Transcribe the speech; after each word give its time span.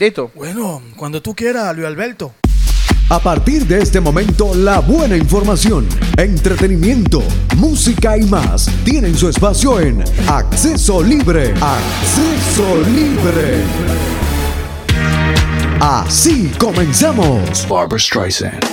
¿Listo? 0.00 0.30
Bueno, 0.34 0.80
cuando 0.96 1.20
tú 1.20 1.34
quieras, 1.34 1.76
Luis 1.76 1.86
Alberto. 1.86 2.32
A 3.10 3.18
partir 3.18 3.66
de 3.66 3.82
este 3.82 4.00
momento, 4.00 4.54
la 4.54 4.78
buena 4.78 5.14
información, 5.14 5.86
entretenimiento, 6.16 7.22
música 7.58 8.16
y 8.16 8.22
más 8.22 8.70
tienen 8.82 9.14
su 9.14 9.28
espacio 9.28 9.78
en 9.78 10.02
Acceso 10.26 11.02
Libre. 11.02 11.52
Acceso 11.60 12.78
Libre. 12.88 13.62
Así 15.80 16.50
comenzamos. 16.58 17.68
Barbara 17.68 17.98
Streisand. 17.98 18.64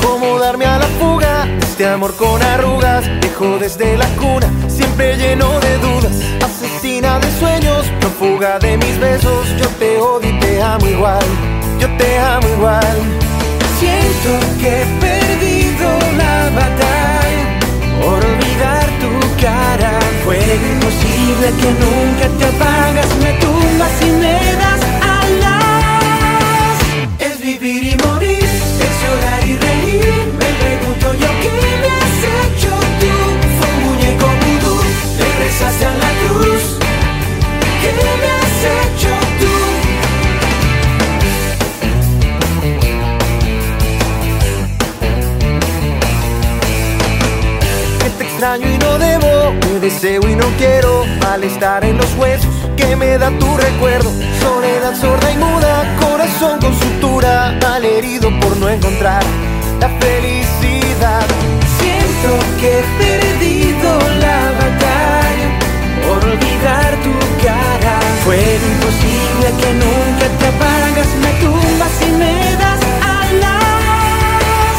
Cómo 0.00 0.38
darme 0.38 0.64
a 0.64 0.78
la 0.78 0.86
fuga, 0.86 1.46
este 1.80 1.94
amor 1.94 2.14
con 2.14 2.42
arrugas, 2.42 3.06
dejo 3.22 3.58
desde 3.58 3.96
la 3.96 4.06
cuna, 4.16 4.52
siempre 4.68 5.16
lleno 5.16 5.48
de 5.60 5.78
dudas, 5.78 6.12
asesina 6.44 7.18
de 7.18 7.30
sueños, 7.38 7.86
fuga 8.18 8.58
de 8.58 8.76
mis 8.76 8.98
besos, 8.98 9.48
yo 9.58 9.66
te 9.78 9.96
odio 9.96 10.28
y 10.28 10.38
te 10.40 10.60
amo 10.60 10.86
igual, 10.86 11.24
yo 11.78 11.88
te 11.96 12.18
amo 12.18 12.46
igual. 12.48 12.98
Siento 13.78 14.30
que 14.60 14.82
he 14.82 14.86
perdido 15.00 15.88
la 16.18 16.50
batalla 16.50 17.58
por 18.02 18.18
olvidar 18.26 18.86
tu 19.00 19.40
cara. 19.40 19.98
Fue 20.26 20.36
imposible 20.36 21.46
que 21.62 21.70
nunca 21.80 22.28
te 22.38 22.44
apagas, 22.44 23.08
me 23.22 23.32
tumbas 23.40 24.02
y 24.02 24.10
me 24.20 24.38
das 24.60 24.82
alas. 25.16 26.76
Es 27.20 27.40
vivir 27.40 27.84
y 27.84 27.96
morir, 28.06 28.44
es 28.44 28.94
llorar 29.02 29.48
y 29.48 29.56
reír. 29.56 30.49
Le 35.60 35.66
rezaste 35.66 35.84
a 35.84 35.94
la 35.94 36.10
cruz. 36.26 36.78
¿Qué 37.80 37.92
me 38.20 38.28
has 38.38 38.58
hecho 38.76 39.08
tú? 39.40 39.54
que 48.02 48.10
te 48.10 48.24
extraño 48.24 48.68
y 48.68 48.78
no 48.78 48.98
debo, 48.98 49.52
te 49.60 49.80
deseo 49.80 50.28
y 50.28 50.34
no 50.34 50.46
quiero, 50.58 51.04
malestar 51.20 51.84
en 51.84 51.96
los 51.96 52.14
huesos 52.16 52.54
que 52.76 52.96
me 52.96 53.18
da 53.18 53.30
tu 53.38 53.56
recuerdo, 53.56 54.10
soledad 54.40 54.94
sorda 54.98 55.30
y 55.32 55.36
muda, 55.36 55.96
corazón 56.00 56.58
con 56.60 56.78
sutura, 56.78 57.58
malherido 57.62 58.30
por 58.40 58.56
no 58.56 58.68
encontrar 58.68 59.22
la 59.80 59.88
felicidad. 59.88 61.26
Siento 61.78 62.38
que 62.60 62.78
he 62.78 62.82
perdido 62.98 63.98
la 64.20 64.39
tu 67.02 67.12
cara. 67.44 67.98
Fue 68.24 68.36
imposible 68.36 69.46
que 69.60 69.70
nunca 69.74 70.26
te 70.38 70.46
apagas, 70.46 71.08
me 71.22 71.32
tumbas 71.40 71.94
y 72.06 72.10
me 72.12 72.56
das 72.56 72.80
alas. 73.22 74.76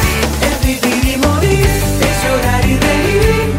Es 0.47 0.65
vivir 0.65 1.03
y 1.13 1.17
morir, 1.17 1.65
es 1.65 2.17
llorar 2.23 2.65
y 2.65 2.77
reír. 2.77 3.50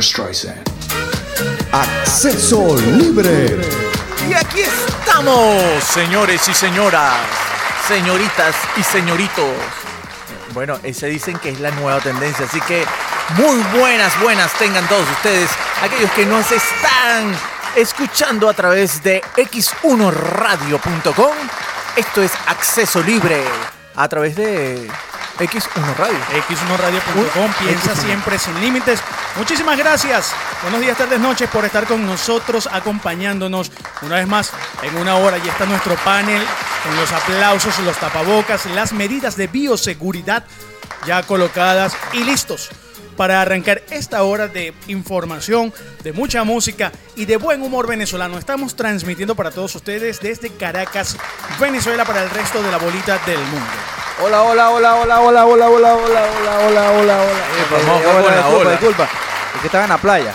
Barbara 0.00 0.02
Streisand. 0.02 0.62
Acceso 1.72 2.76
Libre. 2.76 3.60
Y 4.28 4.34
aquí 4.34 4.60
estamos, 4.60 5.84
señores 5.84 6.48
y 6.48 6.54
señoras, 6.54 7.16
señoritas 7.86 8.54
y 8.76 8.82
señoritos. 8.82 9.50
Bueno, 10.54 10.78
ese 10.82 11.06
dicen 11.06 11.38
que 11.38 11.50
es 11.50 11.60
la 11.60 11.70
nueva 11.72 12.00
tendencia, 12.00 12.46
así 12.46 12.60
que 12.62 12.84
muy 13.36 13.62
buenas, 13.78 14.18
buenas 14.20 14.52
tengan 14.54 14.86
todos 14.88 15.08
ustedes, 15.10 15.50
aquellos 15.82 16.10
que 16.12 16.26
nos 16.26 16.50
están 16.50 17.34
escuchando 17.76 18.48
a 18.48 18.54
través 18.54 19.02
de 19.02 19.22
x1radio.com. 19.36 21.34
Esto 21.96 22.22
es 22.22 22.32
acceso 22.46 23.02
libre 23.02 23.42
a 23.96 24.08
través 24.08 24.36
de 24.36 24.88
X1 25.38 25.96
Radio. 25.96 26.18
X1radio.com, 26.48 27.52
piensa 27.64 27.96
siempre 27.96 28.38
sin 28.38 28.60
límites. 28.60 29.00
Muchísimas 29.36 29.78
gracias. 29.78 30.32
Buenos 30.62 30.80
días, 30.80 30.98
tardes, 30.98 31.20
noches 31.20 31.48
por 31.50 31.64
estar 31.64 31.86
con 31.86 32.04
nosotros, 32.04 32.68
acompañándonos 32.70 33.70
una 34.02 34.16
vez 34.16 34.26
más 34.26 34.52
en 34.82 34.96
una 34.96 35.16
hora. 35.16 35.38
Y 35.38 35.48
está 35.48 35.66
nuestro 35.66 35.94
panel 35.96 36.42
con 36.82 36.96
los 36.96 37.12
aplausos, 37.12 37.78
los 37.80 37.96
tapabocas, 37.96 38.66
las 38.66 38.92
medidas 38.92 39.36
de 39.36 39.46
bioseguridad 39.46 40.44
ya 41.06 41.22
colocadas 41.22 41.96
y 42.12 42.24
listos 42.24 42.70
para 43.16 43.40
arrancar 43.40 43.82
esta 43.90 44.22
hora 44.22 44.48
de 44.48 44.74
información, 44.88 45.72
de 46.02 46.12
mucha 46.12 46.42
música 46.42 46.90
y 47.16 47.26
de 47.26 47.36
buen 47.36 47.62
humor 47.62 47.86
venezolano. 47.86 48.38
Estamos 48.38 48.74
transmitiendo 48.74 49.34
para 49.34 49.50
todos 49.50 49.74
ustedes 49.74 50.20
desde 50.20 50.50
Caracas, 50.50 51.16
Venezuela, 51.60 52.04
para 52.04 52.22
el 52.22 52.30
resto 52.30 52.62
de 52.62 52.70
la 52.70 52.78
bolita 52.78 53.18
del 53.26 53.38
mundo. 53.38 54.09
Hola, 54.22 54.42
hola, 54.42 54.70
hola, 54.70 54.96
hola, 54.96 55.20
hola, 55.20 55.46
hola, 55.46 55.68
hola, 55.68 55.94
hola, 55.94 55.94
hola, 55.94 56.66
hola, 56.66 56.90
hola, 56.90 56.90
hola. 56.92 57.16
Eh, 57.22 58.36
disculpa, 58.36 58.70
disculpa. 58.70 59.08
Es 59.54 59.60
que 59.60 59.66
estaba 59.66 59.84
en 59.84 59.90
la 59.90 59.98
playa. 59.98 60.34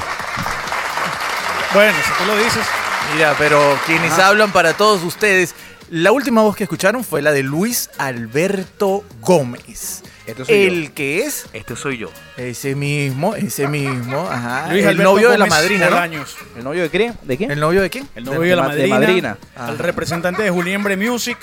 Bueno, 1.73 1.93
si 2.03 2.23
tú 2.23 2.25
lo 2.25 2.37
dices, 2.37 2.65
Mira, 3.13 3.35
pero 3.37 3.77
quienes 3.85 4.17
hablan 4.17 4.51
para 4.51 4.73
todos 4.73 5.03
ustedes, 5.03 5.53
la 5.89 6.11
última 6.11 6.41
voz 6.41 6.55
que 6.55 6.63
escucharon 6.63 7.03
fue 7.03 7.21
la 7.21 7.31
de 7.31 7.43
Luis 7.43 7.89
Alberto 7.97 9.03
Gómez. 9.21 10.03
Este 10.25 10.43
soy 10.43 10.55
el 10.55 10.91
que 10.93 11.19
es 11.19 11.45
Este 11.53 11.75
soy 11.75 11.99
yo. 11.99 12.09
ese 12.35 12.73
mismo, 12.73 13.35
ese 13.35 13.67
mismo, 13.67 14.27
ajá, 14.27 14.69
Luis 14.71 14.81
el 14.81 14.89
Alberto 14.89 15.11
novio 15.11 15.29
de 15.29 15.37
la 15.37 15.45
madrina, 15.45 15.89
¿no? 15.89 16.03
¿El 16.03 16.63
novio 16.63 16.81
de 16.81 16.89
quién? 16.89 17.17
¿De 17.21 17.37
quién? 17.37 17.51
¿El 17.51 17.59
novio 17.59 17.81
de 17.81 17.89
quién? 17.91 18.09
El 18.15 18.23
novio 18.23 18.41
de, 18.41 18.55
la 18.55 18.63
madrina, 18.63 18.99
madrina. 18.99 19.37
el 19.69 19.77
representante 19.77 20.41
de 20.41 20.49
Juliembre 20.49 20.97
Music 20.97 21.37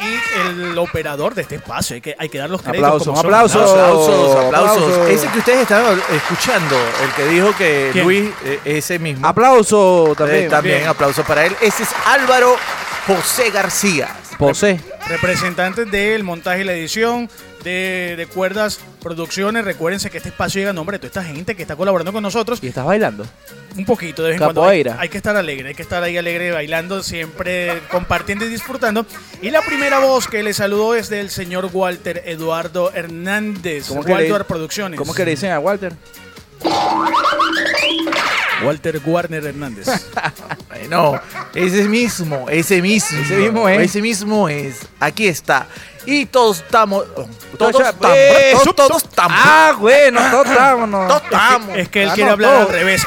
y 0.00 0.48
el 0.48 0.78
operador 0.78 1.34
de 1.34 1.42
este 1.42 1.56
espacio. 1.56 1.94
Hay 1.94 2.00
que, 2.00 2.14
hay 2.18 2.28
que 2.28 2.38
dar 2.38 2.50
los 2.50 2.62
créditos. 2.62 2.84
Aplauso, 2.84 3.04
como 3.06 3.16
un 3.16 3.22
son. 3.22 3.26
aplauso. 3.34 3.60
Aplausos, 3.60 4.36
aplausos. 4.36 4.76
aplausos. 4.84 5.08
Ese 5.08 5.28
que 5.28 5.38
ustedes 5.38 5.60
estaban 5.62 6.00
escuchando, 6.14 6.76
el 7.02 7.10
que 7.14 7.26
dijo 7.28 7.54
que 7.56 7.90
¿Quién? 7.92 8.04
Luis, 8.04 8.30
eh, 8.44 8.60
ese 8.64 8.98
mismo. 8.98 9.26
Aplauso 9.26 10.12
Eh, 10.12 10.14
también. 10.16 10.48
también 10.48 10.76
bien. 10.78 10.88
aplauso 10.88 11.22
para 11.24 11.46
él. 11.46 11.56
Ese 11.60 11.82
es 11.84 11.88
Álvaro 12.06 12.56
José 13.06 13.50
García. 13.50 14.08
Posé. 14.38 14.80
Representantes 15.06 15.90
del 15.90 16.24
montaje 16.24 16.62
y 16.62 16.64
la 16.64 16.72
edición 16.72 17.30
de, 17.62 18.14
de 18.16 18.26
Cuerdas 18.26 18.80
Producciones. 19.00 19.64
Recuérdense 19.64 20.10
que 20.10 20.16
este 20.18 20.30
espacio 20.30 20.58
llega 20.60 20.70
a 20.70 20.74
nombre 20.74 20.98
de 20.98 21.08
toda 21.08 21.22
esta 21.22 21.34
gente 21.34 21.54
que 21.54 21.62
está 21.62 21.76
colaborando 21.76 22.12
con 22.12 22.22
nosotros. 22.22 22.58
¿Y 22.62 22.66
estás 22.66 22.84
bailando? 22.84 23.24
Un 23.76 23.84
poquito 23.84 24.22
de 24.22 24.30
vez 24.30 24.40
en 24.40 24.44
cuando. 24.44 24.64
Hay, 24.66 25.08
que 25.08 25.18
estar 25.18 25.36
alegre, 25.36 25.68
hay 25.68 25.74
que 25.74 25.82
estar 25.82 26.02
ahí 26.02 26.16
alegre, 26.16 26.50
bailando, 26.50 27.02
siempre 27.02 27.80
compartiendo 27.90 28.44
y 28.44 28.48
disfrutando. 28.48 29.06
Y 29.42 29.50
la 29.50 29.60
primera 29.62 29.98
voz 30.00 30.26
que 30.26 30.42
le 30.42 30.52
saludó 30.54 30.94
es 30.94 31.08
del 31.08 31.30
señor 31.30 31.68
Walter 31.72 32.22
Eduardo 32.26 32.90
Hernández. 32.92 33.86
¿Cómo 33.88 34.04
que 34.04 34.12
Walter 34.12 34.38
le- 34.38 34.44
Producciones. 34.44 34.98
¿Cómo 34.98 35.14
que 35.14 35.24
le 35.24 35.32
dicen 35.32 35.52
a 35.52 35.60
Walter? 35.60 35.92
Walter 38.64 39.00
Warner 39.04 39.44
Hernández. 39.46 39.86
Bueno, 40.68 41.18
ese 41.54 41.88
mismo, 41.88 42.46
ese 42.50 42.82
mismo. 42.82 43.18
Ese 43.22 43.36
mismo 43.36 43.68
es. 43.68 43.80
Ese 43.80 44.02
mismo 44.02 44.48
es. 44.48 44.80
Aquí 45.00 45.26
está. 45.26 45.66
Y 46.04 46.26
todos 46.26 46.58
estamos. 46.58 47.04
Todos 47.56 47.72
Todos- 47.72 47.88
estamos. 47.88 48.16
¡Eh! 48.16 48.52
Todos, 48.62 48.76
todos 48.76 49.02
estamos. 49.04 49.38
Ah, 49.42 49.72
bueno, 49.78 50.20
todos 50.30 50.46
estamos. 50.48 50.88
no. 50.90 51.06
Todos 51.08 51.22
estamos. 51.24 51.76
es 51.78 51.88
que 51.88 52.02
él 52.02 52.10
Ah, 52.10 52.14
quiere 52.14 52.26
no, 52.28 52.32
hablar 52.34 52.52
todo. 52.52 52.66
al 52.68 52.72
revés. 52.74 53.02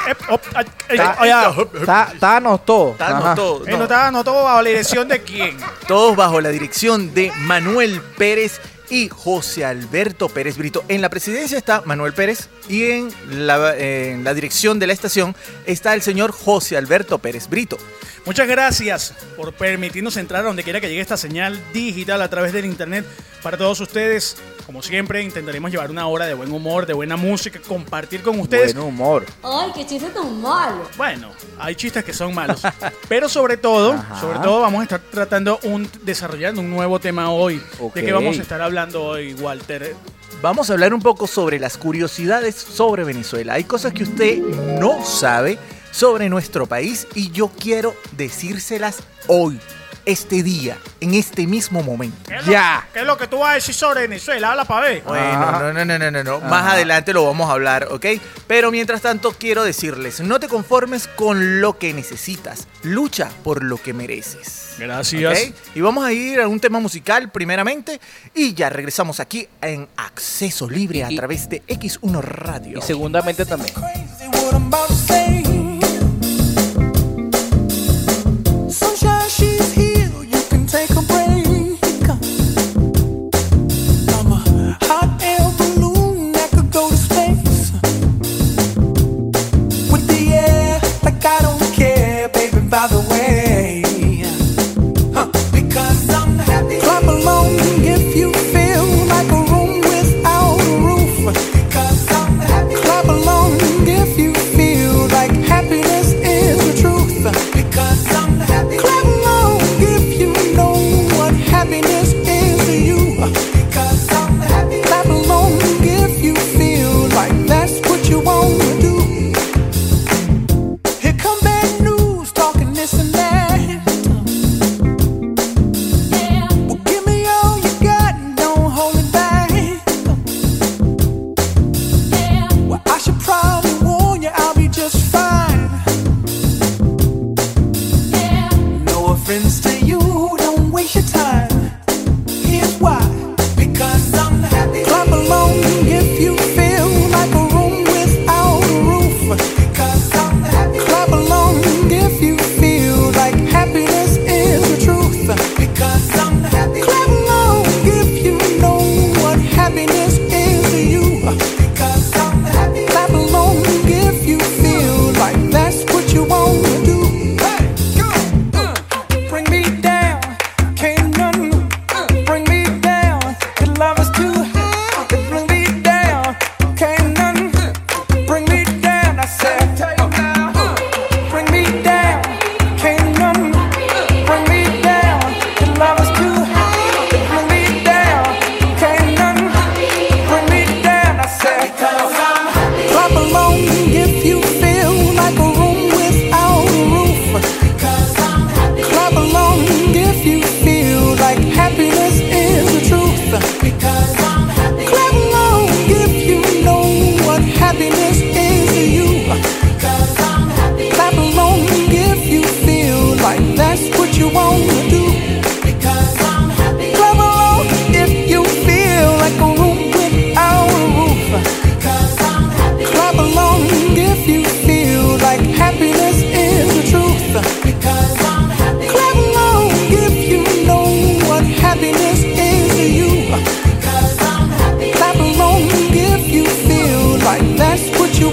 Estábamos 2.13 2.65
todos. 2.65 2.99
Ajá. 2.99 3.35
todos. 3.35 3.67
No. 3.67 3.77
no 3.77 3.83
está, 3.83 4.11
no 4.11 4.23
todo 4.23 4.43
bajo 4.43 4.61
la 4.61 4.69
dirección 4.69 5.07
de 5.07 5.21
quién. 5.21 5.57
Todos 5.87 6.15
bajo 6.15 6.41
la 6.41 6.49
dirección 6.49 7.13
de 7.13 7.31
Manuel 7.37 8.01
Pérez 8.17 8.59
y 8.89 9.09
José 9.09 9.65
Alberto 9.65 10.29
Pérez 10.29 10.57
Brito. 10.57 10.83
En 10.87 11.01
la 11.01 11.09
presidencia 11.09 11.57
está 11.57 11.81
Manuel 11.85 12.13
Pérez 12.13 12.49
y 12.67 12.83
en 12.91 13.09
la, 13.29 13.75
en 13.77 14.23
la 14.23 14.33
dirección 14.33 14.79
de 14.79 14.87
la 14.87 14.93
estación 14.93 15.35
está 15.65 15.93
el 15.93 16.01
señor 16.01 16.31
José 16.31 16.77
Alberto 16.77 17.19
Pérez 17.19 17.47
Brito. 17.49 17.77
Muchas 18.25 18.47
gracias 18.47 19.13
por 19.35 19.53
permitirnos 19.53 20.17
entrar 20.17 20.41
a 20.41 20.47
donde 20.47 20.63
quiera 20.63 20.81
que 20.81 20.87
llegue 20.87 21.01
esta 21.01 21.17
señal 21.17 21.59
digital 21.73 22.21
a 22.21 22.29
través 22.29 22.53
del 22.53 22.65
internet 22.65 23.05
para 23.41 23.57
todos 23.57 23.79
ustedes. 23.79 24.37
Como 24.65 24.83
siempre, 24.83 25.23
intentaremos 25.23 25.71
llevar 25.71 25.89
una 25.89 26.05
hora 26.05 26.27
de 26.27 26.35
buen 26.35 26.51
humor, 26.51 26.85
de 26.85 26.93
buena 26.93 27.17
música, 27.17 27.59
compartir 27.67 28.21
con 28.21 28.39
ustedes. 28.39 28.75
Buen 28.75 28.85
humor. 28.85 29.25
Ay, 29.41 29.71
qué 29.73 29.83
chiste 29.83 30.09
tan 30.09 30.39
malo. 30.41 30.87
Bueno, 30.95 31.31
hay 31.57 31.73
chistes 31.73 32.03
que 32.03 32.13
son 32.13 32.35
malos, 32.35 32.61
pero 33.09 33.27
sobre 33.27 33.57
todo, 33.57 33.93
Ajá. 33.93 34.21
sobre 34.21 34.37
todo 34.39 34.61
vamos 34.61 34.81
a 34.81 34.83
estar 34.83 34.99
tratando 34.99 35.59
un 35.63 35.89
desarrollando 36.03 36.61
un 36.61 36.69
nuevo 36.69 36.99
tema 36.99 37.31
hoy. 37.31 37.59
¿De 37.95 38.03
qué 38.03 38.13
vamos 38.13 38.37
a 38.37 38.41
estar 38.43 38.61
hablando 38.61 38.78
hoy, 38.87 39.33
Walter? 39.33 39.93
Vamos 40.41 40.69
a 40.69 40.73
hablar 40.73 40.93
un 40.93 41.01
poco 41.01 41.27
sobre 41.27 41.59
las 41.59 41.77
curiosidades 41.77 42.55
sobre 42.55 43.03
Venezuela. 43.03 43.55
Hay 43.55 43.65
cosas 43.65 43.91
que 43.91 44.03
usted 44.03 44.37
no 44.79 45.03
sabe 45.03 45.59
sobre 45.91 46.29
nuestro 46.29 46.65
país 46.65 47.05
y 47.13 47.29
yo 47.31 47.49
quiero 47.49 47.93
decírselas 48.15 48.99
hoy, 49.27 49.59
este 50.09 50.43
día, 50.43 50.77
en 50.99 51.13
este 51.13 51.47
mismo 51.47 51.81
momento. 51.83 52.17
¿Qué 52.27 52.35
es 52.35 52.45
lo- 52.45 52.51
Ya. 52.51 52.87
¿Qué 52.93 52.99
es 52.99 53.05
lo 53.05 53.17
que 53.17 53.27
tú 53.27 53.39
vas 53.39 53.51
a 53.51 53.53
decir 53.55 53.73
sobre 53.75 54.01
Venezuela? 54.01 54.51
Habla 54.51 54.65
para 54.65 54.87
ver. 54.87 55.03
Bueno, 55.03 55.51
no, 55.51 55.73
no, 55.73 55.85
no, 55.85 55.97
no, 55.99 56.11
no, 56.11 56.23
no. 56.23 56.39
Más 56.41 56.73
adelante 56.73 57.13
lo 57.13 57.25
vamos 57.25 57.49
a 57.49 57.53
hablar, 57.53 57.87
¿ok? 57.91 58.05
Pero 58.47 58.71
mientras 58.71 59.01
tanto 59.01 59.31
quiero 59.31 59.63
decirles, 59.63 60.19
no 60.21 60.39
te 60.39 60.47
conformes 60.47 61.07
con 61.07 61.61
lo 61.61 61.77
que 61.77 61.93
necesitas, 61.93 62.67
lucha 62.83 63.29
por 63.43 63.63
lo 63.63 63.77
que 63.81 63.93
mereces. 63.93 64.75
Gracias. 64.79 65.51
Y 65.75 65.81
vamos 65.81 66.05
a 66.05 66.13
ir 66.13 66.39
a 66.39 66.47
un 66.47 66.59
tema 66.59 66.79
musical 66.79 67.29
primeramente 67.31 67.99
y 68.33 68.53
ya 68.53 68.69
regresamos 68.69 69.19
aquí 69.19 69.47
en 69.61 69.87
Acceso 69.97 70.69
Libre 70.69 71.03
a 71.03 71.11
Y- 71.11 71.15
través 71.17 71.49
de 71.49 71.61
X1 71.67 72.21
Radio. 72.21 72.79
Y 72.79 72.81
segundamente 72.81 73.45
también. 73.45 73.73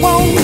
won't 0.02 0.35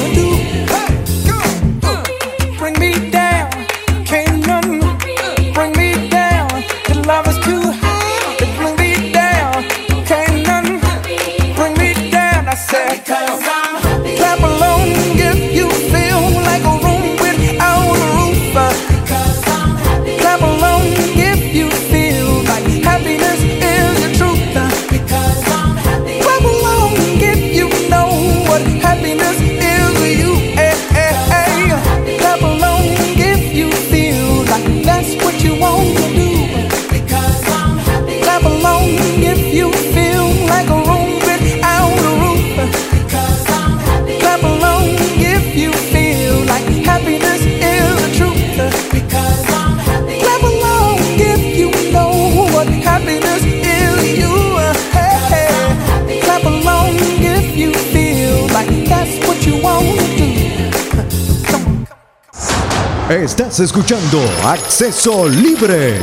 Estás 63.13 63.61
escuchando 63.61 64.19
Acceso 64.43 65.29
Libre. 65.29 66.01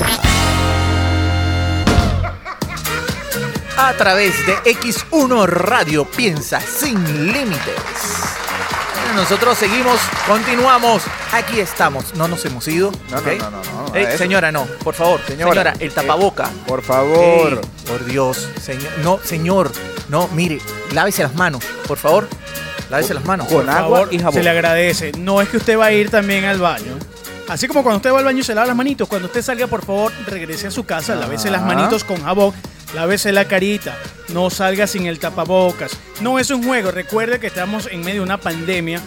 A 3.76 3.94
través 3.94 4.46
de 4.46 4.56
X1 4.76 5.48
Radio 5.48 6.06
Piensa 6.06 6.62
sin 6.62 7.04
límites. 7.34 7.58
Bueno, 9.06 9.24
nosotros 9.24 9.58
seguimos, 9.58 10.00
continuamos. 10.28 11.02
Aquí 11.32 11.60
estamos. 11.60 12.14
No 12.14 12.28
nos 12.28 12.46
hemos 12.46 12.68
ido. 12.68 12.92
No, 13.10 13.20
no, 13.20 13.22
no, 13.22 13.50
no, 13.50 13.64
no, 13.64 13.88
no, 13.90 13.96
Ey, 13.96 14.06
eso. 14.06 14.20
señora, 14.20 14.52
no, 14.52 14.66
por 14.84 14.94
favor. 14.94 15.20
Señora, 15.26 15.52
Señora, 15.52 15.74
el 15.80 15.92
tapaboca. 15.92 16.52
Por 16.68 16.84
favor. 16.84 17.54
Ey, 17.54 17.60
por 17.88 18.06
Dios, 18.06 18.48
señor. 18.62 18.92
No, 19.04 19.20
señor. 19.24 19.72
No, 20.10 20.28
mire, 20.30 20.62
lávese 20.92 21.24
las 21.24 21.34
manos, 21.34 21.64
por 21.88 21.98
favor. 21.98 22.28
Lávese 22.90 23.14
las 23.14 23.26
manos. 23.26 23.48
Con 23.48 23.66
Por 23.66 23.70
agua 23.70 23.98
favor, 24.00 24.14
y 24.14 24.18
jabón. 24.20 24.34
Se 24.34 24.44
le 24.44 24.50
agradece. 24.50 25.12
No 25.18 25.42
es 25.42 25.50
que 25.50 25.58
usted 25.58 25.78
va 25.78 25.86
a 25.88 25.92
ir 25.92 26.10
también 26.10 26.46
al 26.46 26.60
baño. 26.60 26.98
Así 27.48 27.68
como 27.68 27.82
cuando 27.84 27.98
usted 27.98 28.12
va 28.12 28.20
al 28.20 28.26
baño 28.26 28.40
y 28.40 28.44
se 28.44 28.54
lava 28.54 28.68
las 28.68 28.76
manitos, 28.76 29.08
cuando 29.08 29.28
usted 29.28 29.42
salga, 29.42 29.66
por 29.68 29.84
favor, 29.86 30.12
regrese 30.28 30.68
a 30.68 30.72
su 30.72 30.86
casa, 30.86 31.16
lávese 31.16 31.50
las 31.50 31.62
Ajá. 31.64 31.74
manitos 31.74 32.04
con 32.04 32.22
jabón, 32.24 32.54
lávese 32.94 33.32
la 33.32 33.46
carita, 33.46 33.98
no 34.30 34.50
salga 34.52 34.86
sin 34.86 35.08
el 35.08 35.18
tapabocas. 35.18 35.92
No 36.22 36.38
es 36.38 36.52
un 36.52 36.64
juego, 36.64 36.92
recuerde 36.92 37.40
que 37.40 37.48
estamos 37.48 37.88
en 37.92 38.02
medio 38.02 38.18
de 38.22 38.26
una 38.26 38.38
pandemia, 38.40 39.02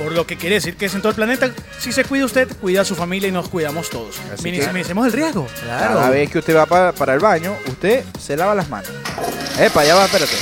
por 0.00 0.12
lo 0.12 0.28
que 0.28 0.36
quiere 0.36 0.54
decir 0.56 0.76
que 0.76 0.86
es 0.86 0.94
en 0.94 1.00
todo 1.00 1.10
el 1.10 1.16
planeta. 1.16 1.50
Si 1.80 1.90
se 1.90 2.04
cuida 2.04 2.24
usted, 2.24 2.46
cuida 2.60 2.82
a 2.82 2.84
su 2.84 2.94
familia 2.94 3.28
y 3.30 3.32
nos 3.32 3.48
cuidamos 3.48 3.90
todos. 3.90 4.14
Así 4.32 4.44
Miren, 4.44 4.60
que- 4.60 4.66
minimicemos 4.68 5.04
el 5.06 5.12
riesgo. 5.12 5.48
Claro. 5.64 5.94
Cada 5.94 6.10
vez 6.10 6.30
que 6.30 6.38
usted 6.38 6.56
va 6.56 6.66
pa- 6.66 6.92
para 6.92 7.14
el 7.14 7.18
baño, 7.20 7.56
usted 7.66 8.04
se 8.20 8.36
lava 8.36 8.54
las 8.54 8.68
manos. 8.68 8.90
Epa, 9.58 9.84
ya 9.84 9.96
va, 9.96 10.04
espérate. 10.04 10.36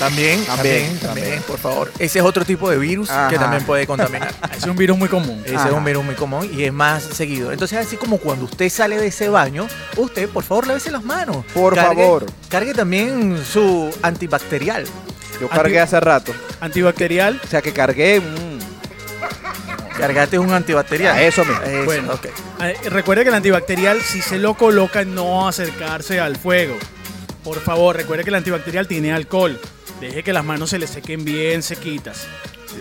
También, 0.00 0.44
también, 0.46 0.98
También, 0.98 1.42
por 1.46 1.58
favor. 1.58 1.92
Ese 1.98 2.18
es 2.18 2.24
otro 2.24 2.44
tipo 2.44 2.68
de 2.70 2.78
virus 2.78 3.08
que 3.28 3.38
también 3.38 3.62
puede 3.64 3.86
contaminar. 3.86 4.34
Es 4.56 4.64
un 4.66 4.74
virus 4.76 4.98
muy 4.98 5.08
común. 5.08 5.40
Ese 5.44 5.54
es 5.54 5.72
un 5.72 5.84
virus 5.84 6.04
muy 6.04 6.14
común 6.16 6.50
y 6.52 6.64
es 6.64 6.72
más 6.72 7.02
seguido. 7.02 7.52
Entonces, 7.52 7.78
así 7.78 7.96
como 7.96 8.18
cuando 8.18 8.46
usted 8.46 8.68
sale 8.68 8.98
de 8.98 9.06
ese 9.06 9.28
baño, 9.28 9.68
usted, 9.96 10.28
por 10.28 10.42
favor, 10.44 10.66
lávese 10.66 10.90
las 10.90 11.04
manos. 11.04 11.44
Por 11.54 11.76
favor. 11.76 12.26
Cargue 12.48 12.74
también 12.74 13.38
su 13.44 13.90
antibacterial. 14.02 14.84
Yo 15.40 15.48
cargué 15.48 15.80
hace 15.80 15.98
rato. 16.00 16.32
Antibacterial. 16.60 17.40
O 17.42 17.46
sea 17.46 17.62
que 17.62 17.72
cargué. 17.72 18.20
mm, 18.20 18.58
Cargate 19.98 20.38
un 20.38 20.50
antibacterial. 20.52 21.14
A 21.16 21.22
eso 21.22 21.44
mismo. 21.44 21.62
Eso, 21.62 21.84
Bueno, 21.84 22.12
ok. 22.14 22.26
Eh, 22.62 22.76
Recuerde 22.90 23.22
que 23.22 23.28
el 23.28 23.34
antibacterial, 23.34 24.00
si 24.00 24.22
se 24.22 24.38
lo 24.38 24.54
coloca, 24.54 25.04
no 25.04 25.46
acercarse 25.46 26.20
al 26.20 26.36
fuego. 26.36 26.76
Por 27.44 27.60
favor, 27.60 27.96
recuerde 27.96 28.24
que 28.24 28.30
el 28.30 28.36
antibacterial 28.36 28.86
tiene 28.86 29.12
alcohol. 29.12 29.58
Deje 30.00 30.22
que 30.22 30.32
las 30.32 30.44
manos 30.44 30.70
se 30.70 30.78
le 30.78 30.86
sequen 30.86 31.24
bien 31.24 31.62
sequitas. 31.62 32.26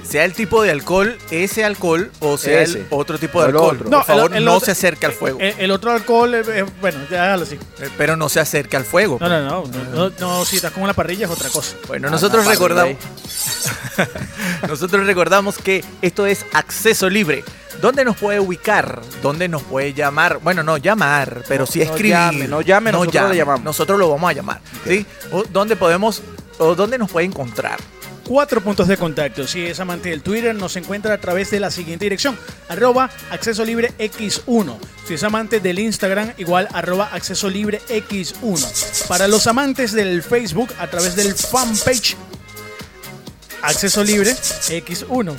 Sea 0.03 0.23
el 0.23 0.33
tipo 0.33 0.61
de 0.61 0.69
alcohol, 0.69 1.17
ese 1.31 1.65
alcohol, 1.65 2.11
o 2.19 2.37
sea 2.37 2.61
el 2.61 2.85
otro 2.91 3.17
tipo 3.17 3.39
de 3.41 3.47
O 3.47 3.49
el 3.49 3.55
alcohol. 3.55 3.75
otro. 3.75 3.83
Por 3.85 3.91
No, 3.91 3.99
el- 3.99 4.05
favor, 4.05 4.35
el 4.35 4.45
no 4.45 4.53
otro- 4.53 4.65
se 4.65 4.71
acerque 4.71 5.05
al 5.07 5.13
fuego. 5.13 5.39
El, 5.41 5.55
el 5.57 5.71
otro 5.71 5.91
alcohol, 5.91 6.35
eh, 6.35 6.43
eh, 6.47 6.65
bueno, 6.79 6.99
ya 7.09 7.23
hágalo 7.25 7.43
así. 7.43 7.55
Eh, 7.55 7.89
Pero 7.97 8.15
no 8.15 8.29
se 8.29 8.39
acerque 8.39 8.77
al 8.77 8.85
fuego. 8.85 9.17
No, 9.19 9.27
no, 9.27 9.41
no, 9.41 9.63
no, 9.65 10.09
no, 10.09 10.13
no, 10.19 10.45
si 10.45 10.57
estás 10.57 10.71
con 10.73 10.85
la 10.85 10.93
parrilla 10.93 11.25
es 11.25 11.31
otra 11.31 11.49
cosa. 11.49 11.75
Bueno, 11.87 12.09
nosotros 12.11 12.45
Ah, 12.45 12.51
recordamos. 12.51 12.95
ahí. 12.95 14.07
nosotros 14.67 15.05
recordamos 15.05 15.57
que 15.57 15.83
esto 16.01 16.25
es 16.27 16.45
acceso 16.53 17.09
libre. 17.09 17.43
¿Dónde 17.81 18.03
nos 18.03 18.17
puede 18.17 18.39
ubicar? 18.39 19.01
¿Dónde 19.23 19.47
nos 19.47 19.63
puede 19.63 19.93
llamar? 19.93 20.39
Bueno, 20.43 20.63
no 20.63 20.77
llamar, 20.77 21.43
pero 21.47 21.61
No, 21.61 21.71
sí 21.71 21.79
no 21.79 21.85
escribir. 21.85 22.11
llame, 22.11 22.47
no 22.47 22.61
llame, 22.61 22.91
nosotros 22.91 23.29
le 23.31 23.37
llamamos. 23.37 23.63
Nosotros 23.63 23.97
lo 23.97 24.09
vamos 24.09 24.29
a 24.29 24.33
llamar. 24.33 24.59
¿sí? 24.85 25.05
O 25.31 25.43
¿Dónde 25.45 25.75
podemos 25.77 26.21
o 26.59 26.75
dónde 26.75 26.97
nos 26.97 27.09
puede 27.09 27.25
encontrar? 27.25 27.79
Cuatro 28.23 28.61
puntos 28.61 28.87
de 28.87 28.95
contacto. 28.95 29.47
Si 29.47 29.65
es 29.65 29.79
amante 29.79 30.09
del 30.09 30.21
Twitter, 30.21 30.53
nos 30.53 30.75
encuentra 30.75 31.15
a 31.15 31.17
través 31.17 31.49
de 31.49 31.59
la 31.59 31.71
siguiente 31.71 32.05
dirección: 32.05 32.37
arroba 32.67 33.09
acceso 33.31 33.65
libre 33.65 33.91
X1. 33.97 34.77
Si 35.07 35.15
es 35.15 35.23
amante 35.23 35.59
del 35.59 35.79
Instagram, 35.79 36.33
igual 36.37 36.67
arroba 36.71 37.09
acceso 37.11 37.49
libre 37.49 37.81
X1. 37.89 39.07
Para 39.07 39.27
los 39.27 39.47
amantes 39.47 39.93
del 39.93 40.21
Facebook, 40.21 40.69
a 40.79 40.85
través 40.85 41.15
del 41.15 41.33
fanpage 41.33 42.15
acceso 43.63 44.03
libre 44.03 44.31
X1. 44.33 45.35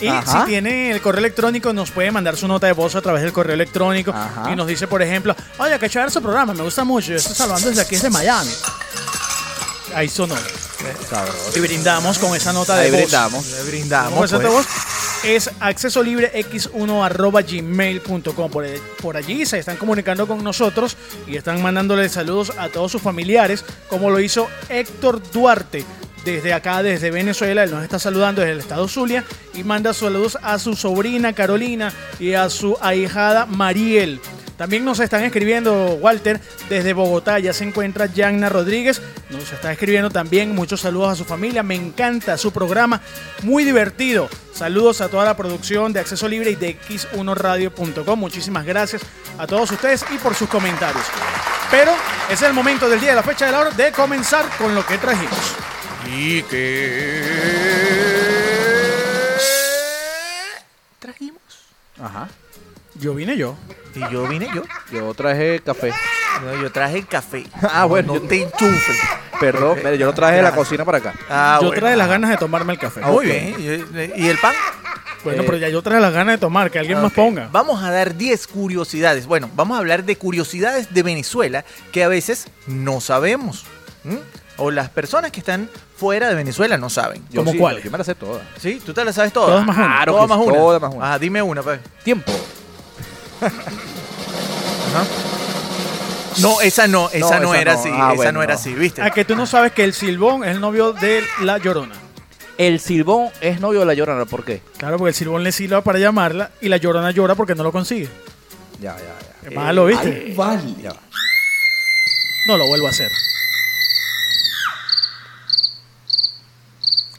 Y 0.00 0.08
Ajá. 0.08 0.40
si 0.40 0.46
tiene 0.50 0.90
el 0.90 1.00
correo 1.00 1.20
electrónico, 1.20 1.72
nos 1.72 1.90
puede 1.90 2.10
mandar 2.10 2.36
su 2.36 2.46
nota 2.46 2.66
de 2.66 2.74
voz 2.74 2.94
a 2.94 3.00
través 3.00 3.22
del 3.22 3.32
correo 3.32 3.54
electrónico. 3.54 4.10
Ajá. 4.10 4.52
Y 4.52 4.56
nos 4.56 4.66
dice, 4.66 4.86
por 4.86 5.00
ejemplo, 5.00 5.34
oye, 5.58 5.78
que 5.78 5.88
chévere 5.88 6.10
su 6.10 6.20
programa, 6.20 6.52
me 6.52 6.62
gusta 6.62 6.84
mucho. 6.84 7.08
Yo 7.08 7.16
estoy 7.16 7.34
salvando 7.34 7.68
desde 7.68 7.80
aquí, 7.80 7.94
desde 7.94 8.10
Miami. 8.10 8.50
Ahí 9.96 10.10
sonó. 10.10 10.34
Y 11.54 11.60
brindamos 11.60 12.18
con 12.18 12.36
esa 12.36 12.52
nota 12.52 12.76
de 12.76 12.82
Ahí 12.82 12.90
voz. 12.90 13.00
brindamos. 13.00 13.46
Le 13.46 13.62
brindamos. 13.62 14.10
¿Cómo 14.10 14.24
es 14.26 14.30
esa 14.30 14.40
pues. 14.42 14.52
voz? 14.52 14.66
Es 15.24 15.50
acceso 15.58 16.02
libre 16.02 16.30
x1 16.34 17.02
arroba 17.02 17.40
gmail.com. 17.40 18.50
Por, 18.50 18.66
por 19.00 19.16
allí 19.16 19.46
se 19.46 19.58
están 19.58 19.78
comunicando 19.78 20.26
con 20.26 20.44
nosotros 20.44 20.98
y 21.26 21.36
están 21.36 21.62
mandándole 21.62 22.10
saludos 22.10 22.52
a 22.58 22.68
todos 22.68 22.92
sus 22.92 23.00
familiares, 23.00 23.64
como 23.88 24.10
lo 24.10 24.20
hizo 24.20 24.48
Héctor 24.68 25.22
Duarte. 25.32 25.86
Desde 26.26 26.52
acá, 26.52 26.82
desde 26.82 27.10
Venezuela, 27.10 27.62
él 27.62 27.70
nos 27.70 27.82
está 27.82 27.98
saludando 27.98 28.42
desde 28.42 28.52
el 28.52 28.60
estado 28.60 28.88
Zulia 28.88 29.24
y 29.54 29.64
manda 29.64 29.94
saludos 29.94 30.36
a 30.42 30.58
su 30.58 30.76
sobrina 30.76 31.32
Carolina 31.32 31.90
y 32.20 32.34
a 32.34 32.50
su 32.50 32.76
ahijada 32.82 33.46
Mariel. 33.46 34.20
También 34.56 34.84
nos 34.84 35.00
están 35.00 35.22
escribiendo, 35.22 35.98
Walter, 36.00 36.40
desde 36.68 36.94
Bogotá, 36.94 37.38
ya 37.38 37.52
se 37.52 37.64
encuentra 37.64 38.06
Yanna 38.06 38.48
Rodríguez, 38.48 39.02
nos 39.28 39.52
está 39.52 39.70
escribiendo 39.70 40.10
también 40.10 40.54
muchos 40.54 40.80
saludos 40.80 41.12
a 41.12 41.14
su 41.14 41.24
familia, 41.24 41.62
me 41.62 41.74
encanta 41.74 42.38
su 42.38 42.52
programa, 42.52 43.02
muy 43.42 43.64
divertido. 43.64 44.28
Saludos 44.54 45.02
a 45.02 45.08
toda 45.08 45.26
la 45.26 45.36
producción 45.36 45.92
de 45.92 46.00
Acceso 46.00 46.26
Libre 46.26 46.50
y 46.52 46.54
de 46.54 46.78
x1radio.com, 46.80 48.18
muchísimas 48.18 48.64
gracias 48.64 49.02
a 49.36 49.46
todos 49.46 49.70
ustedes 49.70 50.04
y 50.14 50.18
por 50.18 50.34
sus 50.34 50.48
comentarios. 50.48 51.04
Pero 51.70 51.92
es 52.30 52.40
el 52.40 52.54
momento 52.54 52.88
del 52.88 53.00
día 53.00 53.10
de 53.10 53.16
la 53.16 53.22
fecha 53.22 53.44
de 53.44 53.52
la 53.52 53.60
hora 53.60 53.70
de 53.70 53.92
comenzar 53.92 54.48
con 54.56 54.74
lo 54.74 54.86
que 54.86 54.96
trajimos. 54.96 55.38
Y 56.06 56.42
que 56.44 57.22
trajimos. 60.98 61.42
Ajá. 62.00 62.28
Yo 62.94 63.14
vine 63.14 63.36
yo. 63.36 63.56
Y 63.96 64.12
yo 64.12 64.26
vine 64.28 64.48
yo. 64.54 64.62
Yo 64.92 65.12
traje 65.14 65.60
café. 65.64 65.92
No, 66.44 66.54
yo 66.62 66.70
traje 66.70 67.02
café. 67.04 67.44
Ah, 67.62 67.84
bueno, 67.86 68.14
No 68.14 68.20
yo- 68.20 68.28
te 68.28 68.42
enchufes. 68.42 68.96
Perdón, 69.40 69.78
mire, 69.84 69.98
yo 69.98 70.06
lo 70.06 70.12
traje 70.14 70.36
de 70.36 70.42
la 70.42 70.54
cosina 70.54 70.84
para 70.84 70.98
acá. 70.98 71.14
Ah, 71.28 71.58
yo 71.60 71.68
bueno. 71.68 71.80
traje 71.80 71.96
las 71.96 72.08
ganas 72.08 72.30
de 72.30 72.36
tomarme 72.36 72.72
el 72.74 72.78
café. 72.78 73.00
Ah, 73.02 73.08
Muy 73.10 73.26
bien. 73.26 73.54
¿Y 74.16 74.22
y 74.22 74.28
el 74.28 74.38
pan? 74.38 74.54
Bueno, 75.24 75.42
Eh, 75.42 75.46
pero 75.46 75.58
ya 75.58 75.68
yo 75.68 75.82
traje 75.82 76.00
las 76.00 76.12
ganas 76.12 76.34
de 76.34 76.38
tomar, 76.38 76.70
que 76.70 76.78
alguien 76.78 76.98
más 76.98 77.06
Ok. 77.10 77.14
ponga. 77.16 77.48
Vamos 77.50 77.82
a 77.82 77.90
dar 77.90 78.14
10 78.16 78.46
curiosidades. 78.46 79.26
Bueno, 79.26 79.50
vamos 79.56 79.76
a 79.76 79.80
hablar 79.80 80.04
de 80.04 80.16
curiosidades 80.16 80.94
de 80.94 81.02
Venezuela 81.02 81.64
que 81.90 82.04
a 82.04 82.08
veces 82.08 82.46
no 82.66 83.00
sabemos. 83.00 83.64
O 84.58 84.70
las 84.70 84.88
personas 84.88 85.32
que 85.32 85.40
están 85.40 85.68
fuera 85.96 86.28
de 86.28 86.34
Venezuela 86.34 86.78
no 86.78 86.88
saben. 86.88 87.22
Yo 87.30 87.40
¿Cómo 87.40 87.52
sí, 87.52 87.58
cuáles? 87.58 87.82
Yo 87.84 87.90
me 87.90 87.98
las 87.98 88.06
sé 88.06 88.14
todas. 88.14 88.42
¿Sí? 88.58 88.80
¿Tú 88.84 88.94
te 88.94 89.04
las 89.04 89.14
sabes 89.16 89.32
todas? 89.32 89.50
Todas 89.50 89.66
más 89.66 89.76
una. 89.76 89.86
Claro 89.86 90.12
Todas 90.12 90.24
que 90.26 90.28
más 90.28 90.38
sí, 90.38 90.46
una. 90.48 90.58
todas 90.58 90.80
más 90.82 90.94
una. 90.94 91.12
Ah, 91.12 91.18
dime 91.18 91.42
una, 91.42 91.62
pues. 91.62 91.80
Tiempo. 92.04 92.32
No, 96.40 96.60
esa 96.60 96.86
no, 96.86 97.08
esa 97.10 97.40
No, 97.40 97.46
no, 97.46 97.54
esa 97.54 97.60
era 97.62 97.72
no. 97.74 97.80
así. 97.80 97.88
Ah, 97.92 97.96
esa 98.08 98.14
bueno, 98.14 98.32
no 98.32 98.42
era 98.42 98.54
no. 98.54 98.60
así, 98.60 98.74
¿viste? 98.74 99.02
A 99.02 99.10
que 99.10 99.24
tú 99.24 99.34
no 99.36 99.46
sabes 99.46 99.72
que 99.72 99.84
el 99.84 99.94
Silbón 99.94 100.44
es 100.44 100.50
el 100.50 100.60
novio 100.60 100.92
de 100.92 101.22
la 101.42 101.58
Llorona. 101.58 101.94
El 102.58 102.80
Silbón 102.80 103.28
es 103.40 103.60
novio 103.60 103.80
de 103.80 103.86
la 103.86 103.94
Llorona, 103.94 104.24
¿por 104.26 104.44
qué? 104.44 104.60
Claro, 104.78 104.98
porque 104.98 105.10
el 105.10 105.14
Silbón 105.14 105.44
le 105.44 105.52
silba 105.52 105.82
para 105.82 105.98
llamarla 105.98 106.50
y 106.60 106.68
la 106.68 106.76
Llorona 106.78 107.10
llora 107.10 107.34
porque 107.34 107.54
no 107.54 107.62
lo 107.62 107.72
consigue. 107.72 108.08
Ya, 108.80 108.96
ya, 108.96 109.02
ya. 109.04 109.48
Qué 109.48 109.54
malo, 109.54 109.86
¿viste? 109.86 110.34
Ya 110.34 110.92
va. 110.92 111.00
No 112.46 112.56
lo 112.56 112.66
vuelvo 112.66 112.86
a 112.86 112.90
hacer. 112.90 113.10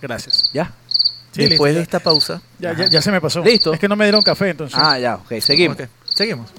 Gracias. 0.02 0.50
¿Ya? 0.54 0.72
Sí, 1.32 1.46
Después 1.48 1.72
listo, 1.72 1.78
de 1.78 1.84
esta 1.84 2.00
pausa. 2.00 2.42
ya, 2.60 2.74
ya, 2.74 2.88
ya 2.88 3.02
se 3.02 3.12
me 3.12 3.20
pasó. 3.22 3.44
Listo. 3.44 3.74
Es 3.74 3.80
que 3.80 3.88
no 3.88 3.96
me 3.96 4.06
dieron 4.06 4.22
café, 4.24 4.50
entonces. 4.50 4.78
Ah, 4.80 4.98
ya, 4.98 5.16
ok, 5.16 5.40
seguimos. 5.40 5.78
Seguimos. 6.18 6.50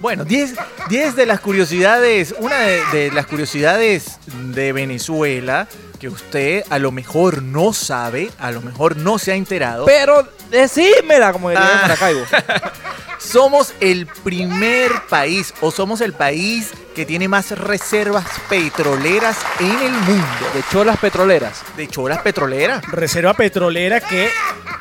Bueno, 0.00 0.24
10 0.24 0.54
10 0.88 1.16
de 1.16 1.26
las 1.26 1.40
curiosidades, 1.40 2.34
una 2.38 2.58
de, 2.60 2.84
de 2.92 3.10
las 3.12 3.26
curiosidades 3.26 4.18
de 4.54 4.72
Venezuela 4.72 5.66
que 5.98 6.08
usted 6.08 6.62
a 6.70 6.78
lo 6.78 6.92
mejor 6.92 7.42
no 7.42 7.72
sabe, 7.72 8.30
a 8.38 8.52
lo 8.52 8.60
mejor 8.60 8.96
no 8.96 9.18
se 9.18 9.32
ha 9.32 9.34
enterado. 9.34 9.84
Pero 9.86 10.28
decímela, 10.50 11.32
como 11.32 11.50
diría 11.50 11.68
Ah. 11.68 11.78
Maracaibo. 11.82 12.24
Somos 13.18 13.74
el 13.80 14.06
primer 14.06 14.92
país 15.10 15.52
o 15.60 15.72
somos 15.72 16.00
el 16.00 16.12
país 16.12 16.70
que 16.94 17.04
tiene 17.04 17.26
más 17.26 17.50
reservas 17.50 18.24
petroleras 18.48 19.36
en 19.58 19.72
el 19.80 19.90
mundo. 19.92 20.24
De 20.54 20.62
cholas 20.70 20.98
petroleras. 20.98 21.62
De 21.76 21.88
choras 21.88 22.22
petroleras. 22.22 22.84
Reserva 22.86 23.34
petrolera 23.34 24.00
que 24.00 24.30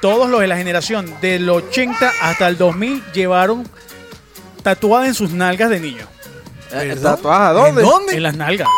todos 0.01 0.29
los 0.29 0.39
de 0.41 0.47
la 0.47 0.55
generación 0.55 1.11
del 1.19 1.49
80 1.49 2.11
hasta 2.21 2.47
el 2.47 2.59
2000 2.59 3.03
llevaron 3.11 3.67
tatuada 4.75 5.07
en 5.07 5.13
sus 5.13 5.31
nalgas 5.31 5.69
de 5.69 5.79
niño. 5.79 6.05
Eh, 6.71 6.89
¿Perdón? 6.89 7.15
¿Tatuadas 7.15 7.49
a 7.49 7.53
dónde? 7.53 7.81
¿En 7.81 7.87
dónde? 7.87 8.15
En 8.17 8.23
las 8.23 8.35
nalgas. 8.35 8.67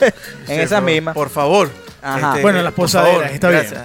En 0.00 0.10
Sí, 0.46 0.52
esa 0.62 0.76
por- 0.76 0.84
misma. 0.90 1.14
Por 1.14 1.30
favor. 1.30 1.70
Ajá. 2.02 2.36
Bueno, 2.42 2.58
en 2.58 2.64
las 2.64 2.74
posaderas, 2.74 3.16
favor, 3.20 3.32
está 3.34 3.48
bien. 3.50 3.60
gracias. 3.70 3.82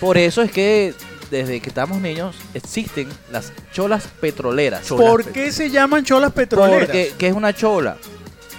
Por 0.00 0.18
eso 0.18 0.42
es 0.42 0.50
que 0.50 0.94
desde 1.30 1.60
que 1.60 1.68
estamos 1.68 2.00
niños, 2.00 2.34
existen 2.54 3.08
las 3.30 3.52
cholas 3.72 4.04
petroleras. 4.20 4.84
Cholas 4.84 5.06
¿Por 5.08 5.24
qué 5.26 5.52
se 5.52 5.70
llaman 5.70 6.04
cholas 6.04 6.32
petroleras? 6.32 6.80
Porque, 6.86 7.14
¿qué 7.18 7.28
es 7.28 7.34
una 7.34 7.54
chola? 7.54 7.96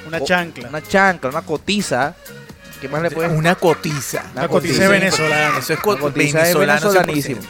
Una 0.07 0.17
O- 0.19 0.25
chancla. 0.25 0.69
Una 0.69 0.81
chancla, 0.81 1.29
una 1.29 1.41
cotiza. 1.43 2.15
¿Qué 2.81 2.87
más 2.89 3.01
le 3.01 3.11
puedes 3.11 3.31
Una 3.31 3.55
cotiza. 3.55 4.23
Una 4.33 4.47
cotiza 4.47 4.87
venezolana. 4.87 5.57
Eso 5.59 5.73
es 5.73 5.79
co- 5.79 5.97
cotiza 5.99 6.43
venezolanísimo. 6.57 7.41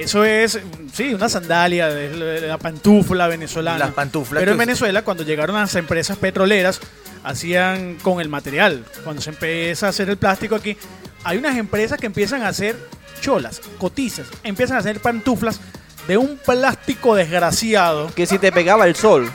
100%. 0.00 0.04
Eso 0.04 0.24
es, 0.24 0.58
sí, 0.92 1.14
una 1.14 1.28
sandalia, 1.28 1.88
de 1.88 2.16
la- 2.16 2.46
la 2.48 2.58
pantufla 2.58 3.28
venezolana. 3.28 3.78
Las 3.78 3.92
pantuflas. 3.92 4.40
Pero 4.40 4.52
en 4.52 4.58
Venezuela, 4.58 5.02
cuando 5.02 5.22
llegaron 5.24 5.56
las 5.56 5.74
empresas 5.74 6.16
petroleras, 6.18 6.80
hacían 7.24 7.96
con 7.96 8.20
el 8.20 8.28
material. 8.28 8.84
Cuando 9.04 9.20
se 9.22 9.30
empieza 9.30 9.86
a 9.86 9.90
hacer 9.90 10.08
el 10.10 10.16
plástico 10.16 10.54
aquí, 10.54 10.76
hay 11.24 11.38
unas 11.38 11.56
empresas 11.56 11.98
que 11.98 12.06
empiezan 12.06 12.42
a 12.42 12.48
hacer 12.48 12.76
cholas, 13.20 13.60
cotizas, 13.78 14.26
empiezan 14.42 14.76
a 14.78 14.80
hacer 14.80 15.00
pantuflas 15.00 15.60
de 16.08 16.16
un 16.16 16.38
plástico 16.38 17.14
desgraciado. 17.14 18.10
Que 18.14 18.24
si 18.26 18.38
te 18.38 18.50
pegaba 18.52 18.86
el 18.86 18.96
sol. 18.96 19.30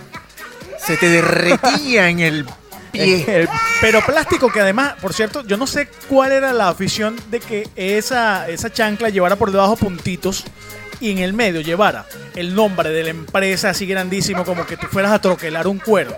Se 0.80 0.98
te 0.98 1.10
derretía 1.10 2.10
en 2.10 2.20
el 2.20 2.46
pie. 2.96 3.26
el- 3.42 3.50
Pero 3.82 4.02
plástico 4.06 4.52
que 4.52 4.62
además, 4.62 4.94
por 5.02 5.14
cierto, 5.14 5.44
yo 5.46 5.58
no 5.58 5.68
sé 5.68 5.88
cuál 6.08 6.32
era 6.32 6.54
la 6.54 6.70
afición 6.70 7.16
de 7.30 7.40
que 7.40 7.68
esa, 7.76 8.48
esa 8.50 8.72
chancla 8.72 9.10
llevara 9.10 9.36
por 9.36 9.52
debajo 9.52 9.76
puntitos 9.76 10.44
y 11.00 11.12
en 11.12 11.18
el 11.18 11.34
medio 11.34 11.62
llevara 11.62 12.06
el 12.36 12.56
nombre 12.56 12.90
de 12.90 13.04
la 13.04 13.10
empresa 13.10 13.70
así 13.72 13.86
grandísimo 13.86 14.46
como 14.46 14.66
que 14.66 14.78
tú 14.78 14.88
fueras 14.90 15.12
a 15.12 15.20
troquelar 15.20 15.68
un 15.68 15.80
cuero. 15.80 16.16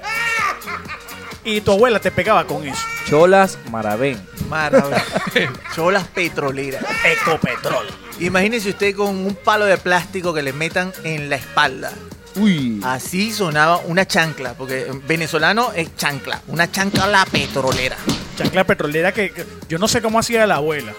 Y 1.44 1.62
tu 1.62 1.72
abuela 1.72 2.00
te 2.00 2.12
pegaba 2.12 2.46
con 2.46 2.68
eso. 2.68 2.82
cholas 3.10 3.58
Maravén. 3.72 4.22
Maravilla. 4.50 5.04
Cholas 5.76 6.06
petroleras. 6.08 6.84
Ecopetrol. 7.06 7.86
Imagínese 8.20 8.70
usted 8.70 8.96
con 8.96 9.10
un 9.16 9.36
palo 9.36 9.66
de 9.66 9.78
plástico 9.78 10.34
que 10.34 10.42
le 10.42 10.52
metan 10.54 10.92
en 11.04 11.30
la 11.30 11.36
espalda. 11.38 11.92
Uy. 12.38 12.80
Así 12.84 13.32
sonaba 13.32 13.78
una 13.80 14.06
chancla, 14.06 14.54
porque 14.54 14.88
venezolano 15.08 15.72
es 15.74 15.96
chancla, 15.96 16.42
una 16.48 16.72
chancla 16.72 17.08
la 17.08 17.26
petrolera. 17.26 17.98
Chancla 18.38 18.64
petrolera 18.64 19.12
que, 19.12 19.32
que 19.32 19.46
yo 19.68 19.80
no 19.80 19.88
sé 19.88 20.02
cómo 20.02 20.20
hacía 20.20 20.46
la 20.46 20.56
abuela. 20.56 20.94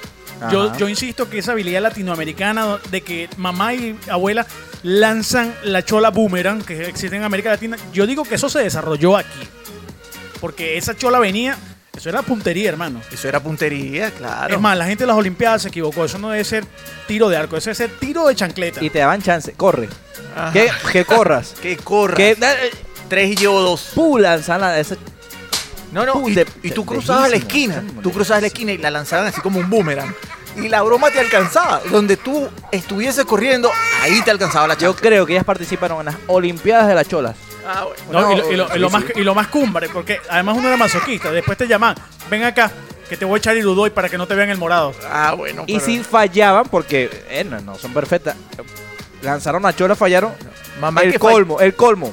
Yo, 0.52 0.76
yo 0.76 0.88
insisto 0.88 1.28
que 1.28 1.38
esa 1.38 1.52
habilidad 1.52 1.82
latinoamericana 1.82 2.78
de 2.90 3.00
que 3.00 3.28
mamá 3.36 3.74
y 3.74 3.98
abuela 4.08 4.46
lanzan 4.82 5.52
la 5.64 5.84
chola 5.84 6.10
boomerang 6.10 6.62
que 6.62 6.86
existe 6.86 7.16
en 7.16 7.24
América 7.24 7.50
Latina, 7.50 7.76
yo 7.92 8.06
digo 8.06 8.22
que 8.22 8.36
eso 8.36 8.48
se 8.48 8.60
desarrolló 8.60 9.16
aquí. 9.16 9.40
Porque 10.40 10.76
esa 10.78 10.96
chola 10.96 11.18
venía, 11.18 11.56
eso 11.98 12.08
era 12.08 12.22
puntería, 12.22 12.70
hermano. 12.70 13.00
Eso 13.12 13.28
era 13.28 13.40
puntería, 13.40 14.10
claro. 14.10 14.54
Es 14.54 14.60
más, 14.60 14.76
la 14.78 14.86
gente 14.86 15.04
de 15.04 15.08
las 15.08 15.16
Olimpiadas 15.16 15.62
se 15.62 15.68
equivocó. 15.68 16.04
Eso 16.06 16.18
no 16.18 16.30
debe 16.30 16.44
ser 16.44 16.64
tiro 17.06 17.28
de 17.28 17.36
arco, 17.36 17.56
eso 17.56 17.66
debe 17.66 17.74
ser 17.74 17.90
tiro 17.98 18.26
de 18.26 18.34
chancleta. 18.34 18.82
Y 18.82 18.88
te 18.90 18.98
daban 19.00 19.20
chance. 19.22 19.52
Corre. 19.52 19.88
Que, 20.52 20.70
que 20.92 21.04
corras. 21.04 21.54
Que 21.62 21.76
corra. 21.76 22.14
que 22.16 22.30
eh, 22.30 22.70
Tres 23.08 23.36
yodos. 23.36 23.90
pu, 23.94 24.18
lanzan 24.18 24.60
la- 24.60 24.78
esa- 24.78 24.96
No, 25.92 26.04
no, 26.06 26.14
Uy, 26.16 26.32
y, 26.32 26.34
de- 26.36 26.46
y 26.62 26.70
tú 26.70 26.82
de- 26.82 26.86
cruzabas 26.88 27.30
la 27.30 27.36
esquina. 27.36 27.82
Tú 28.02 28.10
cruzabas 28.12 28.42
la 28.42 28.48
esquina 28.48 28.72
y 28.72 28.78
la 28.78 28.90
lanzaban 28.90 29.26
así 29.26 29.40
como 29.40 29.58
un 29.60 29.68
boomerang. 29.70 30.14
Y 30.56 30.68
la 30.68 30.82
broma 30.82 31.10
te 31.10 31.20
alcanzaba. 31.20 31.80
Donde 31.90 32.16
tú 32.16 32.48
estuvieses 32.72 33.24
corriendo, 33.24 33.70
ahí 34.02 34.20
te 34.22 34.30
alcanzaba 34.30 34.66
la 34.66 34.74
Yo 34.74 34.92
chancla. 34.92 35.08
creo 35.08 35.26
que 35.26 35.32
ellas 35.34 35.44
participaron 35.44 36.00
en 36.00 36.06
las 36.06 36.16
Olimpiadas 36.26 36.88
de 36.88 36.94
las 36.94 37.08
cholas. 37.08 37.36
Ah, 37.70 37.84
bueno. 37.84 38.20
No, 38.20 38.32
y, 38.32 38.36
lo, 38.36 38.52
y 38.52 38.56
lo- 38.56 38.76
y 38.76 38.78
lo 38.78 38.88
sí, 38.88 38.92
más, 38.94 39.04
y 39.14 39.20
lo 39.20 39.34
más 39.34 39.46
cumbre, 39.48 39.88
porque 39.90 40.20
además 40.30 40.56
uno 40.56 40.68
era 40.68 40.76
masoquista. 40.78 41.30
Después 41.30 41.58
te 41.58 41.66
llaman, 41.68 41.94
ven 42.30 42.44
acá, 42.44 42.70
que 43.08 43.16
te 43.16 43.24
voy 43.26 43.36
a 43.36 43.38
echar 43.38 43.56
irudoy 43.56 43.90
para 43.90 44.08
que 44.08 44.16
no 44.16 44.26
te 44.26 44.34
vean 44.34 44.48
el 44.48 44.56
morado. 44.58 44.94
Ah, 45.10 45.34
bueno. 45.36 45.64
Y 45.66 45.74
pero- 45.74 45.84
si 45.84 45.98
fallaban, 46.02 46.64
porque 46.70 47.24
eh, 47.28 47.44
no, 47.44 47.60
no, 47.60 47.74
son 47.76 47.92
perfectas, 47.92 48.36
lanzaron 49.22 49.62
la 49.62 49.76
chola, 49.76 49.94
fallaron. 49.94 50.32
Mamá 50.80 51.02
el 51.02 51.12
que 51.12 51.18
fall- 51.18 51.32
colmo, 51.32 51.60
el 51.60 51.74
colmo. 51.74 52.12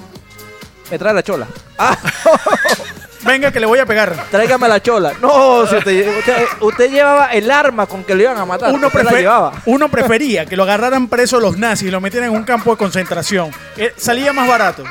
Me 0.91 0.99
trae 0.99 1.13
la 1.13 1.23
chola. 1.23 1.47
Ah, 1.77 1.97
Venga, 3.23 3.51
que 3.51 3.59
le 3.59 3.65
voy 3.65 3.79
a 3.79 3.87
pegar. 3.87 4.15
tráigame 4.29 4.67
la 4.67 4.79
chola. 4.83 5.13
No, 5.19 5.65
si 5.65 5.75
usted, 5.77 6.17
usted, 6.19 6.45
usted 6.61 6.91
llevaba 6.91 7.27
el 7.33 7.49
arma 7.49 7.87
con 7.87 8.03
que 8.03 8.13
lo 8.13 8.21
iban 8.21 8.37
a 8.37 8.45
matar. 8.45 8.71
Uno, 8.71 8.85
usted 8.87 9.03
la 9.03 9.09
prefe- 9.11 9.19
llevaba. 9.21 9.51
uno 9.65 9.89
prefería 9.89 10.45
que 10.45 10.55
lo 10.55 10.61
agarraran 10.61 11.07
preso 11.07 11.39
los 11.39 11.57
nazis 11.57 11.87
y 11.87 11.91
lo 11.91 11.99
metieran 11.99 12.29
en 12.29 12.35
un 12.35 12.43
campo 12.43 12.69
de 12.71 12.77
concentración. 12.77 13.49
Eh, 13.77 13.93
salía 13.97 14.31
más 14.31 14.47
barato. 14.47 14.83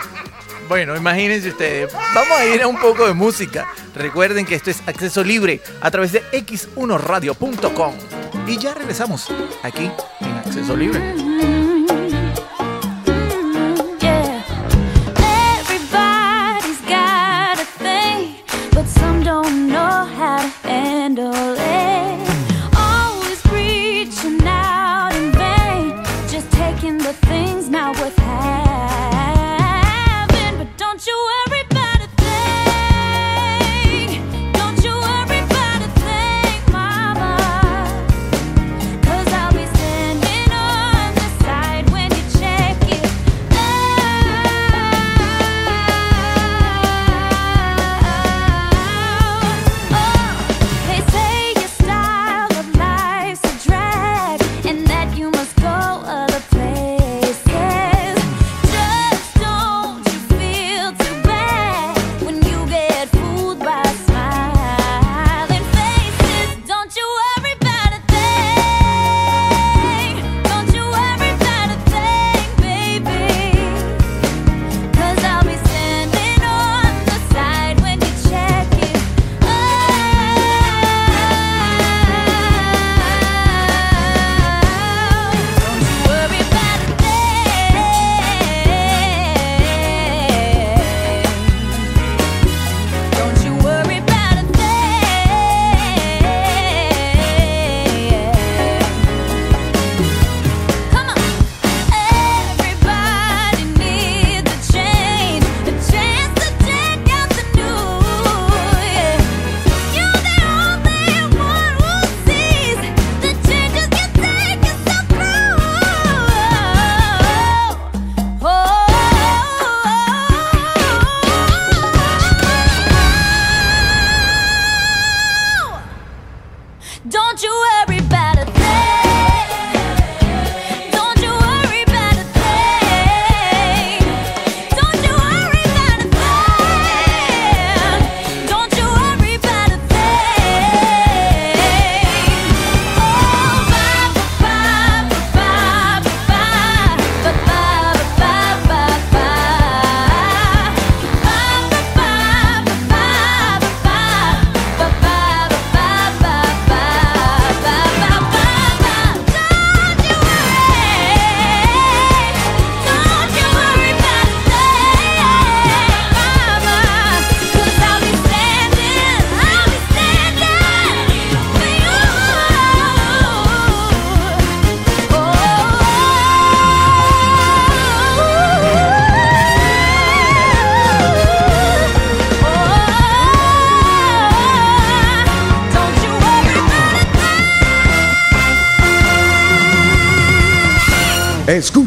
Bueno, 0.68 0.96
imagínense 0.96 1.50
ustedes. 1.50 1.92
Vamos 2.14 2.38
a 2.38 2.46
ir 2.46 2.62
a 2.62 2.66
un 2.66 2.78
poco 2.78 3.06
de 3.06 3.14
música. 3.14 3.66
Recuerden 3.94 4.46
que 4.46 4.54
esto 4.54 4.70
es 4.70 4.82
acceso 4.86 5.22
libre 5.22 5.60
a 5.80 5.90
través 5.90 6.12
de 6.12 6.22
x1radio.com. 6.32 7.94
Y 8.46 8.58
ya 8.58 8.74
regresamos 8.74 9.28
aquí 9.62 9.90
en 10.20 10.30
Acceso 10.32 10.76
Libre. 10.76 11.00
Yeah. 14.00 14.44
Everybody's 15.60 16.80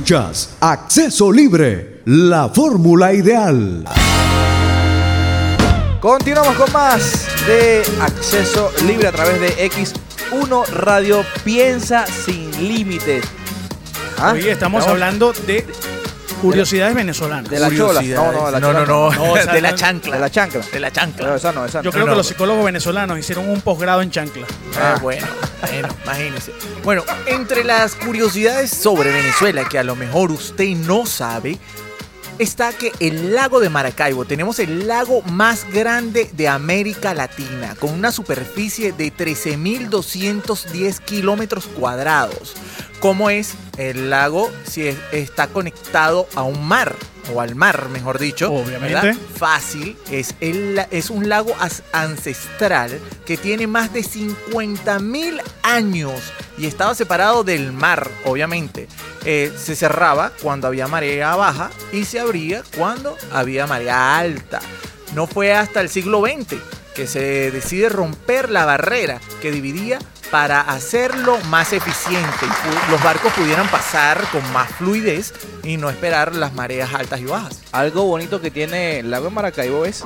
Escuchas 0.08 0.52
Acceso 0.62 1.34
Libre, 1.34 2.02
la 2.06 2.48
fórmula 2.48 3.12
ideal. 3.12 3.84
Continuamos 6.00 6.56
con 6.56 6.72
más 6.72 7.28
de 7.46 7.84
acceso 8.00 8.72
libre 8.86 9.10
a 9.10 9.12
través 9.12 9.41
de 9.41 9.70
X1 9.70 10.65
Radio. 10.67 11.26
Piensa 11.43 12.06
sin 12.06 12.50
límites. 12.70 13.26
Ah, 14.17 14.32
Hoy 14.32 14.48
estamos 14.48 14.88
hablando 14.88 15.34
de 15.46 15.67
curiosidades 16.38 16.95
venezolanas. 16.95 17.50
de 17.50 17.60
la 17.60 17.69
chola. 17.69 18.02
No, 18.02 18.32
no, 18.32 18.45
de 18.45 18.52
la 18.52 18.60
no, 18.60 18.67
chola 18.67 18.80
no, 18.80 18.86
no, 18.86 19.12
No, 19.12 19.32
o 19.34 19.38
sea, 19.38 19.54
de 19.54 19.62
la 19.62 19.76
chancla. 19.76 20.15
De 20.15 20.21
la 20.21 20.30
chancla. 20.30 20.62
De 20.71 20.80
la 20.80 20.91
chancla. 20.91 21.28
No, 21.28 21.36
esa 21.36 21.52
no, 21.52 21.65
esa 21.65 21.80
no. 21.80 21.84
Yo 21.84 21.91
creo 21.91 22.06
no, 22.06 22.12
que 22.13 22.17
los 22.17 22.28
psicólogos 22.28 22.65
venezolanos 22.65 23.17
hicieron 23.19 23.50
un 23.50 23.62
posgrado 23.62 24.02
en 24.02 24.12
chancla. 24.12 24.45
Ah, 24.80 24.97
bueno, 25.02 25.26
bueno, 25.62 25.88
imagínese. 26.04 26.54
Bueno, 26.84 27.04
entre 27.26 27.63
las 27.63 27.95
curiosidades 27.95 28.71
sobre 28.71 29.12
Venezuela 29.12 29.67
que 29.67 29.80
a 29.80 29.84
lo 29.84 29.95
mejor 29.95 30.32
usted 30.32 30.69
no 30.76 31.06
sabe, 31.06 31.58
está 32.39 32.71
que 32.73 32.91
el 33.00 33.34
lago 33.34 33.60
de 33.60 33.69
Maracaibo, 33.69 34.26
tenemos 34.26 34.60
el 34.60 34.88
lago 34.88 35.21
más 35.23 35.65
grande 35.71 36.30
de 36.34 36.47
América 36.47 37.13
Latina, 37.13 37.76
con 37.80 37.91
una 37.91 38.12
superficie 38.12 38.91
de 38.91 39.12
13.210 39.12 41.00
kilómetros 41.00 41.65
cuadrados. 41.67 42.56
¿Cómo 43.00 43.30
es 43.30 43.54
el 43.78 44.10
lago 44.10 44.52
si 44.69 44.88
es- 44.88 44.97
está 45.12 45.47
conectado 45.47 46.28
a 46.36 46.43
un 46.43 46.67
mar? 46.67 46.95
O 47.33 47.41
al 47.41 47.55
mar, 47.55 47.89
mejor 47.89 48.19
dicho. 48.19 48.51
Obviamente. 48.51 48.93
¿verdad? 48.93 49.15
Fácil. 49.35 49.97
Es, 50.11 50.35
el, 50.39 50.79
es 50.91 51.09
un 51.09 51.29
lago 51.29 51.53
ancestral 51.91 52.99
que 53.25 53.37
tiene 53.37 53.67
más 53.67 53.93
de 53.93 54.03
50 54.03 54.99
mil 54.99 55.41
años 55.63 56.13
y 56.57 56.65
estaba 56.65 56.95
separado 56.95 57.43
del 57.43 57.71
mar, 57.73 58.09
obviamente. 58.25 58.87
Eh, 59.25 59.51
se 59.57 59.75
cerraba 59.75 60.31
cuando 60.41 60.67
había 60.67 60.87
marea 60.87 61.35
baja 61.35 61.69
y 61.91 62.05
se 62.05 62.19
abría 62.19 62.63
cuando 62.77 63.17
había 63.31 63.67
marea 63.67 64.17
alta. 64.17 64.59
No 65.13 65.27
fue 65.27 65.53
hasta 65.53 65.81
el 65.81 65.89
siglo 65.89 66.21
XX 66.21 66.55
que 66.95 67.07
se 67.07 67.51
decide 67.51 67.89
romper 67.89 68.49
la 68.49 68.65
barrera 68.65 69.19
que 69.41 69.51
dividía 69.51 69.99
para 70.31 70.61
hacerlo 70.61 71.37
más 71.49 71.71
eficiente 71.73 72.45
y 72.45 72.91
los 72.91 73.01
barcos 73.01 73.31
pudieran 73.33 73.67
pasar 73.69 74.21
con 74.31 74.41
más 74.51 74.69
fluidez 74.71 75.33
y 75.63 75.77
no 75.77 75.89
esperar 75.89 76.35
las 76.35 76.53
mareas 76.53 76.93
altas 76.93 77.19
y 77.21 77.25
bajas. 77.25 77.61
Algo 77.71 78.03
bonito 78.05 78.41
que 78.41 78.51
tiene 78.51 78.99
el 78.99 79.09
lago 79.11 79.25
de 79.25 79.31
Maracaibo 79.31 79.85
es 79.85 80.03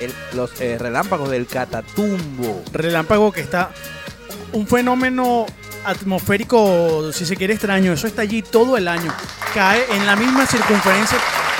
el- 0.00 0.14
los 0.34 0.50
eh, 0.60 0.78
relámpagos 0.78 1.30
del 1.30 1.46
Catatumbo. 1.46 2.62
Relámpago 2.72 3.30
que 3.32 3.40
está 3.40 3.70
un 4.52 4.66
fenómeno 4.66 5.46
atmosférico, 5.84 7.12
si 7.12 7.24
se 7.26 7.36
quiere 7.36 7.54
extraño. 7.54 7.92
Eso 7.92 8.06
está 8.06 8.22
allí 8.22 8.42
todo 8.42 8.76
el 8.76 8.88
año. 8.88 9.12
Cae 9.54 9.84
en 9.94 10.06
la 10.06 10.16
misma 10.16 10.46
circunferencia 10.46 11.18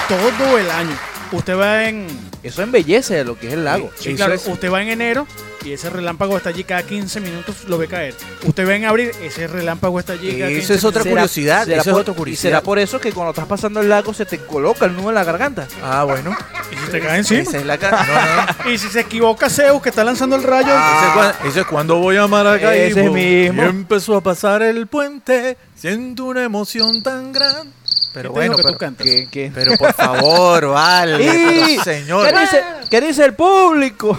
todo 0.08 0.58
el 0.58 0.70
año. 0.70 0.96
Usted 1.32 1.56
va 1.58 1.88
en... 1.88 2.06
Eso 2.42 2.62
embellece 2.62 3.24
lo 3.24 3.38
que 3.38 3.48
es 3.48 3.52
el 3.54 3.64
lago. 3.64 3.90
Sí, 3.98 4.14
claro, 4.14 4.34
es- 4.34 4.46
usted 4.46 4.70
va 4.70 4.82
en 4.82 4.88
enero 4.88 5.26
y 5.64 5.72
ese 5.72 5.88
relámpago 5.90 6.36
está 6.36 6.48
allí 6.48 6.64
cada 6.64 6.82
15 6.82 7.20
minutos, 7.20 7.64
lo 7.68 7.78
ve 7.78 7.86
caer. 7.86 8.14
Usted 8.44 8.66
va 8.68 8.74
en 8.74 8.84
abril, 8.84 9.12
ese 9.22 9.46
relámpago 9.46 10.00
está 10.00 10.14
allí 10.14 10.36
cada 10.36 10.48
15 10.50 10.62
Eso 10.64 10.74
es 10.74 10.84
otra 10.84 11.04
minutos. 11.04 11.22
curiosidad, 11.30 11.64
será 11.66 11.80
eso 11.82 11.90
es 11.90 11.96
otra 11.96 12.12
y 12.12 12.16
curiosidad. 12.16 12.42
será 12.50 12.60
por 12.62 12.78
eso 12.80 13.00
que 13.00 13.12
cuando 13.12 13.30
estás 13.30 13.46
pasando 13.46 13.80
el 13.80 13.88
lago 13.88 14.12
se 14.12 14.26
te 14.26 14.38
coloca 14.38 14.86
el 14.86 14.96
nudo 14.96 15.10
en 15.10 15.14
la 15.14 15.24
garganta. 15.24 15.68
Ah, 15.82 16.02
bueno. 16.04 16.36
Y 16.72 16.76
si 16.84 16.90
te 16.90 17.00
cae 17.00 17.18
encima. 17.20 17.42
Esa 17.42 17.58
es 17.58 17.64
la 17.66 17.78
ca- 17.78 17.90
no, 18.58 18.64
no. 18.64 18.70
Y 18.72 18.78
si 18.78 18.88
se 18.88 19.00
equivoca 19.00 19.48
Zeus 19.48 19.80
que 19.80 19.90
está 19.90 20.02
lanzando 20.02 20.34
el 20.36 20.42
rayo, 20.42 20.72
cuan- 21.14 21.32
Ese 21.46 21.60
es 21.60 21.66
cuando 21.66 21.96
voy 21.98 22.16
a 22.16 22.26
Maracaibo. 22.26 23.00
Ese 23.00 23.08
mismo. 23.10 23.62
Y 23.62 23.66
empezó 23.66 24.16
a 24.16 24.20
pasar 24.20 24.62
el 24.62 24.88
puente. 24.88 25.56
Siento 25.76 26.24
una 26.24 26.42
emoción 26.44 27.02
tan 27.04 27.32
grande. 27.32 27.72
Pero 28.12 28.32
¿Qué 28.32 28.40
te 28.40 28.42
dijo 28.44 28.52
bueno, 28.52 28.56
que 28.56 28.62
tú 28.62 28.68
pero, 28.68 28.78
cantas? 28.78 29.06
¿Qué- 29.06 29.28
qué? 29.30 29.50
pero 29.54 29.76
por 29.76 29.92
favor, 29.94 30.68
vale. 30.68 31.78
Señor. 31.84 32.28
¿Qué 32.30 32.40
dice, 32.40 32.64
qué 32.90 33.00
dice 33.00 33.24
el 33.24 33.34
público? 33.34 34.18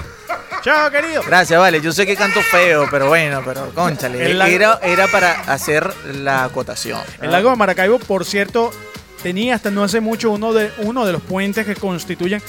Chao, 0.64 0.90
querido. 0.90 1.22
Gracias, 1.26 1.60
vale. 1.60 1.82
Yo 1.82 1.92
sé 1.92 2.06
que 2.06 2.16
canto 2.16 2.42
feo, 2.42 2.88
pero 2.90 3.08
bueno, 3.10 3.42
pero 3.46 3.70
conchale. 3.76 4.32
Era, 4.32 4.80
era 4.82 5.08
para 5.10 5.32
hacer 5.42 5.94
la 6.14 6.46
acotación. 6.46 7.02
El 7.22 7.32
lago 7.32 7.50
de 7.52 7.56
Maracaibo, 7.58 8.00
por 8.00 8.26
cierto, 8.26 8.72
tenía 9.22 9.56
hasta 9.56 9.70
no 9.72 9.84
hace 9.84 10.00
mucho 10.00 10.32
uno 10.32 10.54
de, 10.54 10.72
uno 10.80 11.06
de 11.06 11.12
los 11.12 11.22
puentes 11.22 11.66
que 11.66 11.76
constituyen 11.76 12.42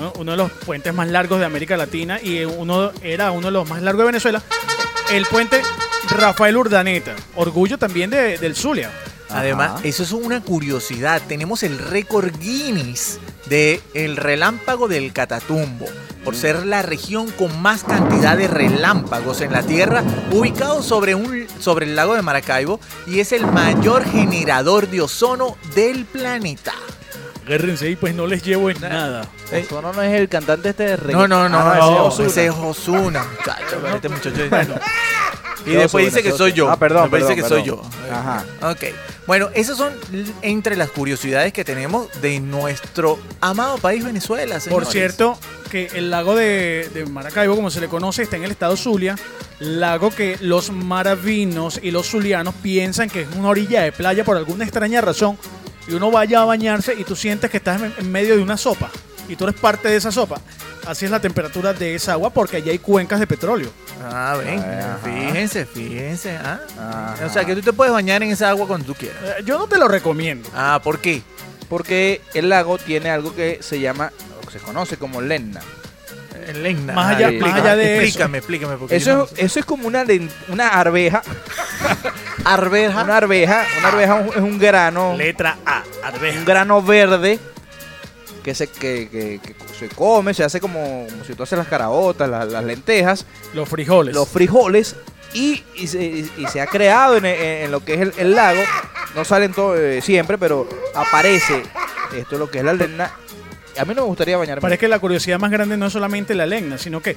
¿no? 0.00 0.12
uno 0.18 0.30
de 0.32 0.36
los 0.38 0.50
puentes 0.50 0.92
más 0.94 1.08
largos 1.08 1.38
de 1.38 1.44
América 1.44 1.76
Latina 1.76 2.18
y 2.22 2.44
uno 2.44 2.92
era 3.02 3.30
uno 3.30 3.46
de 3.48 3.52
los 3.52 3.68
más 3.68 3.82
largos 3.82 4.00
de 4.02 4.06
Venezuela. 4.06 4.42
El 5.10 5.26
puente 5.26 5.60
Rafael 6.16 6.56
Urdaneta, 6.56 7.14
orgullo 7.36 7.76
también 7.78 8.08
de- 8.10 8.38
del 8.38 8.56
Zulia. 8.56 8.90
Además, 9.32 9.70
Ajá. 9.76 9.80
eso 9.84 10.02
es 10.02 10.12
una 10.12 10.40
curiosidad. 10.42 11.22
Tenemos 11.28 11.62
el 11.62 11.78
récord 11.78 12.32
Guinness 12.38 13.18
de 13.46 13.80
el 13.94 14.16
relámpago 14.16 14.88
del 14.88 15.12
Catatumbo, 15.12 15.86
por 16.24 16.36
ser 16.36 16.66
la 16.66 16.82
región 16.82 17.30
con 17.32 17.60
más 17.62 17.84
cantidad 17.84 18.36
de 18.36 18.48
relámpagos 18.48 19.40
en 19.40 19.52
la 19.52 19.62
Tierra, 19.62 20.02
ubicado 20.32 20.82
sobre, 20.82 21.14
un, 21.14 21.46
sobre 21.58 21.86
el 21.86 21.96
lago 21.96 22.14
de 22.14 22.22
Maracaibo, 22.22 22.80
y 23.06 23.20
es 23.20 23.32
el 23.32 23.46
mayor 23.46 24.04
generador 24.04 24.88
de 24.88 25.00
ozono 25.02 25.56
del 25.74 26.04
planeta. 26.04 26.72
Agárrense 27.46 27.90
y 27.90 27.96
pues 27.96 28.14
no 28.14 28.26
les 28.28 28.42
llevo 28.44 28.70
en 28.70 28.80
nada. 28.80 29.28
Eh. 29.50 29.64
Ozono 29.66 29.92
no 29.92 30.02
es 30.02 30.12
el 30.12 30.28
cantante 30.28 30.68
este 30.68 30.84
de 30.84 30.96
reggae. 30.96 31.12
No, 31.14 31.26
no, 31.26 31.48
no, 31.48 31.58
Ah, 31.58 31.76
no, 31.80 32.08
ese 32.08 32.22
es 32.26 32.28
ese 32.32 32.46
es 32.46 32.50
Ozuna. 32.52 32.68
Osuna, 32.68 33.24
muchacho. 33.24 33.88
Este 33.96 34.08
muchacho 34.08 34.44
es- 34.44 34.68
Y 35.66 35.70
después 35.72 36.04
dice 36.06 36.22
que 36.22 36.32
soy 36.32 36.52
yo. 36.52 36.70
Ah, 36.70 36.76
perdón, 36.78 37.10
Después 37.10 37.22
dice 37.22 37.34
que 37.34 37.42
perdón, 37.42 37.58
soy 37.58 37.66
yo. 37.66 37.82
Ajá. 38.12 38.44
Ok. 38.62 38.84
Bueno, 39.30 39.48
esas 39.54 39.76
son 39.76 39.92
entre 40.42 40.74
las 40.74 40.90
curiosidades 40.90 41.52
que 41.52 41.64
tenemos 41.64 42.08
de 42.20 42.40
nuestro 42.40 43.16
amado 43.40 43.78
país 43.78 44.04
Venezuela, 44.04 44.58
Por 44.68 44.86
cierto, 44.86 45.38
que 45.70 45.86
el 45.94 46.10
lago 46.10 46.34
de, 46.34 46.90
de 46.92 47.06
Maracaibo, 47.06 47.54
como 47.54 47.70
se 47.70 47.80
le 47.80 47.86
conoce, 47.86 48.22
está 48.22 48.38
en 48.38 48.42
el 48.42 48.50
estado 48.50 48.76
Zulia. 48.76 49.14
Lago 49.60 50.10
que 50.10 50.36
los 50.40 50.72
maravinos 50.72 51.78
y 51.80 51.92
los 51.92 52.08
zulianos 52.08 52.56
piensan 52.56 53.08
que 53.08 53.20
es 53.20 53.28
una 53.36 53.50
orilla 53.50 53.82
de 53.82 53.92
playa 53.92 54.24
por 54.24 54.36
alguna 54.36 54.64
extraña 54.64 55.00
razón. 55.00 55.38
Y 55.86 55.94
uno 55.94 56.10
vaya 56.10 56.42
a 56.42 56.44
bañarse 56.44 56.94
y 56.98 57.04
tú 57.04 57.14
sientes 57.14 57.52
que 57.52 57.58
estás 57.58 57.80
en, 57.80 57.94
en 57.98 58.10
medio 58.10 58.34
de 58.34 58.42
una 58.42 58.56
sopa. 58.56 58.90
Y 59.28 59.36
tú 59.36 59.44
eres 59.44 59.60
parte 59.60 59.88
de 59.88 59.94
esa 59.94 60.10
sopa. 60.10 60.40
Así 60.86 61.04
es 61.04 61.10
la 61.10 61.20
temperatura 61.20 61.72
de 61.72 61.94
esa 61.94 62.12
agua 62.12 62.30
porque 62.30 62.56
allí 62.56 62.70
hay 62.70 62.78
cuencas 62.78 63.20
de 63.20 63.26
petróleo. 63.26 63.70
Ah, 64.02 64.36
ven, 64.42 64.58
Ajá. 64.58 64.98
fíjense, 65.04 65.66
fíjense. 65.66 66.36
¿ah? 66.38 67.14
O 67.24 67.28
sea, 67.28 67.44
que 67.44 67.54
tú 67.54 67.60
te 67.62 67.72
puedes 67.72 67.92
bañar 67.92 68.22
en 68.22 68.30
esa 68.30 68.48
agua 68.50 68.66
cuando 68.66 68.86
tú 68.86 68.94
quieras. 68.94 69.18
Eh, 69.22 69.42
Yo 69.44 69.58
no 69.58 69.66
te 69.66 69.78
lo 69.78 69.88
recomiendo. 69.88 70.48
Ah, 70.54 70.80
¿por 70.82 70.98
qué? 71.00 71.22
Porque 71.68 72.20
el 72.34 72.48
lago 72.48 72.78
tiene 72.78 73.10
algo 73.10 73.34
que 73.34 73.58
se 73.62 73.78
llama, 73.78 74.10
o 74.42 74.46
que 74.46 74.58
se 74.58 74.64
conoce 74.64 74.96
como 74.96 75.20
lenna. 75.20 75.60
Eh, 76.46 76.54
Legna. 76.54 76.94
Más 76.94 77.14
allá- 77.16 77.28
explica- 77.28 77.50
más 77.52 77.60
allá 77.60 77.76
de 77.76 77.92
eso. 77.96 78.02
Explícame, 78.02 78.38
explícame. 78.38 78.76
Eso, 78.88 79.16
no 79.18 79.26
sé. 79.26 79.44
eso 79.44 79.58
es 79.60 79.64
como 79.66 79.86
una, 79.86 80.04
una 80.48 80.68
arveja. 80.68 81.22
Arveja. 82.44 83.04
Una 83.04 83.16
arveja. 83.18 83.64
Una 83.78 83.88
arveja 83.88 84.20
es 84.34 84.36
un 84.40 84.58
grano. 84.58 85.14
Letra 85.16 85.58
A, 85.66 85.82
un 86.00 86.04
arveja. 86.14 86.44
grano 86.44 86.82
verde 86.82 87.38
que 88.50 88.54
se, 88.54 88.66
que, 88.66 89.08
que- 89.08 89.40
que 89.40 89.54
se 89.78 89.88
come, 89.88 90.34
se 90.34 90.42
hace 90.44 90.60
como, 90.60 91.06
como 91.08 91.24
si 91.24 91.34
tú 91.34 91.42
haces 91.44 91.56
las 91.58 91.68
caraotas, 91.68 92.28
las, 92.28 92.50
las 92.50 92.64
lentejas, 92.64 93.24
Los 93.54 93.68
frijoles. 93.68 94.14
los 94.14 94.28
frijoles 94.28 94.96
y, 95.34 95.62
y 95.76 95.86
se, 95.86 96.02
y 96.04 96.46
se 96.52 96.60
ha 96.60 96.66
creado 96.66 97.16
en, 97.16 97.70
lo 97.70 97.84
que 97.84 97.94
es 97.94 98.00
el, 98.00 98.12
el 98.18 98.34
lago. 98.34 98.60
No 99.14 99.24
salen 99.24 99.52
todo, 99.52 99.76
eh, 99.76 100.00
siempre, 100.02 100.36
pero 100.38 100.68
aparece 100.94 101.62
esto 102.16 102.34
es 102.34 102.38
lo 102.40 102.50
que 102.50 102.58
es 102.58 102.64
la 102.64 102.72
lena. 102.72 103.12
A 103.78 103.84
mí 103.84 103.94
no 103.94 104.02
me 104.02 104.08
gustaría 104.08 104.36
bañarme. 104.36 104.60
Parece 104.60 104.78
que 104.78 104.88
la 104.88 104.98
curiosidad 104.98 105.38
más 105.38 105.50
grande 105.50 105.76
no 105.76 105.86
es 105.86 105.92
solamente 105.92 106.34
la 106.34 106.46
legna, 106.46 106.76
sino 106.78 107.00
que 107.00 107.16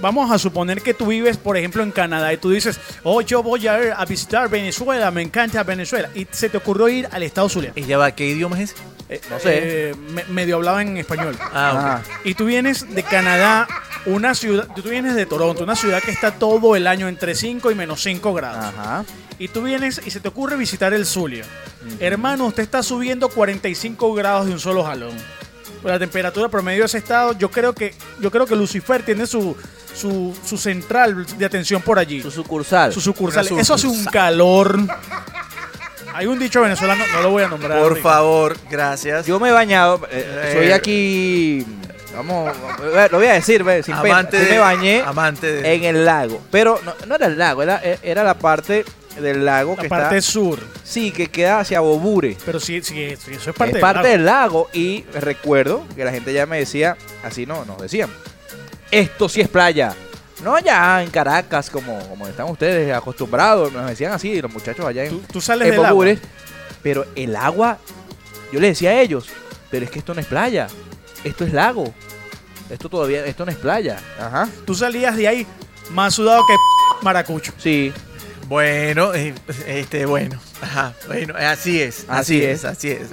vamos 0.00 0.30
a 0.30 0.38
suponer 0.38 0.82
que 0.82 0.94
tú 0.94 1.06
vives, 1.06 1.36
por 1.36 1.56
ejemplo, 1.56 1.82
en 1.82 1.90
Canadá 1.92 2.32
y 2.32 2.36
tú 2.36 2.50
dices, 2.50 2.78
oh, 3.02 3.20
yo 3.22 3.42
voy 3.42 3.66
a, 3.66 3.82
ir 3.82 3.92
a 3.96 4.04
visitar 4.04 4.48
Venezuela, 4.48 5.10
me 5.10 5.22
encanta 5.22 5.62
Venezuela. 5.62 6.10
Y 6.14 6.26
se 6.30 6.48
te 6.48 6.56
ocurrió 6.58 6.88
ir 6.88 7.08
al 7.10 7.22
estado 7.22 7.48
Zulia. 7.48 7.72
¿Y 7.74 7.82
ya 7.84 7.98
va? 7.98 8.10
¿Qué 8.12 8.26
idioma 8.26 8.60
es 8.60 8.72
ese? 8.72 8.82
Eh, 9.08 9.20
no 9.30 9.38
sé. 9.38 9.60
eh, 9.90 9.94
me- 10.10 10.24
medio 10.24 10.56
hablaba 10.56 10.80
en 10.82 10.96
español. 10.96 11.36
Ah, 11.40 11.72
ok. 11.72 11.78
Ajá. 11.78 12.02
Y 12.24 12.34
tú 12.34 12.46
vienes 12.46 12.94
de 12.94 13.02
Canadá, 13.02 13.66
una 14.06 14.34
ciudad, 14.34 14.66
tú 14.74 14.82
vienes 14.82 15.14
de 15.14 15.26
Toronto, 15.26 15.62
una 15.64 15.76
ciudad 15.76 16.02
que 16.02 16.10
está 16.10 16.32
todo 16.32 16.74
el 16.76 16.86
año 16.86 17.08
entre 17.08 17.34
5 17.34 17.70
y 17.70 17.74
menos 17.74 18.02
5 18.02 18.32
grados. 18.34 18.64
Ajá. 18.64 19.04
Y 19.38 19.48
tú 19.48 19.62
vienes 19.62 20.00
y 20.06 20.10
se 20.10 20.20
te 20.20 20.28
ocurre 20.28 20.56
visitar 20.56 20.94
el 20.94 21.04
Zulia. 21.06 21.44
Hermano, 22.00 22.46
usted 22.46 22.62
está 22.62 22.82
subiendo 22.82 23.28
45 23.28 24.14
grados 24.14 24.46
de 24.46 24.52
un 24.52 24.60
solo 24.60 24.84
jalón. 24.84 25.12
Pues 25.84 25.92
La 25.92 25.98
temperatura 25.98 26.48
promedio 26.48 26.80
de 26.80 26.86
ese 26.86 26.96
estado, 26.96 27.34
yo 27.38 27.50
creo 27.50 27.74
que, 27.74 27.94
yo 28.18 28.30
creo 28.30 28.46
que 28.46 28.56
Lucifer 28.56 29.02
tiene 29.02 29.26
su, 29.26 29.54
su, 29.94 30.34
su 30.42 30.56
central 30.56 31.26
de 31.36 31.44
atención 31.44 31.82
por 31.82 31.98
allí. 31.98 32.22
Su 32.22 32.30
sucursal. 32.30 32.90
Su 32.90 33.02
sucursal. 33.02 33.46
Una 33.52 33.60
Eso 33.60 33.74
hace 33.74 33.86
un 33.86 33.92
sucursal. 33.92 34.12
calor. 34.14 34.78
Hay 36.14 36.24
un 36.24 36.38
dicho 36.38 36.62
venezolano, 36.62 37.04
no 37.12 37.20
lo 37.20 37.30
voy 37.32 37.42
a 37.42 37.48
nombrar. 37.48 37.72
Por 37.78 37.88
ahorita. 37.90 38.02
favor, 38.08 38.56
gracias. 38.70 39.26
Yo 39.26 39.38
me 39.38 39.50
he 39.50 39.52
bañado, 39.52 40.00
eh, 40.10 40.52
soy 40.56 40.68
Eh. 40.68 40.72
aquí, 40.72 41.66
vamos, 42.16 42.50
eh, 42.82 43.08
lo 43.10 43.18
voy 43.18 43.26
a 43.26 43.32
decir, 43.34 43.62
ve, 43.62 43.82
sin 43.82 43.94
pena. 43.96 44.20
amante 44.20 44.38
Yo 44.38 44.44
de, 44.44 44.50
me 44.52 44.58
bañé 44.60 45.02
amante 45.04 45.52
de 45.52 45.74
en 45.74 45.84
el 45.84 46.06
lago, 46.06 46.40
pero 46.50 46.80
no, 46.82 46.94
no 47.06 47.16
era 47.16 47.26
el 47.26 47.36
lago, 47.36 47.62
era, 47.62 47.82
era 48.02 48.24
la 48.24 48.38
parte 48.38 48.86
del 49.20 49.44
lago 49.44 49.74
La 49.76 49.82
que 49.82 49.88
parte 49.88 50.18
está, 50.18 50.32
sur. 50.32 50.58
sí, 50.82 51.10
que 51.10 51.28
queda 51.28 51.60
hacia 51.60 51.80
Bobure. 51.80 52.36
Pero 52.44 52.58
sí, 52.60 52.82
sí, 52.82 53.02
eso 53.02 53.50
es 53.50 53.56
parte, 53.56 53.66
es 53.66 53.72
del 53.74 53.80
parte 53.80 54.02
lago. 54.02 54.08
del 54.08 54.24
lago 54.24 54.68
y 54.72 55.04
recuerdo 55.14 55.84
que 55.94 56.04
la 56.04 56.10
gente 56.12 56.32
ya 56.32 56.46
me 56.46 56.58
decía, 56.58 56.96
así 57.22 57.46
no, 57.46 57.64
nos 57.64 57.78
decían, 57.80 58.10
esto 58.90 59.28
sí 59.28 59.40
es 59.40 59.48
playa. 59.48 59.94
No 60.42 60.54
allá 60.56 61.02
en 61.02 61.10
Caracas 61.10 61.70
como, 61.70 61.98
como 62.08 62.26
están 62.28 62.50
ustedes 62.50 62.92
acostumbrados, 62.94 63.72
nos 63.72 63.86
decían 63.88 64.12
así 64.12 64.40
los 64.42 64.52
muchachos 64.52 64.84
allá 64.84 65.04
en, 65.04 65.10
Tú, 65.10 65.22
tú 65.32 65.40
sales 65.40 65.66
en 65.68 65.70
del 65.72 65.80
agua. 65.80 65.92
Bobures, 65.92 66.18
pero 66.82 67.06
el 67.14 67.34
agua, 67.36 67.78
yo 68.52 68.60
les 68.60 68.72
decía 68.72 68.90
a 68.90 69.00
ellos, 69.00 69.28
pero 69.70 69.84
es 69.84 69.90
que 69.90 70.00
esto 70.00 70.12
no 70.12 70.20
es 70.20 70.26
playa, 70.26 70.66
esto 71.22 71.44
es 71.44 71.52
lago. 71.52 71.94
Esto 72.70 72.88
todavía, 72.88 73.24
esto 73.26 73.44
no 73.44 73.52
es 73.52 73.58
playa. 73.58 73.98
Ajá. 74.18 74.48
Tú 74.64 74.74
salías 74.74 75.16
de 75.16 75.28
ahí 75.28 75.46
más 75.90 76.14
sudado 76.14 76.42
que 76.46 76.54
maracucho. 77.02 77.52
Sí, 77.58 77.92
Bueno, 78.46 79.14
eh, 79.14 79.34
este, 79.66 80.04
bueno, 80.06 80.38
ajá, 80.60 80.92
bueno, 81.06 81.34
así 81.36 81.80
es, 81.80 82.00
así, 82.08 82.36
Así 82.36 82.42
es, 82.42 82.58
es. 82.58 82.64
así 82.64 82.90
es. 82.90 83.10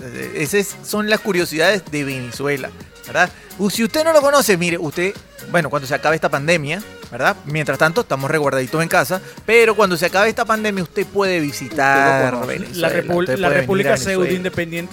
Esas 0.54 0.76
son 0.88 1.10
las 1.10 1.20
curiosidades 1.22 1.84
de 1.90 2.04
Venezuela, 2.04 2.70
¿verdad? 3.08 3.30
Si 3.70 3.84
usted 3.84 4.04
no 4.04 4.12
lo 4.14 4.22
conoce, 4.22 4.58
mire, 4.58 4.78
usted, 4.78 5.14
bueno, 5.50 5.70
cuando 5.70 5.88
se 5.88 5.96
acabe 5.96 6.16
esta 6.16 6.30
pandemia, 6.30 6.82
¿verdad? 7.12 7.36
Mientras 7.46 7.78
tanto, 7.78 8.02
estamos 8.02 8.32
resguardaditos 8.32 8.82
en 8.82 8.88
casa, 8.90 9.22
pero 9.46 9.76
cuando 9.76 9.98
se 9.98 10.06
acabe 10.06 10.30
esta 10.30 10.46
pandemia, 10.46 10.84
usted 10.84 11.06
puede 11.06 11.40
visitar. 11.40 12.46
Venezuela. 12.48 12.88
La, 12.90 12.90
Repu- 12.96 13.20
usted 13.20 13.38
la 13.38 13.48
puede 13.50 13.60
República 13.62 13.90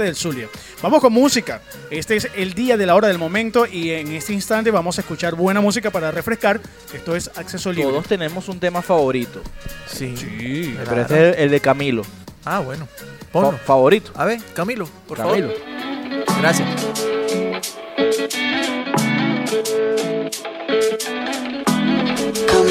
del 0.05 0.17
Zulia. 0.17 0.49
Vamos 0.83 1.01
con 1.01 1.13
música. 1.13 1.61
Este 1.91 2.17
es 2.17 2.29
el 2.37 2.55
día 2.55 2.77
de 2.77 2.87
la 2.87 2.95
hora 2.95 3.09
del 3.09 3.19
momento 3.19 3.67
y 3.67 3.91
en 3.91 4.13
este 4.13 4.33
instante 4.33 4.71
vamos 4.71 4.99
a 4.99 5.01
escuchar 5.03 5.35
buena 5.35 5.61
música 5.61 5.91
para 5.91 6.11
refrescar. 6.11 6.61
Esto 6.93 7.15
es 7.17 7.31
acceso 7.37 7.71
libre. 7.73 7.91
todos 7.93 8.07
tenemos 8.07 8.49
un 8.49 8.59
tema 8.59 8.83
favorito, 8.83 9.41
Sí. 9.87 10.15
Sí. 10.17 10.73
Claro. 10.75 10.91
pero 10.91 11.03
este 11.03 11.31
es 11.31 11.37
el, 11.37 11.43
el 11.45 11.51
de 11.51 11.61
Camilo. 11.61 12.03
Ah, 12.45 12.61
bueno. 12.61 12.89
Fa- 13.33 13.53
favorito. 13.59 14.11
A 14.17 14.25
ver, 14.25 14.41
Camilo, 14.55 14.89
por 15.07 15.19
Camilo. 15.19 15.51
favor. 15.51 16.39
Gracias. 16.41 16.69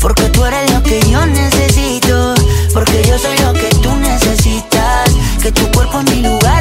Porque 0.00 0.24
tú 0.30 0.44
eres 0.44 0.72
lo 0.72 0.82
que 0.82 1.00
yo 1.10 1.24
necesito, 1.26 2.34
porque 2.72 3.02
yo 3.06 3.18
soy 3.18 3.36
lo 3.38 3.52
que 3.52 3.68
tú 3.82 3.94
necesitas. 3.96 5.10
Que 5.42 5.52
tu 5.52 5.70
cuerpo 5.72 6.00
es 6.00 6.10
mi 6.14 6.22
lugar 6.22 6.57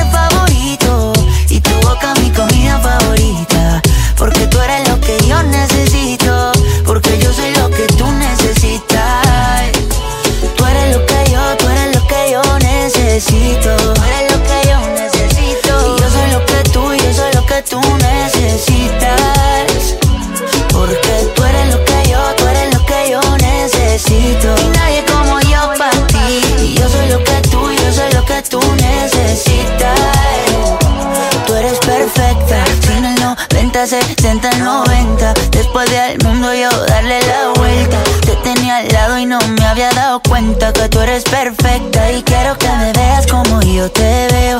90, 33.90 34.06
70, 34.06 34.50
90. 34.58 35.34
Después 35.52 35.90
del 35.90 36.18
mundo 36.26 36.54
yo 36.54 36.70
darle 36.88 37.22
la 37.22 37.54
vuelta. 37.56 37.98
Te 38.26 38.36
tenía 38.44 38.78
al 38.78 38.88
lado 38.90 39.18
y 39.18 39.26
no 39.26 39.40
me 39.40 39.66
había 39.66 39.90
dado 39.92 40.20
cuenta 40.28 40.74
que 40.74 40.90
tú 40.90 41.00
eres 41.00 41.24
perfecta. 41.24 42.12
Y 42.12 42.22
quiero 42.24 42.58
que 42.58 42.68
me 42.68 42.92
veas 42.92 43.26
como 43.28 43.62
yo 43.62 43.90
te 43.90 44.28
veo. 44.30 44.60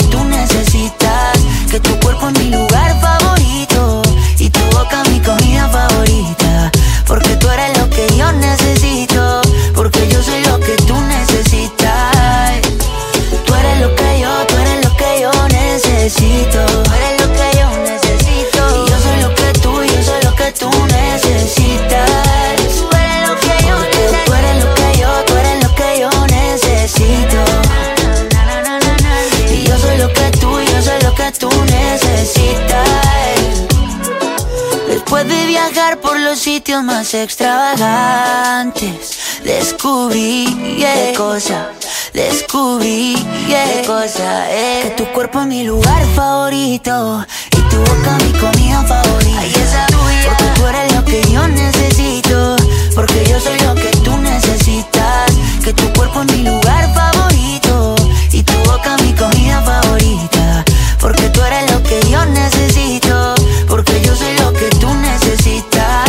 tu 1.81 1.99
cuerpo 1.99 2.27
es 2.29 2.39
mi 2.39 2.51
lugar 2.51 2.70
Después 35.11 35.27
de 35.27 35.45
viajar 35.45 35.99
por 35.99 36.17
los 36.17 36.39
sitios 36.39 36.85
más 36.85 37.13
extravagantes, 37.13 39.41
descubrí 39.43 40.45
yeah, 40.77 40.93
qué 40.93 41.13
cosa, 41.17 41.67
descubrí 42.13 43.17
yeah, 43.45 43.73
qué 43.73 43.81
cosa 43.85 44.49
es 44.49 44.85
que 44.85 44.91
tu 44.91 45.05
cuerpo 45.11 45.41
es 45.41 45.47
mi 45.47 45.65
lugar 45.65 46.01
favorito 46.15 47.25
y 47.51 47.57
tu 47.69 47.75
boca 47.75 48.17
mi 48.23 48.31
comida 48.39 48.81
favorita. 48.83 49.85
Porque 50.29 50.45
tú 50.55 50.67
eres 50.67 50.95
lo 50.95 51.03
que 51.03 51.21
yo 51.29 51.45
necesito, 51.45 52.55
porque 52.95 53.25
yo 53.29 53.37
soy 53.41 53.59
lo 53.67 53.75
que 53.75 53.91
tú 54.05 54.17
necesitas. 54.17 55.29
Que 55.61 55.73
tu 55.73 55.91
cuerpo 55.91 56.21
es 56.21 56.31
mi 56.37 56.43
lugar 56.43 56.89
favorito 56.93 57.95
y 58.31 58.43
tu 58.43 58.53
boca 58.59 58.95
mi 59.03 59.13
comida 59.15 59.61
favorita. 59.61 60.63
Porque 61.01 61.27
tú 61.31 61.43
eres 61.43 61.69
lo 61.69 61.83
que 61.83 61.99
yo 62.09 62.23
necesito, 62.27 63.30
necesitas. 65.41 66.05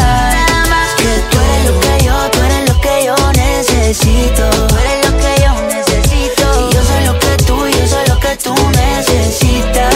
Que 0.97 1.23
tú 1.31 1.39
eres 1.41 1.65
lo 1.67 1.81
que 1.81 2.05
yo, 2.05 2.31
tú 2.31 2.39
eres 2.43 2.69
lo 2.69 2.81
que 2.81 3.05
yo 3.05 3.15
necesito. 3.33 4.51
Tú 4.51 4.77
eres 4.77 5.11
lo 5.11 5.17
que 5.19 5.43
yo 5.43 5.53
necesito. 5.69 6.45
Y 6.61 6.75
yo 6.75 6.83
soy 6.83 7.05
lo 7.07 7.19
que 7.19 7.37
tú, 7.45 7.67
yo 7.67 7.87
soy 7.87 8.07
lo 8.09 8.21
que 8.21 8.37
tú 8.37 8.55
necesitas. 8.71 9.95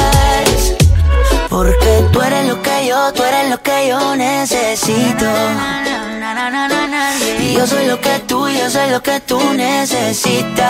Porque 1.49 2.05
tú 2.13 2.23
eres 2.23 2.49
lo 2.49 2.63
que 2.63 2.87
yo, 2.87 3.13
tú 3.13 3.23
eres 3.23 3.51
lo 3.51 3.63
que 3.63 3.89
yo 3.89 4.17
necesito. 4.17 5.27
Y 7.39 7.55
yo 7.55 7.67
soy 7.67 7.87
lo 7.87 8.01
que 8.01 8.19
tú, 8.27 8.49
yo 8.49 8.71
soy 8.71 8.91
lo 8.91 9.03
que 9.03 9.21
tú 9.21 9.39
necesitas. 9.53 10.67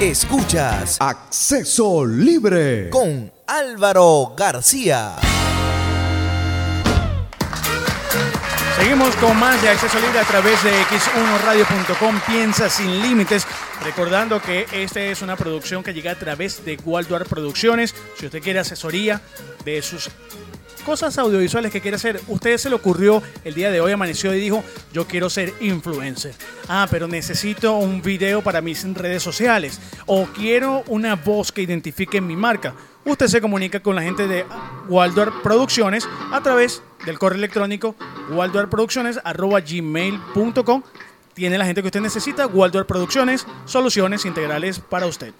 Escuchas 0.00 0.98
Acceso 1.00 2.04
Libre. 2.04 2.90
Con 2.90 3.32
Álvaro 3.46 4.34
García. 4.36 5.16
Seguimos 8.76 9.14
con 9.16 9.38
más 9.38 9.60
de 9.60 9.68
Acceso 9.68 10.00
Libre 10.00 10.18
a 10.18 10.24
través 10.24 10.62
de 10.64 10.70
x1radio.com. 10.70 12.20
Piensa 12.26 12.70
sin 12.70 13.02
límites. 13.02 13.46
Recordando 13.82 14.40
que 14.40 14.66
esta 14.72 15.00
es 15.00 15.20
una 15.20 15.36
producción 15.36 15.82
que 15.82 15.92
llega 15.92 16.12
a 16.12 16.18
través 16.18 16.64
de 16.64 16.78
Walduar 16.84 17.26
Producciones. 17.26 17.94
Si 18.18 18.26
usted 18.26 18.42
quiere 18.42 18.60
asesoría 18.60 19.20
de 19.64 19.82
sus 19.82 20.10
cosas 20.84 21.18
audiovisuales 21.18 21.72
que 21.72 21.80
quiere 21.80 21.96
hacer. 21.96 22.20
Usted 22.28 22.56
se 22.58 22.68
le 22.68 22.76
ocurrió 22.76 23.22
el 23.42 23.54
día 23.54 23.70
de 23.70 23.80
hoy, 23.80 23.92
amaneció 23.92 24.32
y 24.34 24.40
dijo, 24.40 24.62
yo 24.92 25.06
quiero 25.06 25.30
ser 25.30 25.52
influencer. 25.60 26.34
Ah, 26.68 26.86
pero 26.90 27.08
necesito 27.08 27.76
un 27.76 28.02
video 28.02 28.42
para 28.42 28.60
mis 28.60 28.84
redes 28.94 29.22
sociales. 29.22 29.80
O 30.06 30.26
quiero 30.26 30.84
una 30.88 31.16
voz 31.16 31.50
que 31.50 31.62
identifique 31.62 32.20
mi 32.20 32.36
marca. 32.36 32.74
Usted 33.04 33.26
se 33.26 33.40
comunica 33.40 33.80
con 33.80 33.96
la 33.96 34.02
gente 34.02 34.26
de 34.26 34.44
Waldorf 34.88 35.34
Producciones 35.42 36.08
a 36.32 36.42
través 36.42 36.82
del 37.04 37.18
correo 37.18 37.38
electrónico 37.38 37.94
waldorfproducciones.gmail.com 38.30 40.82
Tiene 41.34 41.58
la 41.58 41.66
gente 41.66 41.82
que 41.82 41.88
usted 41.88 42.00
necesita, 42.00 42.46
Waldorf 42.46 42.86
Producciones, 42.86 43.46
soluciones 43.66 44.24
integrales 44.24 44.80
para 44.80 45.04
usted. 45.06 45.34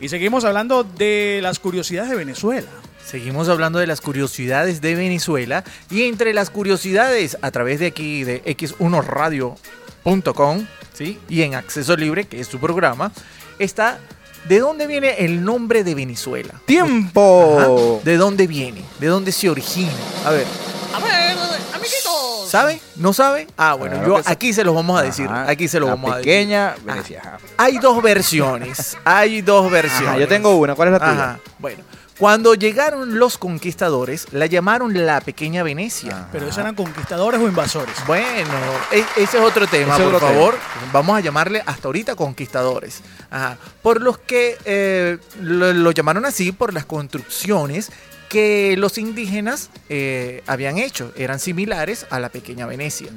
Y 0.00 0.08
seguimos 0.08 0.44
hablando 0.44 0.82
de 0.82 1.38
las 1.42 1.60
curiosidades 1.60 2.10
de 2.10 2.16
Venezuela. 2.16 2.68
Seguimos 3.04 3.48
hablando 3.48 3.78
de 3.78 3.86
las 3.86 4.00
curiosidades 4.00 4.80
de 4.80 4.96
Venezuela 4.96 5.62
y 5.90 6.04
entre 6.04 6.34
las 6.34 6.50
curiosidades 6.50 7.38
a 7.42 7.50
través 7.50 7.80
de 7.80 7.86
aquí 7.86 8.24
de 8.24 8.42
x1radio.com 8.44 10.66
¿sí? 10.94 11.18
y 11.28 11.42
en 11.42 11.54
acceso 11.54 11.94
libre, 11.96 12.24
que 12.26 12.40
es 12.40 12.46
su 12.46 12.58
programa, 12.58 13.12
está 13.58 14.00
¿de 14.48 14.58
dónde 14.58 14.86
viene 14.86 15.16
el 15.24 15.44
nombre 15.44 15.84
de 15.84 15.94
Venezuela? 15.94 16.54
¡Tiempo! 16.66 17.56
Ajá. 17.58 18.04
¿De 18.04 18.16
dónde 18.16 18.46
viene? 18.46 18.82
¿De 18.98 19.06
dónde 19.06 19.32
se 19.32 19.48
origina? 19.50 19.92
A 20.24 20.30
ver, 20.30 20.46
A 20.94 20.98
ver, 21.00 21.36
amiguitos. 21.74 22.48
¿Sabe? 22.50 22.80
¿No 22.96 23.12
sabe? 23.12 23.46
Ah, 23.56 23.74
bueno, 23.74 23.96
Claro 23.96 24.18
yo 24.18 24.22
aquí 24.26 24.52
se 24.52 24.64
los 24.64 24.74
vamos 24.74 24.98
a 24.98 25.04
decir. 25.04 25.26
Ajá, 25.28 25.48
Aquí 25.50 25.68
se 25.68 25.78
los 25.78 25.88
la 25.88 25.94
vamos 25.94 26.12
a 26.12 26.16
decir. 26.16 26.32
pequeña 26.32 26.70
Ah, 26.70 26.76
Venecia. 26.84 27.20
ajá. 27.20 27.38
Hay 27.58 27.78
dos 27.78 28.02
versiones. 28.02 28.96
Hay 29.04 29.40
dos 29.42 29.70
versiones. 29.70 30.08
Ajá, 30.08 30.18
yo 30.18 30.26
tengo 30.28 30.56
una. 30.56 30.74
¿Cuál 30.74 30.88
es 30.88 30.92
la 30.92 30.98
tuya? 30.98 31.12
Ajá. 31.12 31.38
Bueno, 31.60 31.84
cuando 32.18 32.54
llegaron 32.54 33.18
los 33.18 33.38
conquistadores, 33.38 34.26
la 34.32 34.44
llamaron 34.46 35.06
la 35.06 35.20
pequeña 35.20 35.62
Venecia. 35.62 36.26
Pero 36.32 36.46
esos 36.46 36.58
eran 36.58 36.74
conquistadores 36.74 37.40
o 37.40 37.46
invasores. 37.46 37.94
Bueno, 38.06 38.50
e- 38.90 39.04
ese 39.16 39.38
es 39.38 39.42
otro 39.44 39.66
tema, 39.68 39.96
por 39.96 40.06
otro 40.16 40.20
favor. 40.20 40.58
Vamos 40.92 41.16
a 41.16 41.20
llamarle 41.20 41.62
hasta 41.64 41.86
ahorita 41.88 42.16
conquistadores. 42.16 43.00
Ajá. 43.30 43.58
Por 43.82 44.00
los 44.02 44.18
que 44.18 44.58
eh, 44.64 45.18
lo, 45.40 45.72
lo 45.72 45.90
llamaron 45.92 46.24
así 46.24 46.52
por 46.52 46.74
las 46.74 46.84
construcciones 46.84 47.90
que 48.28 48.76
los 48.78 48.96
indígenas 48.98 49.70
eh, 49.88 50.42
habían 50.46 50.78
hecho. 50.78 51.12
Eran 51.16 51.38
similares 51.40 52.06
a 52.10 52.20
la 52.20 52.28
pequeña 52.28 52.66
Venecia. 52.66 53.08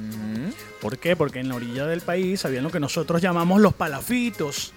¿Por 0.80 0.98
qué? 0.98 1.14
Porque 1.16 1.38
en 1.40 1.48
la 1.48 1.54
orilla 1.54 1.86
del 1.86 2.00
país 2.00 2.44
habían 2.44 2.64
lo 2.64 2.70
que 2.70 2.80
nosotros 2.80 3.22
llamamos 3.22 3.60
los 3.60 3.74
palafitos. 3.74 4.72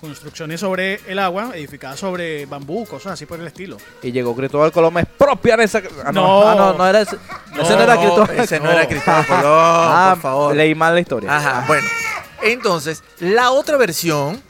Construcciones 0.00 0.60
sobre 0.60 0.98
el 1.08 1.18
agua, 1.18 1.50
edificadas 1.54 2.00
sobre 2.00 2.46
bambú, 2.46 2.86
cosas 2.86 3.12
así 3.12 3.26
por 3.26 3.38
el 3.38 3.46
estilo. 3.46 3.76
Y 4.02 4.12
llegó 4.12 4.34
Cristóbal 4.34 4.72
Colón 4.72 4.96
es 4.96 5.04
propia 5.06 5.58
de 5.58 5.64
esa. 5.64 5.82
Ah, 6.04 6.10
no, 6.10 6.40
No. 6.40 6.48
ah, 6.48 6.54
no, 6.54 6.72
no 6.78 6.86
era 6.88 7.02
ese. 7.02 7.16
ese 7.60 7.74
no 7.76 7.82
era 7.82 7.96
Cristóbal. 7.98 8.38
ese 8.40 8.60
no 8.60 8.70
era 8.70 8.88
Cristóbal 8.88 9.26
Colón, 9.28 9.42
Ah, 9.44 10.10
por 10.14 10.22
favor. 10.22 10.56
Leí 10.56 10.74
mal 10.74 10.94
la 10.94 11.00
historia. 11.00 11.36
Ajá, 11.36 11.64
bueno. 11.66 11.86
Entonces, 12.42 13.02
la 13.18 13.50
otra 13.50 13.76
versión, 13.76 14.40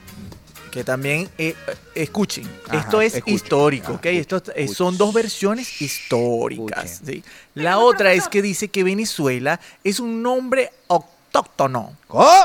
que 0.71 0.85
también, 0.85 1.29
eh, 1.37 1.55
eh, 1.67 1.75
escuchen, 1.95 2.49
Ajá, 2.69 2.79
esto 2.79 3.01
es 3.03 3.15
escuchen. 3.15 3.35
histórico, 3.35 3.93
¿ok? 3.95 4.07
Esto 4.07 4.37
eh, 4.37 4.43
escuchen. 4.57 4.75
son 4.75 4.99
dos 4.99 5.13
versiones 5.13 5.83
históricas. 5.83 7.01
¿sí? 7.05 7.25
La 7.55 7.79
otra 7.79 8.13
es 8.13 8.29
que 8.29 8.41
dice 8.43 8.69
que 8.69 8.85
Venezuela 8.85 9.59
es 9.85 10.01
un 10.01 10.23
nombre 10.23 10.73
autóctono. 10.89 11.97
¿Oh? 12.09 12.45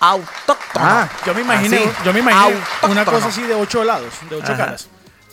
Autóctono. 0.00 0.84
Ah, 0.86 1.08
Yo 1.24 1.34
me 1.34 1.42
imaginé, 1.42 1.76
Así, 1.78 1.88
yo 2.04 2.12
me 2.12 2.20
imaginé 2.20 2.56
una 2.88 3.04
cosa 3.04 3.28
así 3.28 3.42
de 3.42 3.54
ocho 3.54 3.84
lados, 3.84 4.12
de 4.28 4.36
ocho 4.36 4.52
Ajá. 4.52 4.56
caras. 4.56 4.88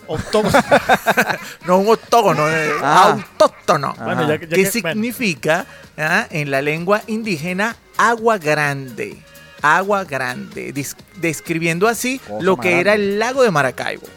Octo- 0.07 0.43
no 1.65 1.77
un 1.77 1.89
octógono, 1.89 2.49
eh, 2.49 2.71
Ah. 2.81 3.11
autóctono. 3.13 3.93
Bueno, 3.99 4.27
ya 4.27 4.37
que- 4.39 4.47
ya 4.47 4.55
que 4.55 4.63
que- 4.71 4.81
bueno. 4.81 4.93
significa 4.93 5.65
ah, 5.97 6.27
en 6.29 6.49
la 6.51 6.61
lengua 6.61 7.01
indígena 7.07 7.75
agua 7.97 8.37
grande. 8.37 9.21
Agua 9.61 10.03
grande, 10.05 10.73
describiendo 11.17 11.87
así 11.87 12.19
Cosa 12.19 12.41
lo 12.41 12.57
que 12.57 12.79
era 12.79 12.93
el 12.93 13.19
lago 13.19 13.43
de 13.43 13.51
Maracaibo. 13.51 14.07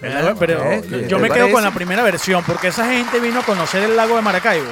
Pero, 0.00 0.34
pero 0.36 0.64
¿Eh? 0.64 0.82
¿Qué 0.88 1.08
yo 1.08 1.18
me 1.18 1.30
quedo 1.30 1.50
con 1.50 1.62
la 1.62 1.72
primera 1.72 2.02
versión, 2.02 2.42
porque 2.44 2.68
esa 2.68 2.90
gente 2.90 3.20
vino 3.20 3.40
a 3.40 3.42
conocer 3.42 3.82
el 3.82 3.96
lago 3.96 4.16
de 4.16 4.22
Maracaibo. 4.22 4.70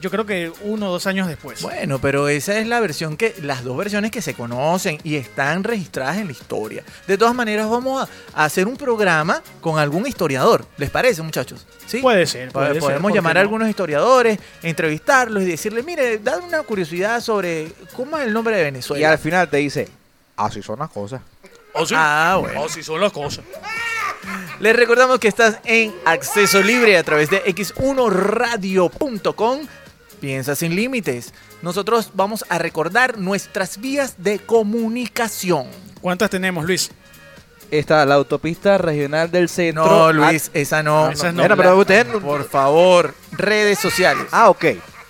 Yo 0.00 0.10
creo 0.10 0.26
que 0.26 0.52
uno 0.62 0.88
o 0.88 0.92
dos 0.92 1.06
años 1.06 1.28
después. 1.28 1.62
Bueno, 1.62 1.98
pero 1.98 2.28
esa 2.28 2.58
es 2.58 2.66
la 2.66 2.80
versión 2.80 3.16
que, 3.16 3.34
las 3.42 3.64
dos 3.64 3.76
versiones 3.76 4.10
que 4.10 4.22
se 4.22 4.34
conocen 4.34 4.98
y 5.04 5.16
están 5.16 5.64
registradas 5.64 6.16
en 6.18 6.26
la 6.26 6.32
historia. 6.32 6.82
De 7.06 7.18
todas 7.18 7.34
maneras, 7.34 7.68
vamos 7.68 8.08
a, 8.34 8.42
a 8.42 8.44
hacer 8.44 8.66
un 8.68 8.76
programa 8.76 9.42
con 9.60 9.78
algún 9.78 10.06
historiador. 10.06 10.66
¿Les 10.76 10.90
parece, 10.90 11.22
muchachos? 11.22 11.66
¿Sí? 11.86 11.98
Puede 12.00 12.26
ser, 12.26 12.48
Po- 12.48 12.54
puede 12.60 12.72
ser, 12.74 12.80
Podemos 12.80 13.02
¿por 13.02 13.12
qué 13.12 13.16
llamar 13.18 13.34
no? 13.34 13.40
a 13.40 13.42
algunos 13.42 13.68
historiadores, 13.68 14.38
entrevistarlos 14.62 15.42
y 15.42 15.46
decirles, 15.46 15.84
mire, 15.84 16.18
dame 16.18 16.46
una 16.46 16.62
curiosidad 16.62 17.20
sobre 17.20 17.72
cómo 17.96 18.16
es 18.18 18.26
el 18.26 18.32
nombre 18.32 18.54
de 18.56 18.62
y 18.62 18.64
Venezuela. 18.64 19.10
al 19.12 19.18
final 19.18 19.48
te 19.48 19.58
dice, 19.58 19.88
así 20.36 20.62
son 20.62 20.78
las 20.78 20.90
cosas. 20.90 21.20
¿O 21.72 21.86
sí? 21.86 21.94
Ah, 21.96 22.36
bueno. 22.40 22.62
O 22.62 22.68
sí 22.68 22.82
son 22.82 23.00
las 23.00 23.12
cosas. 23.12 23.44
Les 24.60 24.74
recordamos 24.74 25.18
que 25.20 25.28
estás 25.28 25.58
en 25.64 25.94
acceso 26.04 26.60
libre 26.60 26.98
a 26.98 27.04
través 27.04 27.30
de 27.30 27.42
x1radio.com. 27.44 29.60
Piensa 30.20 30.54
sin 30.56 30.74
límites. 30.74 31.32
Nosotros 31.62 32.10
vamos 32.14 32.44
a 32.48 32.58
recordar 32.58 33.18
nuestras 33.18 33.78
vías 33.80 34.14
de 34.18 34.38
comunicación. 34.40 35.66
¿Cuántas 36.00 36.30
tenemos, 36.30 36.64
Luis? 36.64 36.90
Está 37.70 38.04
la 38.06 38.14
autopista 38.14 38.78
regional 38.78 39.30
del 39.30 39.48
centro. 39.48 39.84
No, 39.84 40.12
Luis, 40.12 40.50
esa 40.54 40.82
no. 40.82 41.06
Ah, 41.06 41.12
esa 41.12 41.32
no. 41.32 41.42
Mira, 41.42 41.54
pero 41.54 41.76
usted 41.78 42.06
Por 42.20 42.48
favor, 42.48 43.14
redes 43.32 43.78
sociales. 43.78 44.24
Ah, 44.32 44.48
ok. 44.48 44.64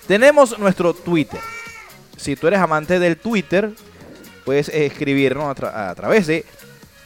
Tenemos 0.07 0.57
nuestro 0.59 0.93
Twitter. 0.93 1.39
Si 2.17 2.35
tú 2.35 2.47
eres 2.47 2.59
amante 2.59 2.99
del 2.99 3.15
Twitter, 3.17 3.71
puedes 4.43 4.67
escribirnos 4.69 5.45
a, 5.45 5.55
tra- 5.55 5.89
a 5.89 5.95
través 5.95 6.27
de 6.27 6.45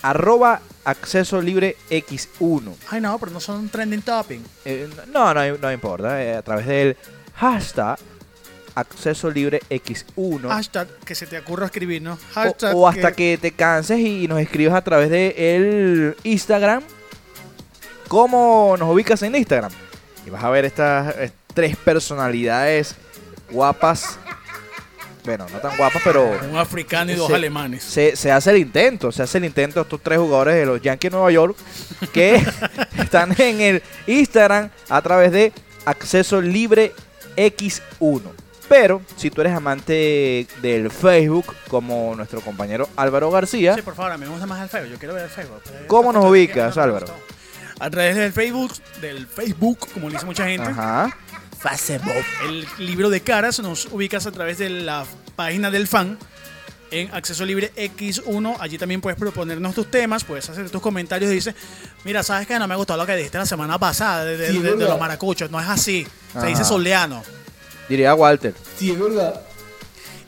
arroba 0.01 0.59
acceso 0.85 1.39
libre 1.41 1.77
x1. 1.91 2.73
Ay, 2.89 2.99
no, 3.01 3.17
pero 3.19 3.31
no 3.31 3.39
son 3.39 3.69
trending 3.69 4.01
topic. 4.01 4.39
Eh, 4.65 4.89
no, 5.13 5.33
no, 5.33 5.57
no 5.57 5.71
importa. 5.71 6.21
eh, 6.23 6.35
a 6.35 6.41
través 6.41 6.65
del 6.65 6.97
hashtag 7.35 7.97
acceso 8.75 9.29
libre 9.29 9.61
x1. 9.69 10.47
Hashtag 10.49 10.87
que 11.05 11.13
se 11.15 11.27
te 11.27 11.37
ocurra 11.37 11.65
escribir, 11.67 12.01
¿no? 12.01 12.17
Hashtag 12.33 12.75
o 12.75 12.87
hasta 12.87 13.11
que 13.11 13.37
te 13.39 13.51
canses 13.51 13.99
y 13.99 14.27
nos 14.27 14.39
escribas 14.39 14.75
a 14.75 14.81
través 14.83 15.09
de 15.09 15.55
el 15.55 16.15
Instagram. 16.23 16.81
¿Cómo 18.07 18.75
nos 18.77 18.89
ubicas 18.93 19.21
en 19.23 19.35
Instagram? 19.35 19.71
Y 20.25 20.29
vas 20.29 20.43
a 20.43 20.49
ver 20.49 20.65
estas 20.65 21.15
eh, 21.17 21.31
tres 21.53 21.75
personalidades 21.77 22.95
guapas. 23.51 24.17
Bueno, 25.25 25.45
no 25.53 25.59
tan 25.59 25.77
guapas, 25.77 26.01
pero 26.03 26.37
Un 26.49 26.57
africano 26.57 27.11
y 27.11 27.15
dos 27.15 27.27
Se- 27.29 27.35
alemanes. 27.35 27.81
se, 27.83 28.15
se 28.15 28.31
hace 28.31 28.51
el 28.51 28.57
intento. 28.57 29.11
Se 29.11 29.23
hace 29.23 29.37
el 29.37 29.45
intento 29.45 29.81
estos 29.81 30.01
tres 30.01 30.19
jugadores 30.19 30.55
de 30.55 30.65
los 30.65 30.81
Yankees 30.81 31.11
de 31.11 31.15
Nueva 31.17 31.31
York 31.31 31.55
que 32.11 32.35
están 32.97 33.33
en 33.39 33.61
el 33.61 33.83
Instagram 34.05 34.69
a 34.89 35.01
través 35.01 35.31
de 35.31 35.53
acceso 35.85 36.41
libre 36.41 36.91
X1. 37.35 38.21
Pero 38.69 39.01
si 39.17 39.29
tú 39.29 39.41
eres 39.41 39.53
amante 39.53 40.47
del 40.61 40.89
Facebook, 40.89 41.53
como 41.67 42.15
nuestro 42.15 42.41
compañero 42.41 42.87
Álvaro 42.95 43.29
García, 43.29 43.75
Sí, 43.75 43.81
por 43.81 43.93
favor, 43.95 44.13
a 44.13 44.17
mí 44.17 44.25
me 44.25 44.31
gusta 44.31 44.45
más 44.47 44.61
el 44.61 44.69
Facebook. 44.69 44.91
Yo 44.93 44.97
quiero 44.99 45.13
ver 45.13 45.23
el 45.23 45.29
Facebook. 45.29 45.61
Pero 45.65 45.87
¿Cómo 45.87 46.09
esta 46.09 46.13
nos 46.13 46.23
foto 46.23 46.31
ubicas, 46.31 46.77
Álvaro? 46.77 47.05
A 47.79 47.89
través 47.89 48.15
del 48.15 48.31
Facebook, 48.31 48.71
del 49.01 49.27
Facebook, 49.27 49.79
como 49.93 50.07
le 50.07 50.13
dice 50.13 50.25
mucha 50.25 50.45
gente. 50.45 50.69
ajá, 50.69 51.15
Facebook. 51.59 52.23
El 52.47 52.65
libro 52.79 53.09
de 53.09 53.21
caras 53.21 53.59
nos 53.59 53.85
ubicas 53.91 54.25
a 54.25 54.31
través 54.31 54.57
de 54.57 54.69
la 54.69 55.05
página 55.35 55.69
del 55.69 55.87
fan 55.87 56.17
en 56.93 57.13
Acceso 57.13 57.45
Libre 57.45 57.71
X1. 57.75 58.57
Allí 58.59 58.77
también 58.77 59.01
puedes 59.01 59.17
proponernos 59.19 59.73
tus 59.75 59.89
temas, 59.89 60.23
puedes 60.23 60.47
hacer 60.49 60.69
tus 60.69 60.81
comentarios 60.81 61.31
y 61.31 61.35
dices, 61.35 61.55
mira, 62.05 62.21
¿sabes 62.23 62.47
que 62.47 62.57
No 62.59 62.67
me 62.67 62.75
gustó 62.75 62.95
lo 62.95 63.05
que 63.05 63.15
dijiste 63.15 63.37
la 63.37 63.45
semana 63.45 63.77
pasada 63.79 64.23
de, 64.25 64.37
de- 64.37 64.47
Sí, 64.47 64.57
de- 64.59 64.63
de 64.63 64.71
¿verdad? 64.75 64.89
los 64.89 64.99
maracuchos. 64.99 65.49
No 65.51 65.59
es 65.59 65.67
así. 65.67 66.05
Se 66.31 66.37
Ajá. 66.37 66.47
dice 66.47 66.63
soleano. 66.63 67.23
diría 67.89 68.13
Walter. 68.15 68.53
Sí, 68.77 68.91
es 68.91 68.99
verdad. 68.99 69.41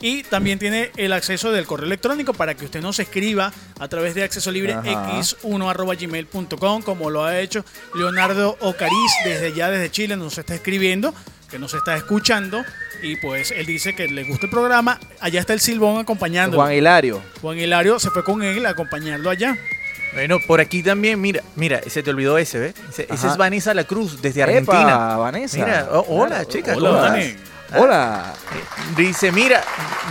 Y 0.02 0.24
también 0.24 0.60
tiene 0.60 0.92
el 0.98 1.14
acceso 1.14 1.52
del 1.52 1.66
correo 1.66 1.86
electrónico 1.88 2.34
para 2.34 2.54
que 2.54 2.66
usted 2.66 2.82
nos 2.82 3.00
escriba 3.00 3.52
a 3.80 3.88
través 3.88 4.14
de 4.14 4.24
acceso 4.24 4.52
libre 4.52 4.74
Ajá. 4.74 5.20
x1 5.20 6.84
como 6.84 7.10
lo 7.10 7.24
ha 7.24 7.40
hecho 7.40 7.64
Leonardo 7.96 8.58
Ocariz 8.60 9.12
desde 9.24 9.48
allá, 9.48 9.70
desde 9.70 9.90
Chile, 9.92 10.18
nos 10.18 10.38
está 10.38 10.54
escribiendo, 10.54 11.14
que 11.56 11.60
nos 11.60 11.74
está 11.74 11.96
escuchando. 11.96 12.66
Y 13.02 13.16
pues 13.16 13.52
él 13.52 13.66
dice 13.66 13.96
que 13.96 14.10
le 14.10 14.26
gusta 14.26 14.48
el 14.48 14.52
programa. 14.52 15.00
Allá 15.22 15.40
está 15.40 15.54
el 15.54 15.62
Silbón 15.62 16.00
acompañándolo. 16.02 16.62
Juan 16.62 16.74
Hilario. 16.74 17.22
Juan 17.42 17.58
Hilario 17.58 17.98
se 17.98 18.10
fue 18.10 18.26
con 18.26 18.44
él 18.44 18.66
a 18.66 18.72
acompañarlo 18.72 19.30
allá. 19.30 19.56
Bueno, 20.14 20.38
por 20.48 20.60
aquí 20.60 20.84
también, 20.84 21.20
mira, 21.22 21.42
mira, 21.56 21.80
se 21.88 22.04
te 22.04 22.10
olvidó 22.10 22.38
ese, 22.38 22.60
¿ves? 22.60 22.74
Ese, 22.90 23.08
es 23.10 23.38
Vanessa 23.38 23.74
La 23.74 23.86
Cruz, 23.86 24.22
desde 24.22 24.42
Epa, 24.42 24.52
Argentina. 24.52 25.16
Vanessa. 25.18 25.58
Mira, 25.58 25.88
oh, 25.92 26.06
hola, 26.10 26.28
Claro. 26.36 26.50
chica, 26.50 26.74
Hola, 26.76 26.90
¿cómo 26.90 27.02
Dani. 27.02 27.22
estás? 27.24 27.42
Hola. 27.82 28.34
Dice, 28.96 29.32
mira, 29.32 29.62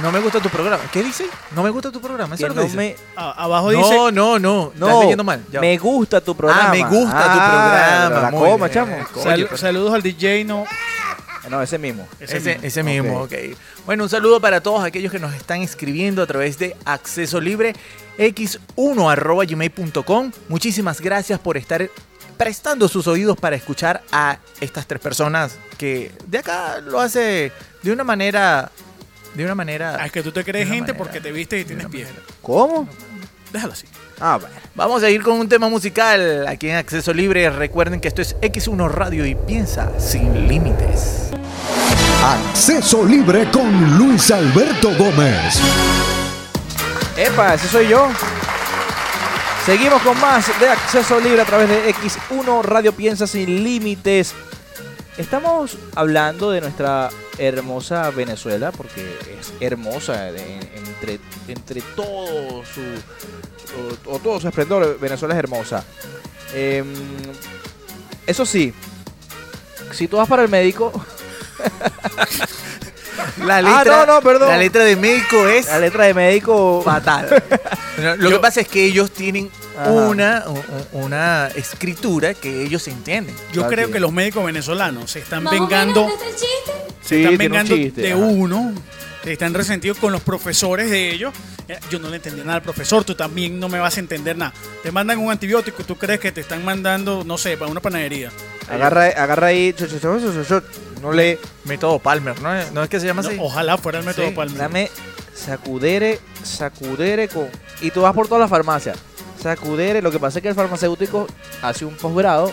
no 0.03 0.11
me 0.13 0.19
gusta 0.21 0.41
tu 0.41 0.49
programa. 0.51 0.83
¿Qué 0.93 1.03
dice? 1.03 1.25
No 1.55 1.63
me 1.63 1.71
gusta 1.71 1.91
tu 1.93 2.01
programa. 2.01 2.35
¿Eso 2.35 2.49
Que 2.49 2.55
no 2.55 2.63
dice? 2.63 2.77
me, 2.77 2.97
A- 3.17 3.45
abajo 3.45 3.71
no, 3.73 3.79
dice. 3.79 3.95
no, 4.13 4.39
no, 4.39 4.67
Estás 4.75 4.81
no, 4.81 5.01
leyendo 5.03 5.25
mal. 5.25 5.43
Ya. 5.51 5.61
me 5.61 5.77
gusta 5.79 6.21
tu 6.21 6.35
programa. 6.37 6.69
Ah, 6.69 6.71
me 6.73 6.81
gusta 6.85 7.23
tu 7.23 7.39
Ah, 7.41 8.09
programa. 8.09 8.21
La 8.23 8.31
coma, 8.31 8.67
bien. 8.69 8.71
chamo. 8.73 9.23
sal- 9.23 9.33
Oye, 9.35 9.57
saludos 9.57 9.95
al 9.95 10.03
DJ, 10.03 10.45
no. 10.45 10.65
No, 11.51 11.61
ese 11.63 11.79
mismo. 11.79 12.07
Ese 12.21 12.39
Ese, 12.39 12.51
mismo. 12.55 12.67
ese 12.67 12.83
mismo, 12.83 13.21
Ok. 13.23 13.33
ok. 13.33 13.59
Bueno, 13.87 14.05
un 14.05 14.09
saludo 14.11 14.41
para 14.41 14.61
todos 14.61 14.85
aquellos 14.85 15.13
que 15.13 15.19
nos 15.19 15.35
están 15.35 15.61
escribiendo 15.63 16.23
a 16.23 16.27
través 16.27 16.59
de 16.59 16.77
acceso 16.85 17.41
libre 17.41 17.75
x1 18.19 19.11
arroba 19.13 19.45
gmail.com. 19.45 20.33
Muchísimas 20.49 21.01
gracias 21.01 21.39
por 21.41 21.57
estar 21.57 21.89
prestando 22.37 22.89
sus 22.89 23.07
oídos 23.07 23.37
para 23.39 23.57
escuchar 23.57 24.03
a 24.11 24.39
estas 24.61 24.87
tres 24.87 25.01
personas 25.01 25.57
que 25.79 26.11
de 26.27 26.39
acá 26.39 26.81
lo 26.81 26.99
hace 27.01 27.53
de 27.83 27.93
una 27.93 28.03
manera 28.05 28.71
de 29.35 29.45
una 29.45 29.55
manera 29.55 29.97
Ah, 30.01 30.07
es 30.07 30.13
que 30.13 30.23
tú 30.23 30.33
te 30.33 30.43
crees 30.45 30.67
gente 30.69 30.93
manera, 30.93 30.99
porque 30.99 31.21
te 31.21 31.31
viste 31.33 31.59
y 31.61 31.65
tienes 31.65 31.85
una 31.85 31.93
pie. 31.93 32.05
manera. 32.05 32.23
¿Cómo? 32.43 32.89
Déjalo 33.53 33.73
así. 33.73 33.87
Ah, 34.21 34.39
bueno. 34.41 34.55
Vamos 34.75 35.03
a 35.03 35.11
ir 35.11 35.23
con 35.23 35.35
un 35.39 35.49
tema 35.49 35.69
musical 35.69 36.47
aquí 36.49 36.69
en 36.71 36.77
Acceso 36.77 37.13
Libre. 37.13 37.51
Recuerden 37.51 38.01
que 38.01 38.09
esto 38.09 38.23
es 38.23 38.37
X1 38.41 38.89
Radio 38.91 39.27
y 39.27 39.35
piensa 39.37 39.93
sin 40.01 40.49
límites. 40.49 41.34
Acceso 42.25 43.05
libre 43.05 43.51
con 43.51 43.99
Luis 43.99 44.31
Alberto 44.31 44.97
Gómez. 44.97 45.61
Epa, 47.19 47.53
ese 47.53 47.69
soy 47.69 47.89
yo. 47.89 48.09
Seguimos 49.67 50.01
con 50.01 50.19
más 50.19 50.59
de 50.59 50.71
acceso 50.71 51.21
libre 51.21 51.43
a 51.43 51.45
través 51.45 51.69
de 51.69 51.93
X1 51.93 52.63
Radio 52.63 52.95
Piensa 52.95 53.27
Sin 53.27 53.63
Límites. 53.63 54.33
Estamos 55.19 55.77
hablando 55.95 56.51
de 56.51 56.63
nuestra 56.63 57.11
hermosa 57.37 58.09
Venezuela, 58.09 58.73
porque 58.73 59.03
es 59.39 59.53
hermosa 59.61 60.31
entre, 60.31 61.21
entre 61.47 61.83
todo 61.95 62.65
su, 62.65 62.81
o, 64.09 64.15
o 64.15 64.19
todo 64.19 64.41
su 64.41 64.49
esplendor. 64.49 64.99
Venezuela 64.99 65.35
es 65.35 65.39
hermosa. 65.41 65.85
Em, 66.55 66.87
eso 68.27 68.47
sí, 68.47 68.73
si 69.93 70.09
tú 70.09 70.17
vas 70.17 70.27
para 70.27 70.43
el 70.43 70.49
médico, 70.49 70.91
La 73.45 73.59
Ah, 73.59 73.83
no, 73.85 74.07
no, 74.07 74.23
perdón. 74.23 74.49
La 74.49 74.57
letra 74.59 74.85
de 74.85 74.97
médico 74.97 75.47
es 75.49 75.67
la 75.67 75.79
letra 75.79 76.05
de 76.05 76.15
médico 76.15 76.83
fatal. 76.85 77.43
Lo 77.99 78.17
Yo- 78.17 78.31
que 78.31 78.39
pasa 78.41 78.61
es 78.61 78.69
que 78.69 78.85
ellos 78.85 79.11
tienen 79.13 79.51
Ajá. 79.79 79.91
una, 79.91 80.45
una 80.93 81.49
escritura 81.55 82.35
que 82.35 82.63
ellos 82.65 82.87
entienden. 82.89 83.35
Yo 83.53 83.67
creo 83.69 83.91
que 83.91 84.01
los 84.01 84.13
médicos 84.13 84.45
venezolanos 84.45 85.11
se 85.11 85.21
están 85.21 85.45
vengando, 85.45 86.09
¿este 86.09 86.47
se 87.03 87.09
Sí, 87.09 87.17
están 87.17 87.33
un 87.33 87.39
vengando 87.39 87.75
chiste, 87.77 88.01
de 88.03 88.13
ajá. 88.13 88.21
uno, 88.23 88.73
están 89.25 89.53
resentidos 89.55 89.99
con 89.99 90.13
los 90.13 90.23
profesores 90.23 90.91
de 90.91 91.11
ellos. 91.11 91.35
Eh, 91.69 91.79
Yo 91.91 91.99
no 91.99 92.09
le 92.11 92.17
entendí 92.17 92.41
nada 92.41 92.55
al 92.57 92.63
profesor, 92.63 93.05
tú 93.05 93.15
también 93.15 93.59
no 93.61 93.69
me 93.69 93.79
vas 93.79 93.97
a 93.97 94.01
entender 94.01 94.37
nada. 94.37 94.53
Te 94.83 94.91
mandan 94.93 95.19
un 95.19 95.31
antibiótico 95.31 95.83
y 95.83 95.85
tú 95.85 95.97
crees 95.97 96.21
que 96.21 96.31
te 96.33 96.41
están 96.43 96.65
mandando, 96.65 97.25
no 97.25 97.37
sé, 97.39 97.57
para 97.57 97.71
una 97.71 97.81
panadería. 97.81 98.31
agarra, 98.71 99.07
agarra 99.07 99.49
ahí, 99.49 99.73
cho, 99.73 99.87
cho, 99.87 99.99
cho, 99.99 100.63
no 101.05 101.13
le 101.13 101.39
Método 101.65 101.99
Palmer, 101.99 102.41
¿no? 102.41 102.51
¿No 102.73 102.83
es 102.83 102.89
que 102.89 102.99
se 102.99 103.07
llama 103.07 103.21
No, 103.23 103.29
así? 103.29 103.37
ojalá 103.41 103.77
fuera 103.77 103.99
el 103.99 104.05
método 104.07 104.27
Sí, 104.29 104.33
Palmer. 104.35 104.57
Dame 104.59 104.91
sacudere, 105.35 106.19
sacudere 106.43 107.29
con. 107.29 107.49
Y 107.81 107.91
tú 107.91 108.03
vas 108.03 108.15
por 108.15 108.27
todas 108.27 108.41
las 108.41 108.51
farmacias. 108.51 108.97
Sacudere, 109.43 110.01
lo 110.01 110.11
que 110.11 110.19
pasa 110.19 110.39
es 110.39 110.43
que 110.43 110.49
el 110.49 110.55
farmacéutico 110.55 111.27
hace 111.61 111.85
un 111.85 111.95
posgrado 111.97 112.53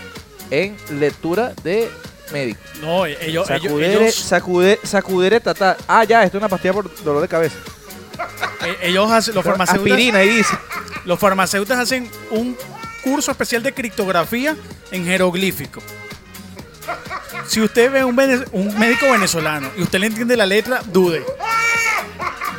en 0.49 0.75
lectura 0.99 1.53
de 1.63 1.89
médico. 2.33 2.59
No, 2.81 3.05
ellos, 3.05 3.21
ellos, 3.21 3.47
Sacudere, 3.47 3.93
ellos, 4.03 4.15
sacude, 4.15 4.79
sacudere, 4.83 5.39
tata. 5.39 5.77
Ah, 5.87 6.03
ya, 6.03 6.23
esto 6.23 6.37
es 6.37 6.41
una 6.41 6.49
pastilla 6.49 6.73
por 6.73 6.93
dolor 7.03 7.21
de 7.21 7.27
cabeza. 7.29 7.55
eh, 8.65 8.75
ellos 8.83 9.09
hacen, 9.11 9.33
los 9.35 9.43
farmacéuticos, 9.45 9.91
Aspirina, 9.91 10.19
ahí 10.19 10.29
dice. 10.29 10.53
los 11.05 11.17
farmacéuticos 11.19 11.77
hacen 11.79 12.09
un 12.31 12.57
curso 13.03 13.31
especial 13.31 13.63
de 13.63 13.73
criptografía 13.73 14.57
en 14.91 15.05
jeroglífico. 15.05 15.81
Si 17.47 17.61
usted 17.61 17.91
ve 17.91 18.03
un, 18.03 18.17
un 18.51 18.79
médico 18.79 19.11
venezolano 19.11 19.69
y 19.77 19.81
usted 19.83 19.99
le 19.99 20.07
entiende 20.07 20.37
la 20.37 20.45
letra, 20.45 20.81
dude. 20.85 21.23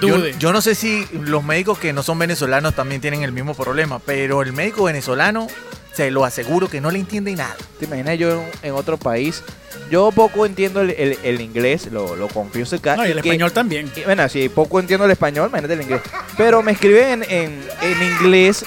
Yo, 0.00 0.16
Dude. 0.18 0.34
yo 0.38 0.52
no 0.52 0.60
sé 0.60 0.74
si 0.74 1.06
los 1.12 1.44
médicos 1.44 1.78
que 1.78 1.92
no 1.92 2.02
son 2.02 2.18
venezolanos 2.18 2.74
también 2.74 3.00
tienen 3.00 3.22
el 3.22 3.30
mismo 3.30 3.54
problema, 3.54 4.00
pero 4.00 4.42
el 4.42 4.52
médico 4.52 4.84
venezolano, 4.84 5.46
se 5.94 6.10
lo 6.10 6.24
aseguro 6.24 6.68
que 6.68 6.80
no 6.80 6.90
le 6.90 6.98
entiende 6.98 7.32
nada. 7.36 7.54
¿Te 7.78 7.84
imaginas 7.84 8.18
yo 8.18 8.42
en, 8.62 8.72
otro 8.72 8.96
país? 8.96 9.44
Yo 9.92 10.10
poco 10.10 10.44
entiendo 10.44 10.80
el, 10.80 10.90
el- 10.90 11.18
el 11.22 11.40
inglés, 11.40 11.86
lo, 11.92 12.16
lo 12.16 12.26
confieso 12.26 12.74
acá. 12.76 12.96
no, 12.96 13.06
y 13.06 13.10
el 13.12 13.22
que- 13.22 13.28
español 13.28 13.52
también. 13.52 13.92
y, 13.94 14.00
bueno, 14.00 14.28
si 14.28 14.48
poco 14.48 14.80
entiendo 14.80 15.04
el 15.04 15.12
español, 15.12 15.48
imagínate 15.50 15.74
el 15.74 15.82
inglés. 15.82 16.00
Pero 16.36 16.62
me 16.64 16.72
escriben 16.72 17.22
en, 17.22 17.30
en, 17.30 17.62
en 17.82 18.02
inglés 18.02 18.64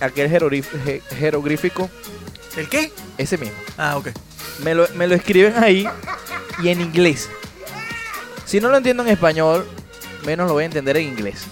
aquel 0.00 0.30
jeroglífico, 1.18 1.90
¿El 2.56 2.68
qué? 2.68 2.92
ese 3.18 3.36
mismo. 3.36 3.56
Ah, 3.76 3.96
ok. 3.96 4.08
Me 4.62 4.74
lo, 4.74 4.88
me 4.94 5.06
lo 5.06 5.14
escriben 5.14 5.54
ahí 5.62 5.88
y 6.62 6.68
en 6.68 6.80
inglés. 6.80 7.28
Si 8.46 8.60
no 8.60 8.68
lo 8.68 8.76
entiendo 8.76 9.02
en 9.02 9.08
español, 9.10 9.66
menos 10.24 10.46
lo 10.46 10.54
voy 10.54 10.62
a 10.62 10.66
entender 10.66 10.96
en 10.96 11.04
inglés. 11.08 11.44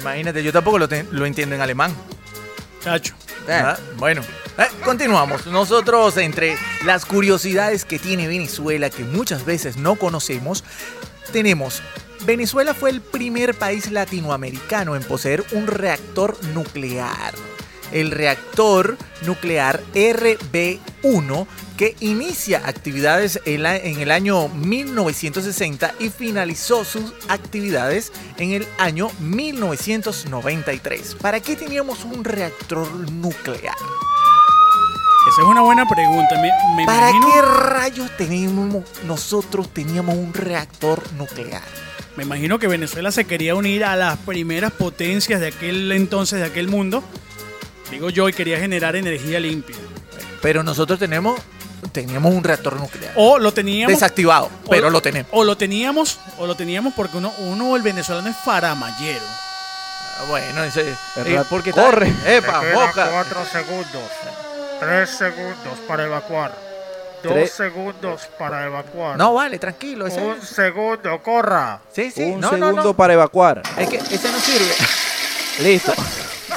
Imagínate, 0.00 0.42
yo 0.42 0.52
tampoco 0.52 0.78
lo, 0.78 0.88
te- 0.88 1.04
lo 1.10 1.26
entiendo 1.26 1.54
en 1.54 1.60
alemán. 1.60 1.94
Chacho. 2.82 3.14
Eh, 3.46 3.52
Ah, 3.52 3.78
bueno, 3.96 4.22
eh, 4.58 4.66
continuamos. 4.84 5.46
Nosotros, 5.46 6.16
entre 6.18 6.56
las 6.84 7.04
curiosidades 7.06 7.84
que 7.84 7.98
tiene 7.98 8.26
Venezuela, 8.28 8.90
que 8.90 9.04
muchas 9.04 9.44
veces 9.44 9.76
no 9.76 9.96
conocemos, 9.96 10.64
tenemos. 11.32 11.82
Venezuela 12.26 12.74
fue 12.74 12.90
el 12.90 13.00
primer 13.00 13.54
país 13.54 13.90
latinoamericano 13.90 14.96
en 14.96 15.02
poseer 15.02 15.44
un 15.52 15.66
reactor 15.66 16.36
nuclear. 16.52 17.32
El 17.92 18.10
reactor 18.10 18.96
nuclear 19.22 19.80
RB1 21.02 21.46
que 21.76 21.96
inicia 22.00 22.62
actividades 22.66 23.40
en, 23.44 23.62
la- 23.62 23.76
en 23.76 24.00
el 24.00 24.10
año 24.10 24.48
1960 24.48 25.94
y 26.00 26.10
finalizó 26.10 26.84
sus 26.84 27.12
actividades 27.28 28.12
en 28.38 28.52
el 28.52 28.66
año 28.78 29.10
1993. 29.20 31.16
¿Para 31.20 31.40
qué 31.40 31.56
teníamos 31.56 32.04
un 32.04 32.24
reactor 32.24 32.88
nuclear? 33.10 33.76
Esa 35.30 35.42
es 35.42 35.46
una 35.48 35.60
buena 35.60 35.86
pregunta. 35.86 36.36
Me, 36.36 36.50
me 36.76 36.86
¿Para 36.86 37.10
imagino, 37.10 37.32
qué 37.34 37.42
rayos 37.42 38.16
teníamos, 38.16 38.84
nosotros 39.04 39.68
teníamos 39.72 40.16
un 40.16 40.32
reactor 40.32 41.02
nuclear? 41.12 41.62
me 42.16 42.24
imagino 42.24 42.58
que 42.58 42.66
Venezuela 42.66 43.12
se 43.12 43.26
quería 43.26 43.54
unir 43.54 43.84
a 43.84 43.94
las 43.94 44.18
primeras 44.18 44.72
potencias 44.72 45.38
de 45.40 45.48
aquel 45.48 45.92
entonces, 45.92 46.40
de 46.40 46.46
aquel 46.46 46.66
mundo. 46.66 47.04
Digo 47.92 48.10
yo, 48.10 48.28
y 48.28 48.32
quería 48.32 48.58
generar 48.58 48.96
energía 48.96 49.38
limpia. 49.38 49.76
Pero 50.40 50.62
nosotros 50.62 50.98
tenemos, 50.98 51.40
teníamos 51.92 52.32
un 52.34 52.44
reactor 52.44 52.76
nuclear. 52.78 53.12
O 53.16 53.38
lo 53.38 53.52
teníamos. 53.52 53.92
Desactivado, 53.94 54.46
o 54.64 54.70
pero 54.70 54.90
lo 54.90 55.00
tenemos. 55.02 55.30
O 55.32 55.44
lo 55.44 55.56
teníamos, 55.56 56.18
o 56.38 56.46
lo 56.46 56.54
teníamos 56.54 56.94
porque 56.94 57.16
uno, 57.16 57.32
uno 57.38 57.76
el 57.76 57.82
venezolano 57.82 58.28
es 58.28 58.36
faramayero. 58.36 59.24
Ah, 60.20 60.24
Bueno, 60.28 60.64
ese, 60.64 60.94
El 61.16 61.26
eh, 61.26 61.42
porque 61.48 61.72
corre. 61.72 62.12
Epa, 62.26 62.62
boca. 62.74 63.08
cuatro 63.10 63.44
segundos. 63.50 64.02
Tres 64.80 65.10
segundos 65.10 65.78
para 65.86 66.04
evacuar. 66.04 66.68
Dos 67.22 67.32
Tres. 67.32 67.50
segundos 67.50 68.28
para 68.38 68.64
evacuar. 68.66 69.16
No, 69.18 69.34
vale, 69.34 69.58
tranquilo. 69.58 70.06
Ese, 70.06 70.20
Un 70.20 70.40
segundo, 70.40 71.20
corra. 71.20 71.80
sí, 71.92 72.12
sí, 72.12 72.22
un 72.22 72.38
no, 72.40 72.52
no, 72.52 72.66
segundo 72.68 72.84
no. 72.84 72.94
para 72.94 73.14
evacuar. 73.14 73.60
Es 73.76 73.88
que 73.88 73.96
ese 73.96 74.30
no 74.30 74.38
sirve. 74.38 74.72
Listo. 75.58 75.92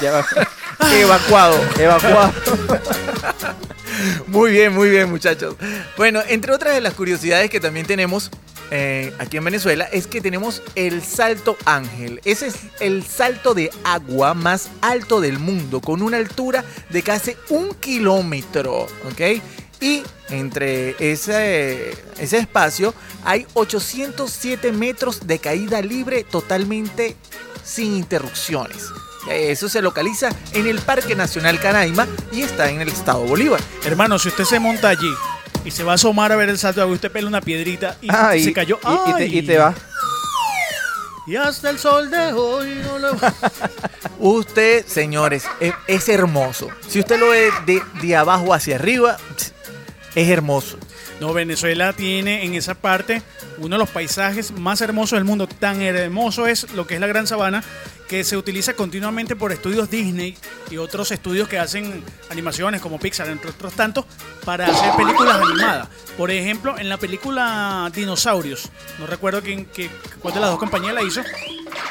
Evacuado. 0.92 1.56
Evacuado. 1.78 2.32
Muy 4.26 4.50
bien, 4.50 4.72
muy 4.72 4.90
bien, 4.90 5.10
muchachos. 5.10 5.56
Bueno, 5.96 6.20
entre 6.28 6.52
otras 6.52 6.74
de 6.74 6.80
las 6.80 6.94
curiosidades 6.94 7.50
que 7.50 7.60
también 7.60 7.86
tenemos 7.86 8.30
eh, 8.70 9.12
aquí 9.18 9.36
en 9.36 9.44
Venezuela 9.44 9.84
es 9.92 10.06
que 10.06 10.22
tenemos 10.22 10.62
el 10.74 11.02
Salto 11.02 11.58
Ángel. 11.66 12.22
Ese 12.24 12.46
es 12.46 12.54
el 12.80 13.04
salto 13.04 13.52
de 13.52 13.70
agua 13.84 14.32
más 14.32 14.70
alto 14.80 15.20
del 15.20 15.38
mundo, 15.38 15.82
con 15.82 16.00
una 16.00 16.16
altura 16.16 16.64
de 16.88 17.02
casi 17.02 17.36
un 17.50 17.74
kilómetro, 17.74 18.84
¿ok? 18.84 19.42
Y 19.82 20.02
entre 20.30 20.96
ese, 20.98 21.90
ese 22.18 22.38
espacio 22.38 22.94
hay 23.24 23.46
807 23.52 24.72
metros 24.72 25.26
de 25.26 25.38
caída 25.38 25.82
libre 25.82 26.24
totalmente 26.24 27.14
sin 27.62 27.96
interrupciones. 27.96 28.86
Eso 29.30 29.68
se 29.68 29.80
localiza 29.82 30.30
en 30.52 30.66
el 30.66 30.80
Parque 30.80 31.14
Nacional 31.14 31.60
Canaima 31.60 32.06
y 32.32 32.42
está 32.42 32.68
en 32.70 32.80
el 32.80 32.88
estado 32.88 33.20
Bolívar. 33.24 33.60
Hermano, 33.84 34.18
si 34.18 34.28
usted 34.28 34.44
se 34.44 34.58
monta 34.58 34.88
allí 34.88 35.12
y 35.64 35.70
se 35.70 35.84
va 35.84 35.92
a 35.92 35.94
asomar 35.94 36.32
a 36.32 36.36
ver 36.36 36.48
el 36.48 36.58
salto 36.58 36.80
de 36.80 36.82
agua, 36.82 36.94
usted 36.94 37.10
pela 37.12 37.28
una 37.28 37.40
piedrita 37.40 37.96
y 38.02 38.08
Ah, 38.10 38.36
y, 38.36 38.42
se 38.42 38.52
cayó. 38.52 38.78
y- 38.82 39.10
y 39.10 39.14
te, 39.14 39.26
y 39.26 39.38
¡Ay! 39.38 39.46
te 39.46 39.58
va. 39.58 39.74
Y 41.24 41.36
hasta 41.36 41.70
el 41.70 41.78
sol 41.78 42.10
de 42.10 42.32
hoy 42.32 42.80
no 42.84 42.98
lo... 42.98 43.16
Usted, 44.18 44.84
señores, 44.86 45.44
es, 45.60 45.72
es 45.86 46.08
hermoso. 46.08 46.68
Si 46.88 46.98
usted 46.98 47.18
lo 47.18 47.28
ve 47.30 47.50
de, 47.64 47.80
de 48.02 48.16
abajo 48.16 48.52
hacia 48.52 48.74
arriba, 48.74 49.16
es 50.16 50.28
hermoso. 50.28 50.78
No, 51.20 51.32
Venezuela 51.32 51.92
tiene 51.92 52.44
en 52.44 52.54
esa 52.54 52.74
parte 52.74 53.22
uno 53.58 53.76
de 53.76 53.78
los 53.78 53.90
paisajes 53.90 54.50
más 54.50 54.80
hermosos 54.80 55.16
del 55.16 55.24
mundo. 55.24 55.46
Tan 55.46 55.80
hermoso 55.80 56.48
es 56.48 56.72
lo 56.72 56.88
que 56.88 56.94
es 56.94 57.00
la 57.00 57.06
Gran 57.06 57.28
Sabana 57.28 57.62
que 58.12 58.24
se 58.24 58.36
utiliza 58.36 58.74
continuamente 58.74 59.36
por 59.36 59.52
estudios 59.52 59.88
Disney 59.88 60.36
y 60.70 60.76
otros 60.76 61.10
estudios 61.12 61.48
que 61.48 61.58
hacen 61.58 62.04
animaciones 62.28 62.82
como 62.82 62.98
Pixar, 62.98 63.26
entre 63.28 63.48
otros 63.48 63.72
tantos, 63.72 64.04
para 64.44 64.66
hacer 64.66 64.94
películas 64.98 65.40
animadas. 65.40 65.88
Por 66.18 66.30
ejemplo, 66.30 66.78
en 66.78 66.90
la 66.90 66.98
película 66.98 67.90
Dinosaurios, 67.94 68.68
no 68.98 69.06
recuerdo 69.06 69.40
quién, 69.40 69.66
cuál 70.20 70.34
de 70.34 70.40
las 70.40 70.50
dos 70.50 70.58
compañías 70.58 70.92
la 70.92 71.02
hizo, 71.02 71.22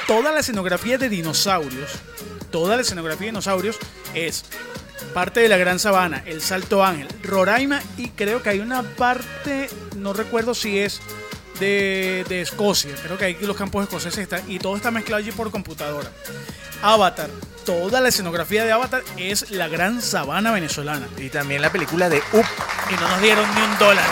toda 0.06 0.32
la 0.32 0.42
escenografía 0.42 1.00
de 1.00 1.10
dinosaurios, 1.10 1.90
toda 2.52 2.76
la 2.76 2.84
escenografía 2.84 3.26
de 3.26 3.32
dinosaurios 3.32 3.80
es 4.14 4.46
parte 5.16 5.40
de 5.40 5.50
la 5.50 5.58
Gran 5.58 5.80
Sabana, 5.80 6.22
el 6.28 6.42
Salto 6.42 6.86
Ángel, 6.86 7.08
Roraima 7.24 7.82
y 7.98 8.10
creo 8.10 8.44
que 8.44 8.50
hay 8.50 8.60
una 8.60 8.84
parte, 8.84 9.72
no 9.98 10.14
recuerdo 10.14 10.54
si 10.54 10.78
es 10.78 11.02
de, 11.62 12.26
de 12.28 12.42
Escocia, 12.42 12.94
creo 13.02 13.18
que 13.18 13.26
ahí 13.26 13.38
los 13.42 13.56
campos 13.56 13.84
escoceses 13.84 14.20
están 14.20 14.42
y 14.52 14.60
todo 14.60 14.76
está 14.76 14.92
mezclado 14.92 15.20
allí 15.20 15.32
por 15.32 15.50
computadora. 15.52 16.12
Avatar, 16.82 17.30
toda 17.66 18.02
la 18.02 18.10
escenografía 18.10 18.66
de 18.66 18.72
Avatar 18.72 19.04
es 19.18 19.52
la 19.52 19.68
Gran 19.68 20.02
Sabana 20.02 20.52
venezolana 20.52 21.08
Y 21.18 21.30
también 21.30 21.62
la 21.62 21.72
película 21.72 22.10
de 22.10 22.18
Up. 22.34 22.46
y 22.90 22.96
no 22.96 23.08
nos 23.08 23.22
dieron 23.22 23.46
ni 23.56 23.62
un 23.62 23.78
dólar. 23.78 24.10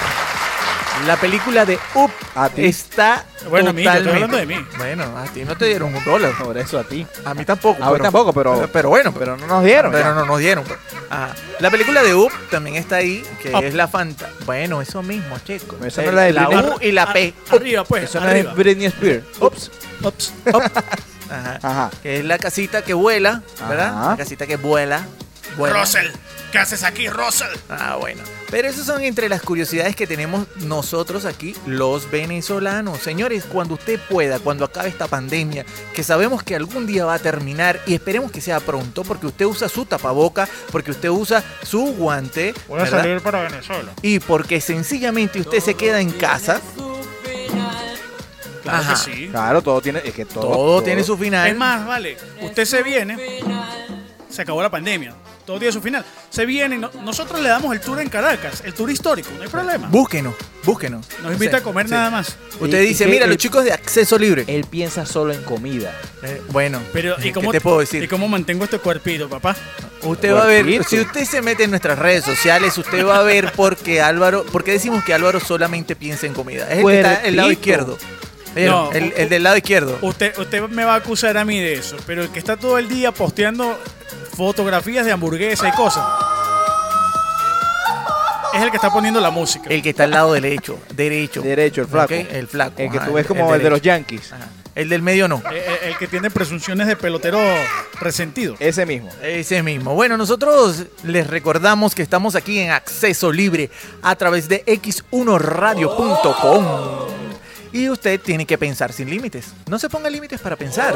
La 1.07 1.15
película 1.17 1.65
de 1.65 1.79
Up 1.95 2.11
A 2.35 2.49
ti. 2.49 2.65
está 2.65 3.25
Bueno, 3.49 3.69
a 3.69 3.73
mí, 3.73 3.83
yo 3.83 3.89
estoy 3.89 4.05
totalmente- 4.05 4.35
hablando 4.35 4.37
de 4.37 4.45
mí. 4.61 4.67
Bueno, 4.77 5.17
a 5.17 5.23
ti 5.25 5.43
no 5.45 5.55
te 5.57 5.65
dieron 5.65 5.95
un 5.95 6.03
dólar. 6.03 6.33
Por 6.37 6.57
eso 6.57 6.77
a 6.77 6.83
ti. 6.83 7.07
A 7.25 7.33
mí 7.33 7.45
tampoco. 7.45 7.83
A 7.83 7.91
mí 7.91 7.99
tampoco, 7.99 8.33
pero- 8.33 8.69
Pero 8.71 8.89
bueno, 8.89 9.13
Pero 9.17 9.37
no 9.37 9.47
nos 9.47 9.63
dieron. 9.63 9.91
Pero 9.91 10.03
ya. 10.03 10.13
no 10.13 10.25
nos 10.25 10.39
dieron. 10.39 10.63
pues. 10.65 10.77
Ajá. 11.09 11.33
La 11.59 11.71
película 11.71 12.03
de 12.03 12.13
Up 12.13 12.31
también 12.51 12.75
está 12.75 12.97
ahí, 12.97 13.23
que 13.41 13.49
Up. 13.55 13.63
es 13.63 13.73
la 13.73 13.87
fanta. 13.87 14.29
Bueno, 14.45 14.81
eso 14.81 15.01
mismo, 15.01 15.37
chico. 15.39 15.77
Esa 15.83 16.01
no 16.03 16.09
es 16.09 16.13
la 16.13 16.21
de 16.23 16.33
la 16.33 16.49
U 16.49 16.77
y 16.81 16.91
la 16.91 17.11
P. 17.13 17.33
A- 17.49 17.55
Arriba, 17.55 17.83
pues. 17.85 18.03
Eso 18.03 18.19
no 18.19 18.27
arriba. 18.27 18.51
es 18.51 18.55
Britney 18.57 18.85
Spears. 18.87 19.23
Ups. 19.39 19.71
Ups. 20.03 20.33
Ajá. 21.31 21.59
Ajá. 21.61 21.91
Que 22.03 22.19
es 22.19 22.25
la 22.25 22.37
casita 22.39 22.81
que 22.83 22.93
vuela, 22.93 23.41
¿verdad? 23.67 23.87
Ajá. 23.97 24.09
La 24.11 24.17
casita 24.17 24.45
que 24.47 24.57
vuela. 24.57 25.05
vuela. 25.57 25.79
Russell, 25.79 26.07
¿qué 26.51 26.57
haces 26.57 26.83
aquí, 26.83 27.07
Russell? 27.09 27.47
Ah, 27.69 27.97
bueno. 27.99 28.21
Pero 28.49 28.67
esas 28.67 28.85
son 28.87 29.03
entre 29.03 29.29
las 29.29 29.41
curiosidades 29.43 29.95
que 29.95 30.07
tenemos 30.07 30.47
nosotros 30.57 31.25
aquí, 31.25 31.55
los 31.67 32.09
venezolanos. 32.09 32.99
Señores, 32.99 33.43
cuando 33.45 33.75
usted 33.75 33.99
pueda, 34.09 34.39
cuando 34.39 34.65
acabe 34.65 34.89
esta 34.89 35.07
pandemia, 35.07 35.65
que 35.93 36.03
sabemos 36.03 36.41
que 36.41 36.55
algún 36.55 36.87
día 36.87 37.05
va 37.05 37.13
a 37.15 37.19
terminar 37.19 37.79
y 37.85 37.93
esperemos 37.93 38.31
que 38.31 38.41
sea 38.41 38.59
pronto, 38.59 39.03
porque 39.03 39.27
usted 39.27 39.45
usa 39.45 39.69
su 39.69 39.85
tapaboca, 39.85 40.49
porque 40.71 40.91
usted 40.91 41.09
usa 41.09 41.43
su 41.63 41.93
guante, 41.93 42.53
Voy 42.67 42.79
a 42.79 42.83
¿verdad? 42.83 43.01
salir 43.03 43.21
para 43.21 43.41
Venezuela. 43.43 43.91
y 44.01 44.19
porque 44.19 44.59
sencillamente 44.61 45.39
usted 45.39 45.59
se 45.59 45.75
queda 45.75 46.01
en 46.01 46.11
casa, 46.11 46.59
Claro 48.63 48.79
Ajá. 48.83 48.93
que 49.05 49.11
sí. 49.15 49.27
Claro, 49.29 49.61
todo 49.61 49.81
tiene. 49.81 50.01
Es 50.03 50.13
que 50.13 50.25
todo, 50.25 50.41
todo, 50.51 50.83
tiene 50.83 51.03
su 51.03 51.17
final. 51.17 51.47
Es 51.49 51.55
más, 51.55 51.87
vale, 51.87 52.17
usted 52.41 52.65
se 52.65 52.83
viene, 52.83 53.17
se 54.29 54.41
acabó 54.41 54.61
la 54.61 54.69
pandemia, 54.69 55.13
todo 55.49 55.57
tiene 55.57 55.71
su 55.71 55.81
final. 55.81 56.05
Se 56.29 56.45
viene, 56.45 56.77
no- 56.77 56.91
nosotros 57.03 57.41
le 57.41 57.49
damos 57.49 57.73
el 57.73 57.81
tour 57.81 57.99
en 57.99 58.07
Caracas, 58.07 58.61
el 58.63 58.71
tour 58.75 58.91
histórico, 58.91 59.31
no 59.35 59.41
hay 59.41 59.49
problema. 59.49 59.87
Búsquenos, 59.87 60.35
búsquenos. 60.63 61.07
Nos 61.23 61.33
invita 61.33 61.57
a 61.57 61.61
comer 61.63 61.87
sí. 61.87 61.91
nada 61.91 62.11
más. 62.11 62.35
Usted 62.59 62.83
Y- 62.83 62.85
dice, 62.85 63.05
que 63.05 63.09
mira, 63.09 63.23
el- 63.23 63.31
los 63.31 63.39
chicos 63.39 63.63
de 63.63 63.73
acceso 63.73 64.19
libre. 64.19 64.43
Él 64.45 64.65
piensa 64.69 65.07
solo 65.07 65.33
en 65.33 65.41
comida. 65.41 65.91
Eh, 66.21 66.39
bueno, 66.51 66.79
Pero, 66.93 67.15
¿y 67.17 67.23
¿qué 67.23 67.31
cómo, 67.33 67.51
te 67.51 67.61
puedo 67.61 67.79
decir? 67.79 68.03
¿y 68.03 68.07
cómo 68.07 68.27
mantengo 68.27 68.63
este 68.63 68.77
cuerpito, 68.77 69.27
papá? 69.27 69.55
Usted 70.03 70.35
va 70.35 70.43
a 70.43 70.45
ver, 70.45 70.83
si 70.83 70.99
usted 70.99 71.25
se 71.25 71.41
mete 71.41 71.63
en 71.63 71.71
nuestras 71.71 71.97
redes 71.97 72.23
sociales, 72.23 72.77
usted 72.77 73.03
va 73.03 73.17
a 73.17 73.23
ver 73.23 73.51
porque 73.55 74.01
Álvaro, 74.01 74.45
porque 74.51 74.73
decimos 74.73 75.03
que 75.03 75.15
Álvaro 75.15 75.39
solamente 75.39 75.95
piensa 75.95 76.27
en 76.27 76.35
comida. 76.35 76.71
Es 76.71 76.77
el 76.77 76.85
que 76.85 76.95
está 76.97 77.23
el 77.25 77.35
lado 77.35 77.51
izquierdo. 77.51 77.97
¿Vieron? 78.53 78.75
No. 78.85 78.91
el, 78.91 79.13
el 79.17 79.29
del 79.29 79.41
lado 79.43 79.57
izquierdo. 79.57 79.97
Usted, 80.03 80.37
usted 80.37 80.61
me 80.69 80.83
va 80.85 80.93
a 80.93 80.97
acusar 80.97 81.37
a 81.37 81.45
mí 81.45 81.59
de 81.59 81.73
eso, 81.73 81.97
pero 82.05 82.21
el 82.21 82.29
que 82.29 82.37
está 82.37 82.55
todo 82.55 82.77
el 82.77 82.87
día 82.87 83.11
posteando 83.11 83.79
fotografías 84.39 85.05
de 85.05 85.11
hamburguesa 85.11 85.67
y 85.67 85.71
cosas 85.73 86.03
es 88.53 88.61
el 88.63 88.69
que 88.71 88.77
está 88.77 88.91
poniendo 88.91 89.19
la 89.21 89.29
música. 89.29 89.69
El 89.69 89.81
que 89.83 89.89
está 89.91 90.05
al 90.05 90.11
lado 90.11 90.33
derecho, 90.33 90.79
derecho. 90.95 91.41
Derecho, 91.41 91.81
el 91.81 91.87
flaco. 91.87 92.13
El 92.13 92.47
flaco. 92.47 92.73
El 92.77 92.89
que 92.91 92.97
ajá, 92.97 93.07
tú 93.07 93.13
ves 93.13 93.27
como 93.27 93.53
el, 93.53 93.61
de 93.61 93.69
los. 93.69 93.81
Yankees. 93.81 94.33
Ajá. 94.33 94.47
El 94.75 94.87
del 94.89 95.01
medio 95.01 95.27
no. 95.27 95.41
El, 95.51 95.57
el- 95.57 95.63
el 95.89 95.97
que 95.97 96.07
tiene 96.07 96.29
presunciones 96.31 96.87
de 96.87 96.95
pelotero 96.95 97.39
resentido. 97.99 98.55
Ese 98.59 98.85
mismo. 98.85 99.09
Ese 99.21 99.61
mismo. 99.61 99.93
Bueno, 99.93 100.15
nosotros 100.17 100.85
les 101.03 101.27
recordamos 101.27 101.93
que 101.95 102.01
estamos 102.01 102.35
aquí 102.35 102.59
en 102.59 102.71
acceso 102.71 103.31
libre 103.31 103.69
a 104.01 104.15
través 104.15 104.47
de 104.49 104.63
x1radio.com. 104.65 107.08
Y 107.71 107.89
usted 107.89 108.19
tiene 108.19 108.45
que 108.45 108.57
pensar 108.57 108.91
sin 108.93 109.09
límites. 109.09 109.53
No 109.67 109.77
se 109.79 109.89
ponga 109.89 110.09
límites 110.09 110.41
para 110.41 110.55
pensar. 110.55 110.95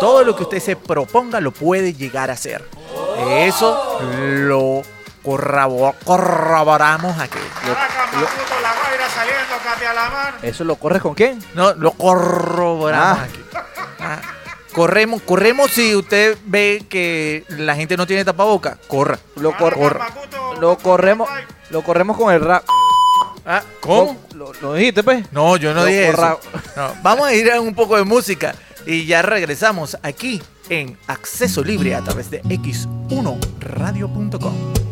Todo 0.00 0.22
lo 0.24 0.36
que 0.36 0.44
usted 0.44 0.60
se 0.60 0.76
proponga 0.76 1.40
lo 1.40 1.50
puede 1.52 1.92
llegar 1.94 2.30
a 2.30 2.34
hacer. 2.34 2.64
Eso 3.38 4.00
lo 4.38 4.82
corroboramos 6.04 7.18
aquí. 7.18 7.38
¿Eso 10.42 10.64
lo 10.64 10.76
corres 10.76 11.02
con 11.02 11.14
quién? 11.14 11.42
No, 11.54 11.74
lo 11.74 11.92
corroboramos 11.92 13.18
Ah. 13.18 13.22
aquí. 13.24 13.40
Ah. 14.00 14.18
Corremos, 14.72 15.22
corremos 15.22 15.70
si 15.70 15.96
usted 15.96 16.36
ve 16.44 16.84
que 16.88 17.44
la 17.48 17.74
gente 17.74 17.96
no 17.96 18.06
tiene 18.06 18.24
tapaboca, 18.24 18.76
corra. 18.86 19.18
Lo, 19.36 19.56
cor- 19.56 19.98
Macuto, 19.98 20.54
lo 20.60 20.76
corremos. 20.76 21.28
Lo 21.70 21.82
corremos 21.82 22.16
con 22.16 22.32
el 22.32 22.40
rap. 22.42 22.62
Ah, 23.46 23.62
¿Cómo? 23.80 24.18
Lo, 24.34 24.52
lo 24.54 24.74
dijiste, 24.74 25.04
pues. 25.04 25.32
No, 25.32 25.56
yo 25.56 25.72
no 25.72 25.80
Lo 25.80 25.86
dije 25.86 26.08
eso. 26.08 26.40
No, 26.76 26.92
vamos 27.02 27.28
a 27.28 27.34
ir 27.34 27.50
a 27.52 27.60
un 27.60 27.74
poco 27.74 27.96
de 27.96 28.04
música 28.04 28.54
y 28.84 29.06
ya 29.06 29.22
regresamos 29.22 29.96
aquí 30.02 30.42
en 30.68 30.98
Acceso 31.06 31.62
Libre 31.62 31.94
a 31.94 32.02
través 32.02 32.28
de 32.30 32.42
x1radio.com. 32.42 34.85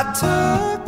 I 0.00 0.04
took 0.12 0.87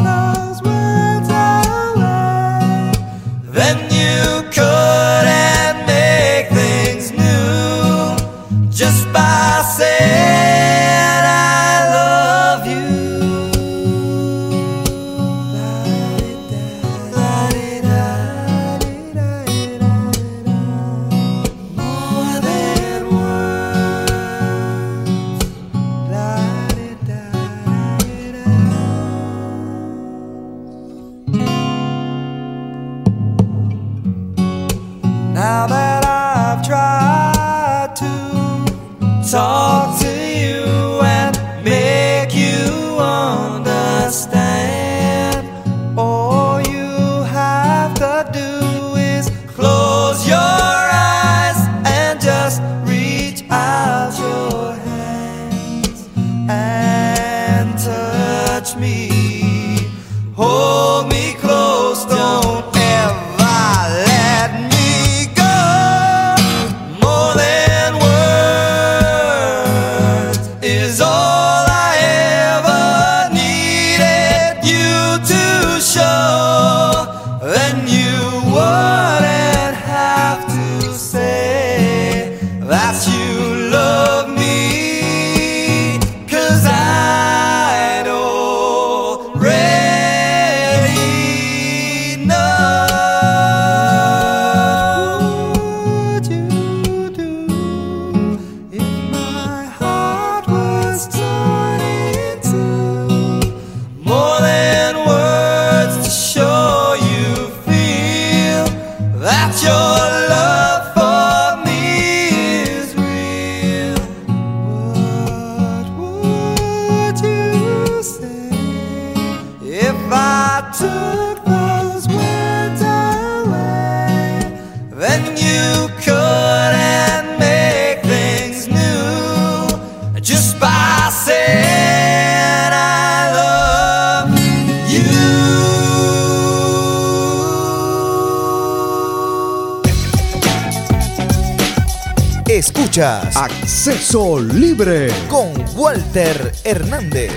Walter 146.04 146.52
Hernández. 146.64 147.30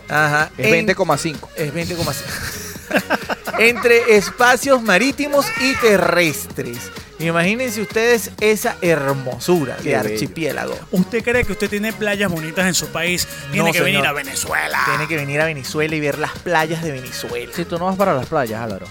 Ajá, 0.08 0.50
Es 0.58 0.66
en- 0.66 0.72
20,5. 0.86 1.48
es 1.54 1.72
20,5. 1.74 2.69
Entre 3.58 4.16
espacios 4.16 4.82
marítimos 4.82 5.46
y 5.60 5.74
terrestres. 5.76 6.78
Imagínense 7.18 7.82
ustedes 7.82 8.30
esa 8.40 8.76
hermosura 8.80 9.76
Qué 9.76 9.90
de 9.90 9.96
bello. 9.98 10.10
archipiélago. 10.14 10.78
¿Usted 10.90 11.22
cree 11.22 11.44
que 11.44 11.52
usted 11.52 11.68
tiene 11.68 11.92
playas 11.92 12.30
bonitas 12.30 12.66
en 12.66 12.72
su 12.74 12.86
país? 12.88 13.28
Tiene 13.52 13.68
No, 13.68 13.72
que 13.74 13.82
venir 13.82 14.06
a 14.06 14.12
Venezuela. 14.12 14.78
Tiene 14.86 15.06
que 15.06 15.16
venir 15.16 15.38
a 15.40 15.44
Venezuela 15.44 15.94
y 15.94 16.00
ver 16.00 16.18
las 16.18 16.32
playas 16.38 16.82
de 16.82 16.92
Venezuela. 16.92 17.52
Si 17.54 17.66
tú 17.66 17.78
no 17.78 17.84
vas 17.86 17.96
para 17.96 18.14
las 18.14 18.24
playas, 18.26 18.62
Álvaro. 18.62 18.86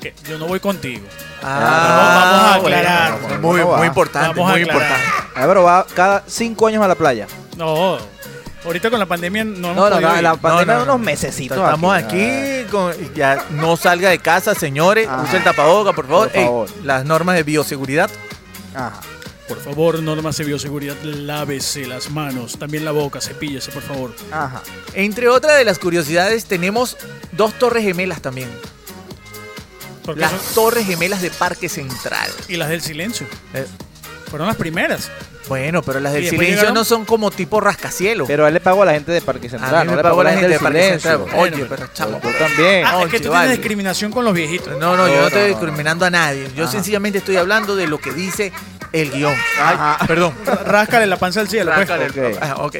Que 0.00 0.14
Yo 0.28 0.38
no 0.38 0.46
voy 0.46 0.60
contigo. 0.60 1.04
Ah, 1.42 2.28
vamos 2.28 2.44
a 2.52 2.54
aclarar. 2.54 3.10
bueno, 3.20 3.28
Vamos, 3.28 3.40
muy, 3.40 3.60
vamos 3.60 3.86
importante, 3.86 4.28
vamos 4.28 4.50
a 4.50 4.52
muy 4.52 4.62
aclarar. 4.62 4.82
importante. 4.90 5.40
Álvaro 5.40 5.62
va 5.64 5.86
cada 5.96 6.22
5 6.28 6.66
años 6.68 6.84
a 6.84 6.88
la 6.88 6.94
playa. 6.94 7.26
No, 7.56 7.98
ahorita 8.68 8.90
con 8.90 8.98
la 9.00 9.06
pandemia 9.06 9.44
no 9.44 9.72
hemos 9.72 9.76
No, 9.76 9.90
no, 9.90 10.00
no, 10.00 10.22
la 10.22 10.36
pandemia 10.36 10.74
no, 10.74 10.84
no. 10.86 10.94
unos 10.94 11.06
mesecitos. 11.06 11.58
Estamos 11.58 11.96
aquí, 11.96 12.64
con, 12.70 12.92
ya 13.14 13.44
no 13.50 13.76
salga 13.76 14.10
de 14.10 14.18
casa, 14.20 14.54
señores. 14.54 15.08
Ajá. 15.08 15.22
Use 15.24 15.36
el 15.38 15.44
tapaboca, 15.44 15.92
por 15.92 16.06
favor. 16.06 16.30
Por 16.30 16.40
favor. 16.42 16.68
Ey, 16.68 16.82
las 16.84 17.04
normas 17.04 17.34
de 17.36 17.42
bioseguridad. 17.42 18.10
Ajá. 18.74 19.00
Por 19.48 19.58
favor, 19.62 20.02
normas 20.02 20.36
de 20.36 20.44
bioseguridad, 20.44 20.94
lávese 21.02 21.86
las 21.86 22.10
manos, 22.10 22.58
también 22.58 22.84
la 22.84 22.90
boca, 22.92 23.18
cepíllese, 23.20 23.72
por 23.72 23.82
favor. 23.82 24.14
Ajá. 24.30 24.62
Entre 24.92 25.26
otras 25.28 25.56
de 25.56 25.64
las 25.64 25.78
curiosidades, 25.78 26.44
tenemos 26.44 26.98
dos 27.32 27.54
torres 27.58 27.82
gemelas 27.82 28.20
también. 28.20 28.50
Las 30.16 30.30
son- 30.30 30.54
torres 30.54 30.86
gemelas 30.86 31.20
de 31.22 31.30
Parque 31.30 31.68
Central. 31.68 32.30
y 32.48 32.56
las 32.56 32.68
del 32.70 32.80
silencio. 32.80 33.26
Eh, 33.54 33.66
Fueron 34.30 34.48
las 34.48 34.56
primeras. 34.56 35.10
Bueno, 35.48 35.82
pero 35.82 36.00
las 36.00 36.12
del 36.12 36.22
¿Y 36.22 36.24
después 36.26 36.40
silencio 36.40 36.62
llegaron? 36.62 36.74
no 36.74 36.84
son 36.84 37.04
como 37.04 37.30
tipo 37.30 37.60
rascacielos. 37.60 38.26
Pero 38.28 38.44
a 38.44 38.48
él 38.48 38.54
le 38.54 38.60
pagó 38.60 38.82
a 38.82 38.86
la 38.86 38.92
gente 38.92 39.12
de 39.12 39.20
Parque 39.20 39.48
Central. 39.48 39.74
a 39.74 39.84
mí 39.84 39.90
no 39.90 39.96
le 39.96 40.02
pagó 40.02 40.22
la 40.22 40.30
gente 40.32 40.48
de 40.48 40.58
Parque. 40.58 40.90
Central. 40.98 41.24
Oye, 41.36 41.66
pero 41.68 41.86
chamo. 41.94 42.20
Yo 42.22 42.30
también. 42.38 42.84
Ah, 42.86 42.92
No, 42.92 43.04
es 43.06 43.10
que 43.10 43.20
tú 43.20 43.30
tienes 43.30 43.50
discriminación 43.50 44.12
con 44.12 44.24
los 44.24 44.34
viejitos. 44.34 44.78
No, 44.78 44.96
no, 44.96 45.08
yo 45.08 45.14
No, 45.14 45.20
no 45.22 45.26
estoy 45.28 45.42
no, 45.42 45.48
no. 45.48 45.54
discriminando 45.54 46.04
a 46.04 46.10
nadie. 46.10 46.48
Yo 46.54 46.64
Ajá. 46.64 46.72
sencillamente 46.72 47.18
estoy 47.18 47.36
hablando 47.36 47.74
de 47.76 47.86
lo 47.86 47.98
que 47.98 48.12
dice 48.12 48.52
el 48.92 49.10
guion. 49.10 49.34
Ajá. 49.60 49.96
Ay, 50.00 50.06
perdón. 50.06 50.32
Ráscale 50.66 51.06
la 51.06 51.16
panza 51.16 51.40
al 51.40 51.48
cielo. 51.48 51.72
pues. 51.74 51.88
Rácale. 51.88 52.06
Ok. 52.32 52.38
Ah, 52.40 52.54
ok, 52.58 52.76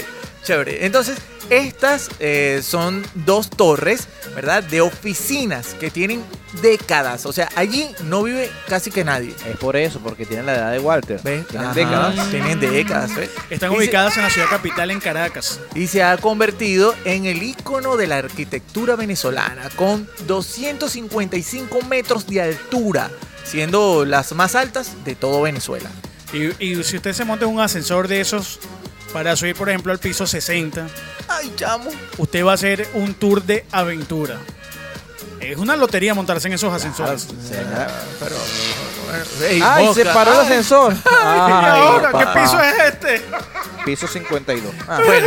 chévere. 0.49 0.87
Entonces, 0.87 1.19
estas 1.51 2.09
eh, 2.21 2.61
son 2.63 3.05
dos 3.15 3.49
torres, 3.51 4.09
¿verdad? 4.35 4.63
De 4.63 4.81
oficinas 4.81 5.75
que 5.75 5.91
tienen 5.91 6.23
décadas. 6.63 7.27
O 7.27 7.33
sea, 7.33 7.49
allí 7.55 7.89
no 8.05 8.23
vive 8.23 8.51
casi 8.69 8.91
que 8.91 9.05
nadie. 9.05 9.35
Es 9.47 9.57
por 9.57 9.77
eso, 9.77 9.99
porque 10.01 10.27
tienen 10.27 10.47
la 10.47 10.55
edad 10.55 10.73
de 10.73 10.79
Walter. 10.79 11.21
¿Ves? 11.23 11.47
Tienen 11.49 11.67
Ajá, 11.69 11.75
décadas. 11.75 12.31
Tienen 12.31 12.61
décadas, 12.61 13.15
¿ves? 13.15 13.31
Están 13.51 13.71
Y 13.73 13.75
se- 13.75 13.79
ubicadas 13.81 14.17
en 14.17 14.23
la 14.25 14.31
ciudad 14.31 14.49
capital, 14.49 14.91
en 14.91 15.01
Caracas. 15.01 15.61
y 15.75 15.87
se 15.87 16.03
ha 16.03 16.17
convertido 16.17 16.95
en 17.05 17.27
el 17.27 17.43
ícono 17.43 17.97
de 17.97 18.07
la 18.07 18.19
arquitectura 18.19 18.97
venezolana, 18.97 19.69
con 19.77 20.09
255 20.27 21.81
metros 21.89 22.27
de 22.27 22.41
altura, 22.43 23.11
siendo 23.45 24.05
las 24.05 24.33
más 24.33 24.55
altas 24.55 24.93
de 25.05 25.15
todo 25.15 25.43
Venezuela. 25.43 25.91
Y, 26.33 26.49
y 26.63 26.83
si 26.85 26.97
usted 26.97 27.15
se 27.15 27.25
monta 27.25 27.47
en 27.47 27.53
un 27.53 27.61
ascensor 27.61 28.07
de 28.07 28.21
esos 28.21 28.59
para 29.13 29.35
subir, 29.37 29.55
por 29.57 29.69
ejemplo, 29.69 29.93
al 29.93 29.99
piso 29.99 30.27
60, 30.27 30.87
Ay, 31.29 31.53
chamo. 31.57 31.91
usted 32.19 32.45
va 32.45 32.53
a 32.53 32.55
hacer 32.55 32.89
un 32.95 33.15
tour 33.15 33.43
de 33.43 33.65
aventura. 33.73 34.39
Es 35.41 35.57
una 35.57 35.77
lotería 35.77 36.15
montarse 36.15 36.49
en 36.49 36.55
esos 36.55 36.73
ascensores. 36.73 37.29
Pero, 38.19 38.37
ey, 39.49 39.61
¡Ay, 39.65 39.87
Mosca. 39.87 40.03
se 40.05 40.09
paró 40.11 40.33
el 40.33 40.39
Ay. 40.41 40.45
ascensor! 40.47 40.93
¿Y 40.95 40.99
Ay, 41.25 41.81
ahora 41.81 42.11
qué 42.13 42.41
piso 42.41 42.61
es 42.61 42.75
este? 42.93 43.23
Piso 43.85 44.07
52. 44.09 44.75
Ah, 44.89 45.01
Bueno, 45.07 45.27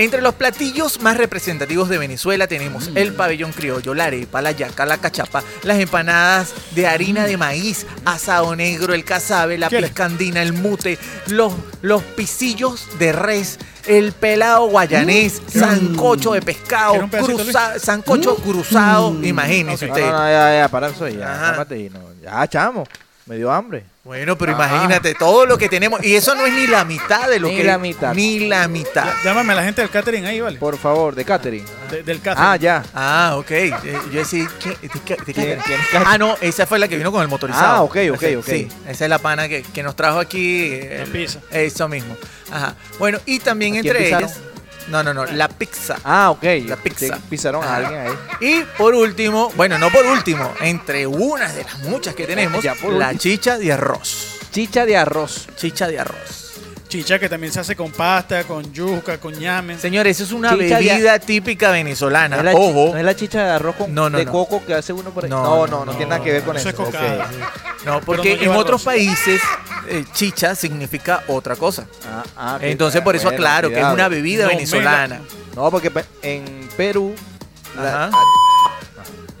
Entre 0.00 0.22
los 0.22 0.32
platillos 0.34 1.02
más 1.02 1.18
representativos 1.18 1.90
de 1.90 1.98
Venezuela 1.98 2.46
tenemos 2.46 2.90
el 2.94 3.12
pabellón 3.12 3.52
criollo, 3.52 3.92
la 3.94 4.04
arepa, 4.06 4.40
la 4.40 4.50
yaca, 4.52 4.86
la 4.86 4.96
cachapa, 4.96 5.42
las 5.62 5.78
empanadas 5.78 6.54
de 6.74 6.86
harina 6.86 7.24
de 7.26 7.36
maíz, 7.36 7.84
asado 8.06 8.56
negro, 8.56 8.94
el 8.94 9.04
casabe, 9.04 9.58
la 9.58 9.68
¿Quieres? 9.68 9.90
piscandina, 9.90 10.40
el 10.40 10.54
mute, 10.54 10.98
los, 11.26 11.52
los 11.82 12.02
pisillos 12.02 12.86
de 12.98 13.12
res, 13.12 13.58
el 13.86 14.12
pelado 14.12 14.68
guayanés, 14.68 15.42
sancocho 15.52 16.32
de 16.32 16.40
pescado, 16.40 16.92
¿Quiere 16.92 17.04
un 17.04 17.10
pedacito, 17.10 17.44
cruza- 17.44 17.78
sancocho 17.78 18.36
cruzado, 18.36 19.22
imagínense 19.22 19.86
No, 19.86 19.92
usted. 19.92 20.06
no, 20.06 20.12
no, 20.12 20.30
ya, 20.30 20.58
ya, 20.60 20.68
para 20.68 20.88
eso 20.88 21.08
ya. 21.08 21.54
Y 21.76 21.90
no. 21.90 22.00
Ya, 22.22 22.48
chamo. 22.48 22.86
Me 23.26 23.36
dio 23.36 23.52
hambre. 23.52 23.84
Bueno, 24.10 24.36
pero 24.36 24.50
imagínate 24.50 25.14
todo 25.14 25.46
lo 25.46 25.56
que 25.56 25.68
tenemos. 25.68 26.02
Y 26.04 26.16
eso 26.16 26.34
no 26.34 26.44
es 26.44 26.52
ni 26.52 26.66
la 26.66 26.84
mitad 26.84 27.28
de 27.28 27.38
lo 27.38 27.46
Ni 27.46 27.58
que. 27.58 27.62
la 27.62 27.78
mitad. 27.78 28.12
Ni 28.12 28.40
la 28.40 28.66
mitad. 28.66 29.06
Llámame 29.22 29.52
a 29.52 29.54
la 29.56 29.62
gente 29.62 29.82
del 29.82 29.90
catering 29.90 30.26
ahí, 30.26 30.40
¿vale? 30.40 30.58
Por 30.58 30.76
favor, 30.78 31.14
de 31.14 31.24
catering. 31.24 31.64
De- 31.92 32.02
del 32.02 32.20
catering. 32.20 32.44
Ah, 32.50 32.56
ya. 32.56 32.82
Ah, 32.92 33.34
ok. 33.36 33.50
Eh, 33.52 33.72
Yo 34.12 34.18
decía, 34.18 34.48
¿qué-. 34.58 35.58
Ah, 36.04 36.18
no, 36.18 36.36
esa 36.40 36.66
fue 36.66 36.80
la 36.80 36.88
que 36.88 36.96
vino 36.96 37.12
con 37.12 37.22
el 37.22 37.28
motorizado. 37.28 37.76
Ah, 37.76 37.82
ok, 37.82 37.96
ok, 38.14 38.24
ok. 38.38 38.44
Sí, 38.46 38.68
esa 38.88 39.04
es 39.04 39.08
la 39.08 39.20
pana 39.20 39.48
que, 39.48 39.62
que 39.62 39.82
nos 39.84 39.94
trajo 39.94 40.18
aquí. 40.18 40.70
eh, 40.72 41.04
La 41.06 41.12
pizza. 41.12 41.38
Eso 41.52 41.88
mismo. 41.88 42.16
Ajá. 42.50 42.74
Bueno, 42.98 43.20
y 43.26 43.38
también 43.38 43.76
¿A 43.78 43.80
quién 43.80 43.94
entre 43.94 44.08
ellas. 44.08 44.40
No, 44.90 45.02
no, 45.02 45.14
no, 45.14 45.24
la 45.24 45.48
pizza. 45.48 45.96
Ah, 46.04 46.30
ok. 46.30 46.42
La 46.66 46.76
pizza. 46.76 47.18
Pisaron 47.30 47.64
a 47.64 47.76
alguien 47.76 48.00
ahí. 48.00 48.12
Y 48.40 48.60
por 48.76 48.94
último, 48.94 49.52
bueno, 49.56 49.78
no 49.78 49.88
por 49.90 50.04
último, 50.04 50.52
entre 50.60 51.06
unas 51.06 51.54
de 51.54 51.64
las 51.64 51.78
muchas 51.80 52.14
que 52.14 52.26
tenemos, 52.26 52.62
Ya 52.62 52.74
por 52.74 52.92
la 52.92 53.06
último. 53.10 53.20
chicha 53.20 53.56
de 53.58 53.72
arroz. 53.72 54.38
Chicha 54.52 54.84
de 54.84 54.96
arroz. 54.96 55.46
Chicha 55.56 55.86
de 55.86 56.00
arroz. 56.00 56.36
Chicha 56.88 57.20
que 57.20 57.28
también 57.28 57.52
se 57.52 57.60
hace 57.60 57.76
con 57.76 57.92
pasta, 57.92 58.42
con 58.42 58.72
yuca, 58.72 59.18
con 59.18 59.32
ñame. 59.38 59.78
Señores, 59.78 60.16
eso 60.16 60.24
es 60.24 60.32
una 60.32 60.50
Chicha 60.58 60.78
de- 60.78 60.84
bebida 60.86 61.18
típica 61.20 61.70
venezolana. 61.70 62.34
¿No 62.34 62.40
es, 62.40 62.44
la 62.46 62.50
chi- 62.52 62.58
Ojo. 62.58 62.90
¿No 62.92 62.98
es 62.98 63.04
la 63.04 63.14
chicha 63.14 63.44
de 63.44 63.50
arroz 63.52 63.76
con, 63.76 63.94
No, 63.94 64.10
no, 64.10 64.18
de 64.18 64.24
no. 64.24 64.32
coco 64.32 64.66
que 64.66 64.74
hace 64.74 64.92
uno 64.92 65.10
por 65.10 65.22
ahí? 65.22 65.30
No, 65.30 65.40
No, 65.44 65.50
no, 65.50 65.66
no, 65.66 65.78
no, 65.78 65.84
no, 65.84 65.92
tiene 65.92 66.10
nada 66.10 66.24
que 66.24 66.32
ver 66.32 66.42
con 66.42 66.56
eso 66.56 66.68
eso. 66.68 66.82
es 66.82 66.88
Ok. 66.88 66.92
cocada. 66.92 67.30
No, 67.84 68.00
porque 68.00 68.30
no 68.30 68.34
en 68.34 68.40
lleva 68.40 68.56
otros 68.58 68.80
arroz. 68.80 68.84
países 68.96 69.40
eh, 69.88 70.04
chicha 70.12 70.54
significa 70.54 71.22
otra 71.28 71.56
cosa. 71.56 71.86
Ah, 72.06 72.22
ah. 72.36 72.58
Entonces 72.60 73.00
por 73.02 73.16
eso 73.16 73.24
Bueno, 73.28 73.36
aclaro 73.36 73.68
que 73.70 73.78
es 73.80 73.84
una 73.86 74.08
bebida 74.08 74.44
No, 74.44 74.50
venezolana. 74.50 75.20
No, 75.56 75.70
porque 75.70 75.90
en 76.22 76.68
Perú. 76.76 77.14
la- 77.76 78.04
Ajá. 78.06 78.18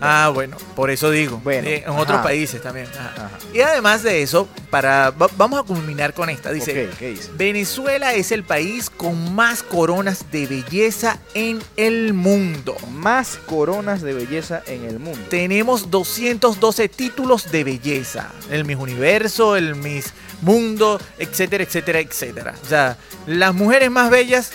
Ah, 0.02 0.30
bueno, 0.32 0.56
por 0.74 0.88
eso 0.90 1.10
digo. 1.10 1.42
Bueno, 1.44 1.68
Eh, 1.68 1.84
en 1.86 1.90
otros 1.92 2.22
países 2.22 2.62
también. 2.62 2.86
Ajá. 2.98 3.12
Ajá. 3.26 3.38
Y 3.52 3.60
además 3.60 4.02
de 4.02 4.22
eso, 4.22 4.48
para 4.70 5.10
va- 5.10 5.28
vamos 5.36 5.60
a 5.60 5.62
culminar 5.62 6.14
con 6.14 6.30
esta. 6.30 6.50
Dice, 6.52 6.88
Ok, 6.90 6.96
¿qué 6.98 7.08
dice? 7.10 7.30
Venezuela 7.34 8.14
es 8.14 8.32
el 8.32 8.42
país 8.42 8.88
con 8.88 9.34
más 9.34 9.62
coronas 9.62 10.24
de 10.32 10.46
belleza 10.46 11.18
en 11.34 11.60
el 11.76 12.14
mundo. 12.14 12.78
Más 12.92 13.38
coronas 13.44 14.00
de 14.00 14.14
belleza 14.14 14.62
en 14.66 14.84
el 14.86 15.00
mundo. 15.00 15.20
Tenemos 15.28 15.90
212 15.90 16.88
títulos 16.88 17.50
de 17.52 17.62
belleza. 17.64 18.30
El 18.50 18.64
Miss 18.64 18.78
Universo, 18.78 19.54
el 19.54 19.74
Miss 19.74 20.14
Mundo, 20.42 21.00
etcétera, 21.18 21.64
etcétera, 21.64 22.00
etcétera. 22.00 22.54
O 22.62 22.66
sea, 22.66 22.96
las 23.26 23.54
mujeres 23.54 23.90
más 23.90 24.10
bellas 24.10 24.52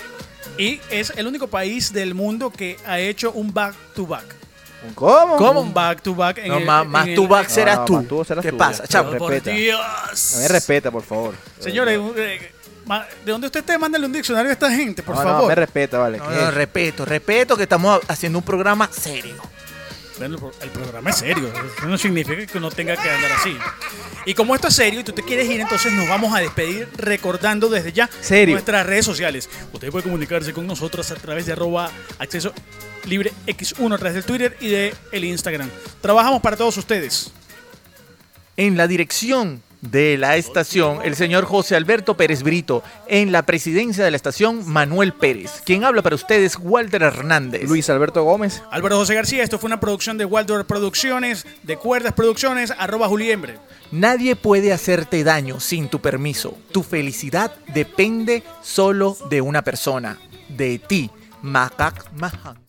Y 0.57 0.79
es 0.89 1.11
el 1.17 1.27
único 1.27 1.47
país 1.47 1.91
del 1.91 2.13
mundo 2.13 2.49
que 2.49 2.77
ha 2.85 2.97
hecho 2.99 3.31
un 3.33 3.53
back-to-back. 3.53 4.23
¿Cómo? 4.93 5.35
¿Cómo? 5.37 5.61
Un 5.61 5.73
back-to-back. 5.73 6.37
en 6.37 6.47
No, 6.47 6.57
el- 6.59 6.65
más, 6.65 6.85
en 6.85 6.91
más 6.91 7.07
el- 7.07 7.15
tu 7.15 7.27
back 7.27 7.49
serás 7.49 7.77
no, 7.79 7.85
tú. 7.85 7.93
más 7.95 8.07
tú 8.07 8.23
serás 8.23 8.43
¿Qué 8.45 8.51
tú, 8.51 8.57
pasa? 8.57 8.83
No, 9.03 9.17
Por 9.17 9.31
respeta. 9.31 9.57
Dios. 9.57 10.35
A 10.35 10.39
mí 10.41 10.47
respeta, 10.47 10.91
por 10.91 11.01
favor. 11.03 11.33
Señores, 11.59 11.99
eh, 12.15 12.51
¿de 13.25 13.31
dónde 13.31 13.47
usted 13.47 13.61
está? 13.61 13.77
Mándale 13.77 14.05
un 14.05 14.13
diccionario 14.13 14.49
a 14.49 14.53
esta 14.53 14.69
gente, 14.71 15.01
por 15.03 15.15
No, 15.15 15.23
no, 15.23 15.29
favor. 15.29 15.47
me 15.49 15.55
respeta, 15.55 15.97
vale. 15.97 16.19
No, 16.19 16.51
respeto, 16.51 17.03
respeto 17.03 17.57
que 17.57 17.63
estamos 17.63 17.99
haciendo 18.07 18.37
un 18.39 18.45
programa 18.45 18.87
serio. 18.91 19.35
El 20.19 20.35
pro- 20.37 20.53
el 20.61 20.69
programa 20.69 21.09
es 21.09 21.17
serio. 21.17 21.51
Eso 21.77 21.87
no 21.87 21.97
significa 21.97 22.45
que 22.45 22.57
uno 22.57 22.71
tenga 22.71 22.95
que 22.95 23.09
andar 23.09 23.31
así. 23.33 23.55
Y 24.25 24.33
como 24.33 24.55
esto 24.55 24.69
es 24.69 24.75
serio 24.75 25.01
y 25.01 25.03
tú 25.03 25.11
te 25.11 25.21
quieres 25.23 25.49
ir, 25.49 25.59
entonces 25.59 25.91
nos 25.93 26.07
vamos 26.07 26.33
a 26.35 26.39
despedir 26.39 26.87
recordando 26.97 27.67
desde 27.69 27.91
ya 27.91 28.09
Serio. 28.21 28.55
nuestras 28.55 28.85
redes 28.85 29.05
sociales. 29.05 29.49
Usted 29.73 29.91
puede 29.91 30.03
comunicarse 30.03 30.53
con 30.53 30.65
nosotros 30.67 31.09
a 31.11 31.15
través 31.15 31.45
de 31.45 31.51
arroba 31.51 31.91
acceso 32.17 32.53
libre 33.05 33.33
X1 33.45 33.93
a 33.93 33.97
través 33.97 34.13
del 34.15 34.23
Twitter 34.23 34.57
y 34.61 34.69
de 34.69 34.95
el 35.11 35.25
Instagram. 35.25 35.69
Trabajamos 36.01 36.41
para 36.41 36.55
todos 36.57 36.75
ustedes. 36.77 37.31
En 38.57 38.77
la 38.77 38.87
dirección 38.87 39.61
de 39.91 40.17
la 40.17 40.37
estación, 40.37 40.99
el 41.03 41.15
señor 41.15 41.45
José 41.45 41.75
Alberto 41.75 42.15
Pérez 42.15 42.43
Brito. 42.43 42.83
En 43.07 43.31
la 43.31 43.43
presidencia 43.43 44.03
de 44.03 44.11
la 44.11 44.17
estación, 44.17 44.67
Manuel 44.67 45.13
Pérez. 45.13 45.61
Quien 45.65 45.83
habla 45.83 46.01
para 46.01 46.15
ustedes, 46.15 46.57
Walter 46.59 47.03
Hernández. 47.03 47.67
Luis 47.67 47.89
Alberto 47.89 48.23
Gómez. 48.23 48.63
Álvaro 48.71 48.97
José 48.97 49.15
García, 49.15 49.43
esto 49.43 49.59
fue 49.59 49.67
una 49.67 49.79
producción 49.79 50.17
de 50.17 50.25
Waldorf 50.25 50.65
Producciones, 50.65 51.45
de 51.63 51.77
Cuerdas 51.77 52.13
Producciones, 52.13 52.73
arroba 52.77 53.07
Juliembre. 53.07 53.59
Nadie 53.91 54.35
puede 54.35 54.73
hacerte 54.73 55.23
daño 55.23 55.59
sin 55.59 55.89
tu 55.89 56.01
permiso. 56.01 56.57
Tu 56.71 56.83
felicidad 56.83 57.51
depende 57.73 58.43
solo 58.61 59.17
de 59.29 59.41
una 59.41 59.63
persona, 59.63 60.17
de 60.49 60.79
ti. 60.79 61.09
Macac 61.41 62.11
Mahan. 62.13 62.64